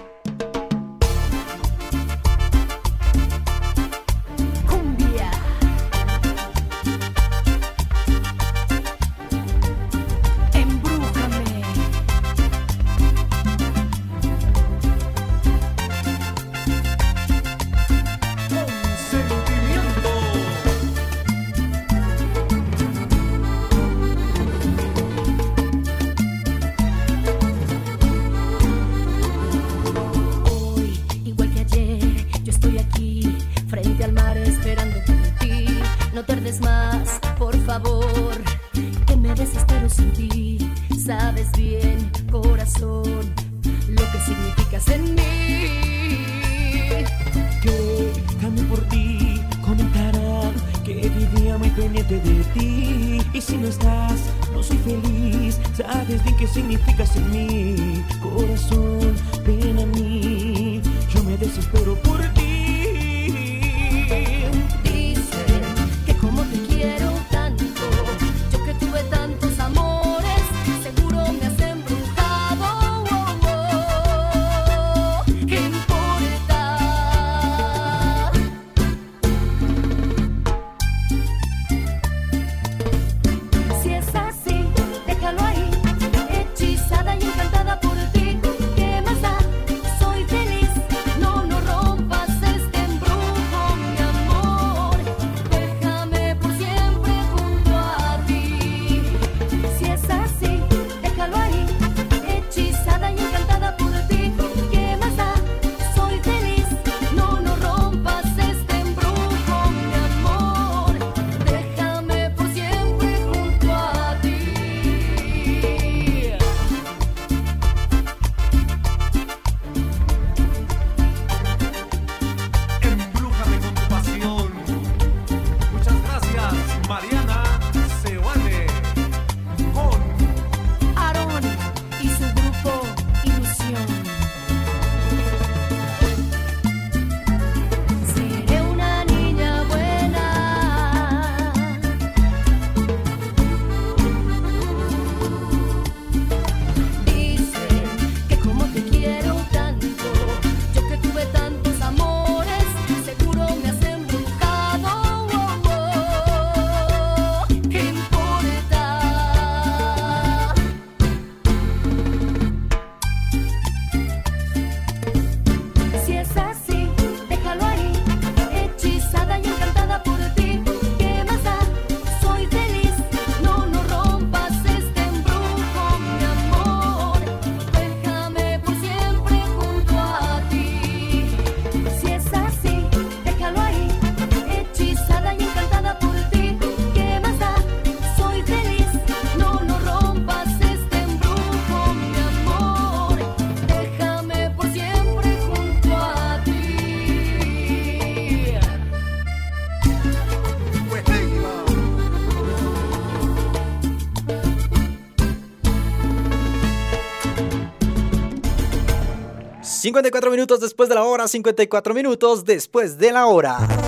54 209.86 210.32
minutos 210.32 210.58
después 210.58 210.88
de 210.88 210.96
la 210.96 211.04
hora, 211.04 211.28
54 211.28 211.94
minutos 211.94 212.44
después 212.44 212.98
de 212.98 213.12
la 213.12 213.26
hora. 213.26 213.85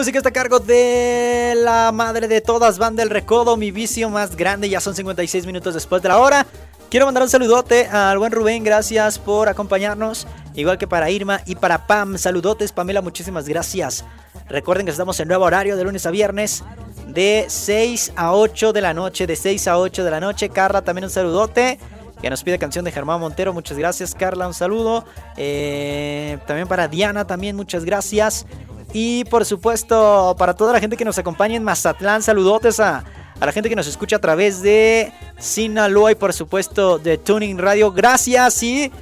Música 0.00 0.16
está 0.16 0.30
a 0.30 0.32
cargo 0.32 0.60
de 0.60 1.52
la 1.58 1.92
madre 1.92 2.26
de 2.26 2.40
todas, 2.40 2.78
Banda 2.78 3.02
El 3.02 3.10
Recodo, 3.10 3.58
mi 3.58 3.70
vicio 3.70 4.08
más 4.08 4.34
grande. 4.34 4.66
Ya 4.70 4.80
son 4.80 4.94
56 4.94 5.44
minutos 5.44 5.74
después 5.74 6.00
de 6.00 6.08
la 6.08 6.16
hora. 6.16 6.46
Quiero 6.88 7.04
mandar 7.04 7.22
un 7.22 7.28
saludote 7.28 7.84
al 7.86 8.16
buen 8.16 8.32
Rubén, 8.32 8.64
gracias 8.64 9.18
por 9.18 9.50
acompañarnos. 9.50 10.26
Igual 10.54 10.78
que 10.78 10.88
para 10.88 11.10
Irma 11.10 11.42
y 11.44 11.54
para 11.54 11.86
Pam, 11.86 12.16
saludotes 12.16 12.72
Pamela, 12.72 13.02
muchísimas 13.02 13.46
gracias. 13.46 14.02
Recuerden 14.48 14.86
que 14.86 14.92
estamos 14.92 15.20
en 15.20 15.28
nuevo 15.28 15.44
horario 15.44 15.76
de 15.76 15.84
lunes 15.84 16.06
a 16.06 16.10
viernes 16.10 16.64
de 17.06 17.44
6 17.46 18.14
a 18.16 18.32
8 18.32 18.72
de 18.72 18.80
la 18.80 18.94
noche, 18.94 19.26
de 19.26 19.36
6 19.36 19.68
a 19.68 19.76
8 19.76 20.02
de 20.02 20.10
la 20.10 20.20
noche. 20.20 20.48
Carla, 20.48 20.80
también 20.80 21.04
un 21.04 21.10
saludote. 21.10 21.78
Que 22.22 22.30
nos 22.30 22.42
pide 22.42 22.58
canción 22.58 22.86
de 22.86 22.92
Germán 22.92 23.20
Montero, 23.20 23.52
muchas 23.52 23.76
gracias 23.76 24.14
Carla, 24.14 24.46
un 24.46 24.54
saludo. 24.54 25.04
Eh, 25.36 26.38
también 26.46 26.68
para 26.68 26.88
Diana, 26.88 27.26
también 27.26 27.54
muchas 27.54 27.84
gracias. 27.84 28.46
Y 28.92 29.24
por 29.26 29.44
supuesto, 29.44 30.34
para 30.38 30.54
toda 30.54 30.72
la 30.72 30.80
gente 30.80 30.96
que 30.96 31.04
nos 31.04 31.18
acompaña 31.18 31.56
en 31.56 31.62
Mazatlán, 31.62 32.22
saludotes 32.22 32.80
a, 32.80 33.04
a 33.38 33.46
la 33.46 33.52
gente 33.52 33.68
que 33.68 33.76
nos 33.76 33.86
escucha 33.86 34.16
a 34.16 34.20
través 34.20 34.62
de 34.62 35.12
Sinaloa 35.38 36.12
y 36.12 36.14
por 36.16 36.32
supuesto 36.32 36.98
de 36.98 37.16
Tuning 37.16 37.58
Radio. 37.58 37.92
Gracias 37.92 38.62
y 38.62 38.92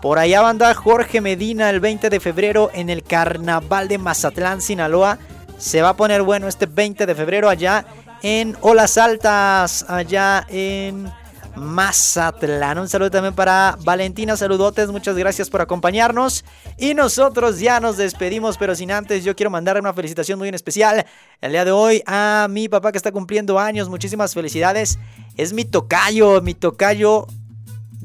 por 0.00 0.18
allá 0.18 0.42
va 0.42 0.48
a 0.48 0.50
andar 0.50 0.76
Jorge 0.76 1.20
Medina 1.20 1.70
el 1.70 1.80
20 1.80 2.08
de 2.08 2.20
febrero 2.20 2.70
en 2.72 2.90
el 2.90 3.02
Carnaval 3.02 3.88
de 3.88 3.98
Mazatlán, 3.98 4.62
Sinaloa. 4.62 5.18
Se 5.58 5.82
va 5.82 5.90
a 5.90 5.96
poner 5.96 6.22
bueno 6.22 6.46
este 6.46 6.66
20 6.66 7.04
de 7.04 7.14
febrero 7.14 7.48
allá 7.48 7.84
en 8.22 8.56
Olas 8.60 8.96
Altas, 8.98 9.84
allá 9.88 10.46
en 10.48 11.10
Mazatlán. 11.58 12.78
Un 12.78 12.88
saludo 12.88 13.10
también 13.10 13.34
para 13.34 13.76
Valentina, 13.84 14.36
saludotes, 14.36 14.90
muchas 14.90 15.16
gracias 15.16 15.50
por 15.50 15.60
acompañarnos. 15.60 16.44
Y 16.76 16.94
nosotros 16.94 17.60
ya 17.60 17.80
nos 17.80 17.96
despedimos, 17.96 18.56
pero 18.58 18.74
sin 18.74 18.90
antes 18.90 19.24
yo 19.24 19.36
quiero 19.36 19.50
mandar 19.50 19.78
una 19.78 19.92
felicitación 19.92 20.38
muy 20.38 20.48
en 20.48 20.54
especial 20.54 21.06
el 21.40 21.52
día 21.52 21.64
de 21.64 21.72
hoy 21.72 22.02
a 22.06 22.46
mi 22.50 22.68
papá 22.68 22.92
que 22.92 22.98
está 22.98 23.12
cumpliendo 23.12 23.58
años. 23.58 23.88
Muchísimas 23.88 24.34
felicidades. 24.34 24.98
Es 25.36 25.52
mi 25.52 25.64
tocayo, 25.64 26.40
mi 26.42 26.54
tocayo 26.54 27.26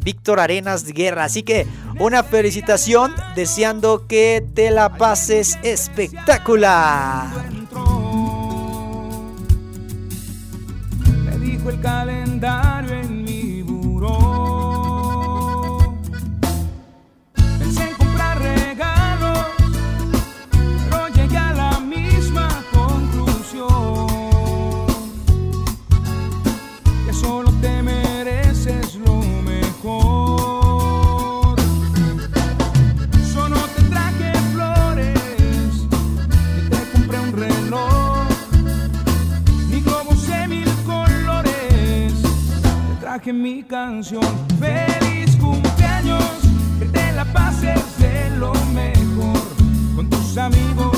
Víctor 0.04 0.40
Arenas 0.40 0.86
Guerra. 0.86 1.26
Así 1.26 1.44
que 1.44 1.66
una 2.00 2.24
felicitación, 2.24 3.14
deseando 3.36 4.08
que 4.08 4.46
te 4.54 4.72
la 4.72 4.98
pases 4.98 5.58
espectacular. 5.64 7.28
Me 11.26 11.38
dijo 11.38 11.70
el 11.70 11.80
calendario 11.82 12.73
te 43.24 43.32
traje 43.32 43.34
mi 43.34 43.64
canción. 43.64 44.22
Feliz 44.60 45.36
cumpleaños, 45.38 46.24
que 46.80 46.86
te 46.86 47.12
la 47.14 47.26
pases 47.26 47.98
de 47.98 48.30
lo 48.38 48.54
mejor. 48.74 49.40
Con 49.96 50.10
tus 50.10 50.38
amigos 50.38 50.93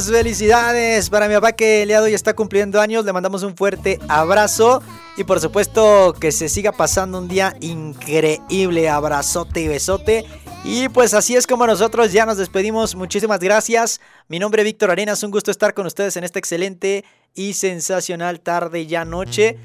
Felicidades 0.00 1.10
para 1.10 1.28
mi 1.28 1.34
papá 1.34 1.52
que 1.52 1.82
el 1.82 1.88
día 1.88 2.00
de 2.00 2.14
está 2.14 2.32
cumpliendo 2.32 2.80
años. 2.80 3.04
Le 3.04 3.12
mandamos 3.12 3.42
un 3.42 3.54
fuerte 3.54 3.98
abrazo 4.08 4.82
y 5.18 5.24
por 5.24 5.38
supuesto 5.38 6.14
que 6.18 6.32
se 6.32 6.48
siga 6.48 6.72
pasando 6.72 7.18
un 7.18 7.28
día 7.28 7.54
increíble. 7.60 8.88
Abrazote 8.88 9.60
y 9.60 9.68
besote. 9.68 10.24
Y 10.64 10.88
pues 10.88 11.12
así 11.12 11.36
es 11.36 11.46
como 11.46 11.66
nosotros 11.66 12.10
ya 12.10 12.24
nos 12.24 12.38
despedimos. 12.38 12.94
Muchísimas 12.94 13.38
gracias. 13.40 14.00
Mi 14.28 14.38
nombre 14.38 14.62
es 14.62 14.64
Víctor 14.64 14.90
Arenas. 14.90 15.22
Un 15.24 15.30
gusto 15.30 15.50
estar 15.50 15.74
con 15.74 15.84
ustedes 15.84 16.16
en 16.16 16.24
esta 16.24 16.38
excelente 16.38 17.04
y 17.34 17.52
sensacional 17.52 18.40
tarde 18.40 18.86
ya 18.86 19.04
noche. 19.04 19.58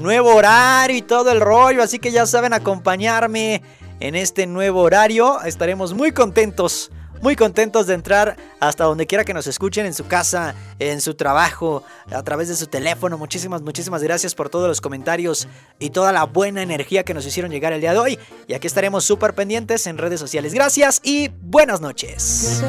Nuevo 0.00 0.36
horario 0.36 0.96
y 0.96 1.02
todo 1.02 1.30
el 1.32 1.42
rollo. 1.42 1.82
Así 1.82 1.98
que 1.98 2.12
ya 2.12 2.24
saben 2.24 2.54
acompañarme 2.54 3.60
en 4.00 4.14
este 4.14 4.46
nuevo 4.46 4.80
horario. 4.80 5.42
Estaremos 5.42 5.92
muy 5.92 6.12
contentos 6.12 6.90
muy 7.22 7.36
contentos 7.36 7.86
de 7.86 7.94
entrar 7.94 8.36
hasta 8.60 8.84
donde 8.84 9.06
quiera 9.06 9.24
que 9.24 9.34
nos 9.34 9.46
escuchen, 9.46 9.86
en 9.86 9.94
su 9.94 10.06
casa, 10.06 10.54
en 10.78 11.00
su 11.00 11.14
trabajo, 11.14 11.82
a 12.10 12.22
través 12.22 12.48
de 12.48 12.56
su 12.56 12.66
teléfono. 12.66 13.18
Muchísimas, 13.18 13.62
muchísimas 13.62 14.02
gracias 14.02 14.34
por 14.34 14.48
todos 14.48 14.68
los 14.68 14.80
comentarios 14.80 15.48
y 15.78 15.90
toda 15.90 16.12
la 16.12 16.24
buena 16.24 16.62
energía 16.62 17.04
que 17.04 17.14
nos 17.14 17.26
hicieron 17.26 17.50
llegar 17.50 17.72
el 17.72 17.80
día 17.80 17.92
de 17.92 17.98
hoy. 17.98 18.18
Y 18.46 18.54
aquí 18.54 18.66
estaremos 18.66 19.04
súper 19.04 19.34
pendientes 19.34 19.86
en 19.86 19.98
redes 19.98 20.20
sociales. 20.20 20.54
Gracias 20.54 21.00
y 21.02 21.30
buenas 21.40 21.80
noches. 21.80 22.62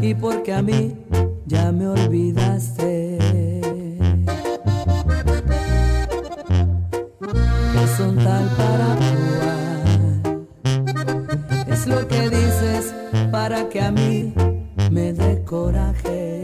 y 0.00 0.14
porque 0.14 0.52
a 0.52 0.62
mí 0.62 0.96
ya 1.46 1.70
me 1.72 1.86
olvidaste 1.86 3.12
lo 11.86 12.06
que 12.06 12.28
dices 12.30 12.94
para 13.30 13.68
que 13.68 13.80
a 13.80 13.90
mí 13.90 14.32
me 14.90 15.12
dé 15.12 15.42
coraje 15.44 16.42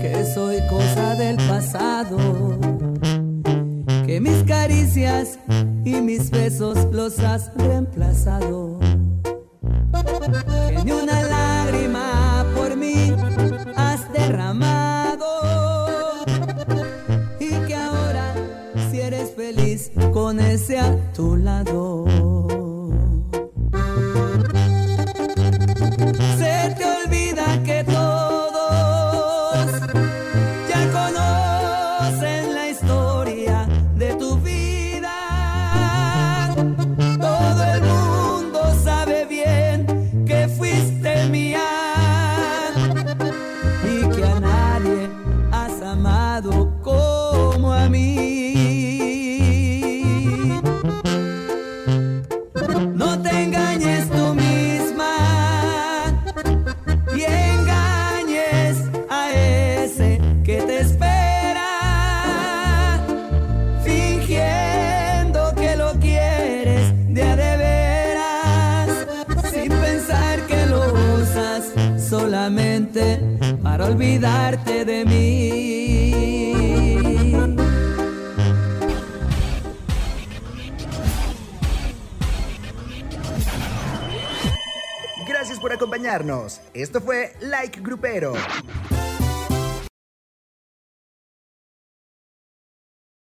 que 0.00 0.24
soy 0.34 0.58
cosa 0.68 1.14
del 1.16 1.36
pasado 1.36 2.18
que 4.06 4.20
mis 4.20 4.42
caricias 4.44 5.38
y 5.84 5.94
mis 6.00 6.30
besos 6.30 6.78
los 6.92 7.18
has 7.20 7.52
reemplazado. 7.56 8.78
Que 10.68 10.84
ni 10.84 10.92
una 10.92 11.22
lágrima 11.22 12.44
por 12.54 12.76
mí 12.76 13.12
ese 20.32 20.78
a 20.78 20.96
tu 21.12 21.36
lado. 21.36 22.23
olvidarte 73.84 74.84
de 74.84 75.04
mí. 75.04 75.44
Gracias 85.26 85.58
por 85.58 85.72
acompañarnos. 85.72 86.60
Esto 86.72 87.00
fue 87.00 87.32
Like 87.40 87.80
Grupero. 87.80 88.34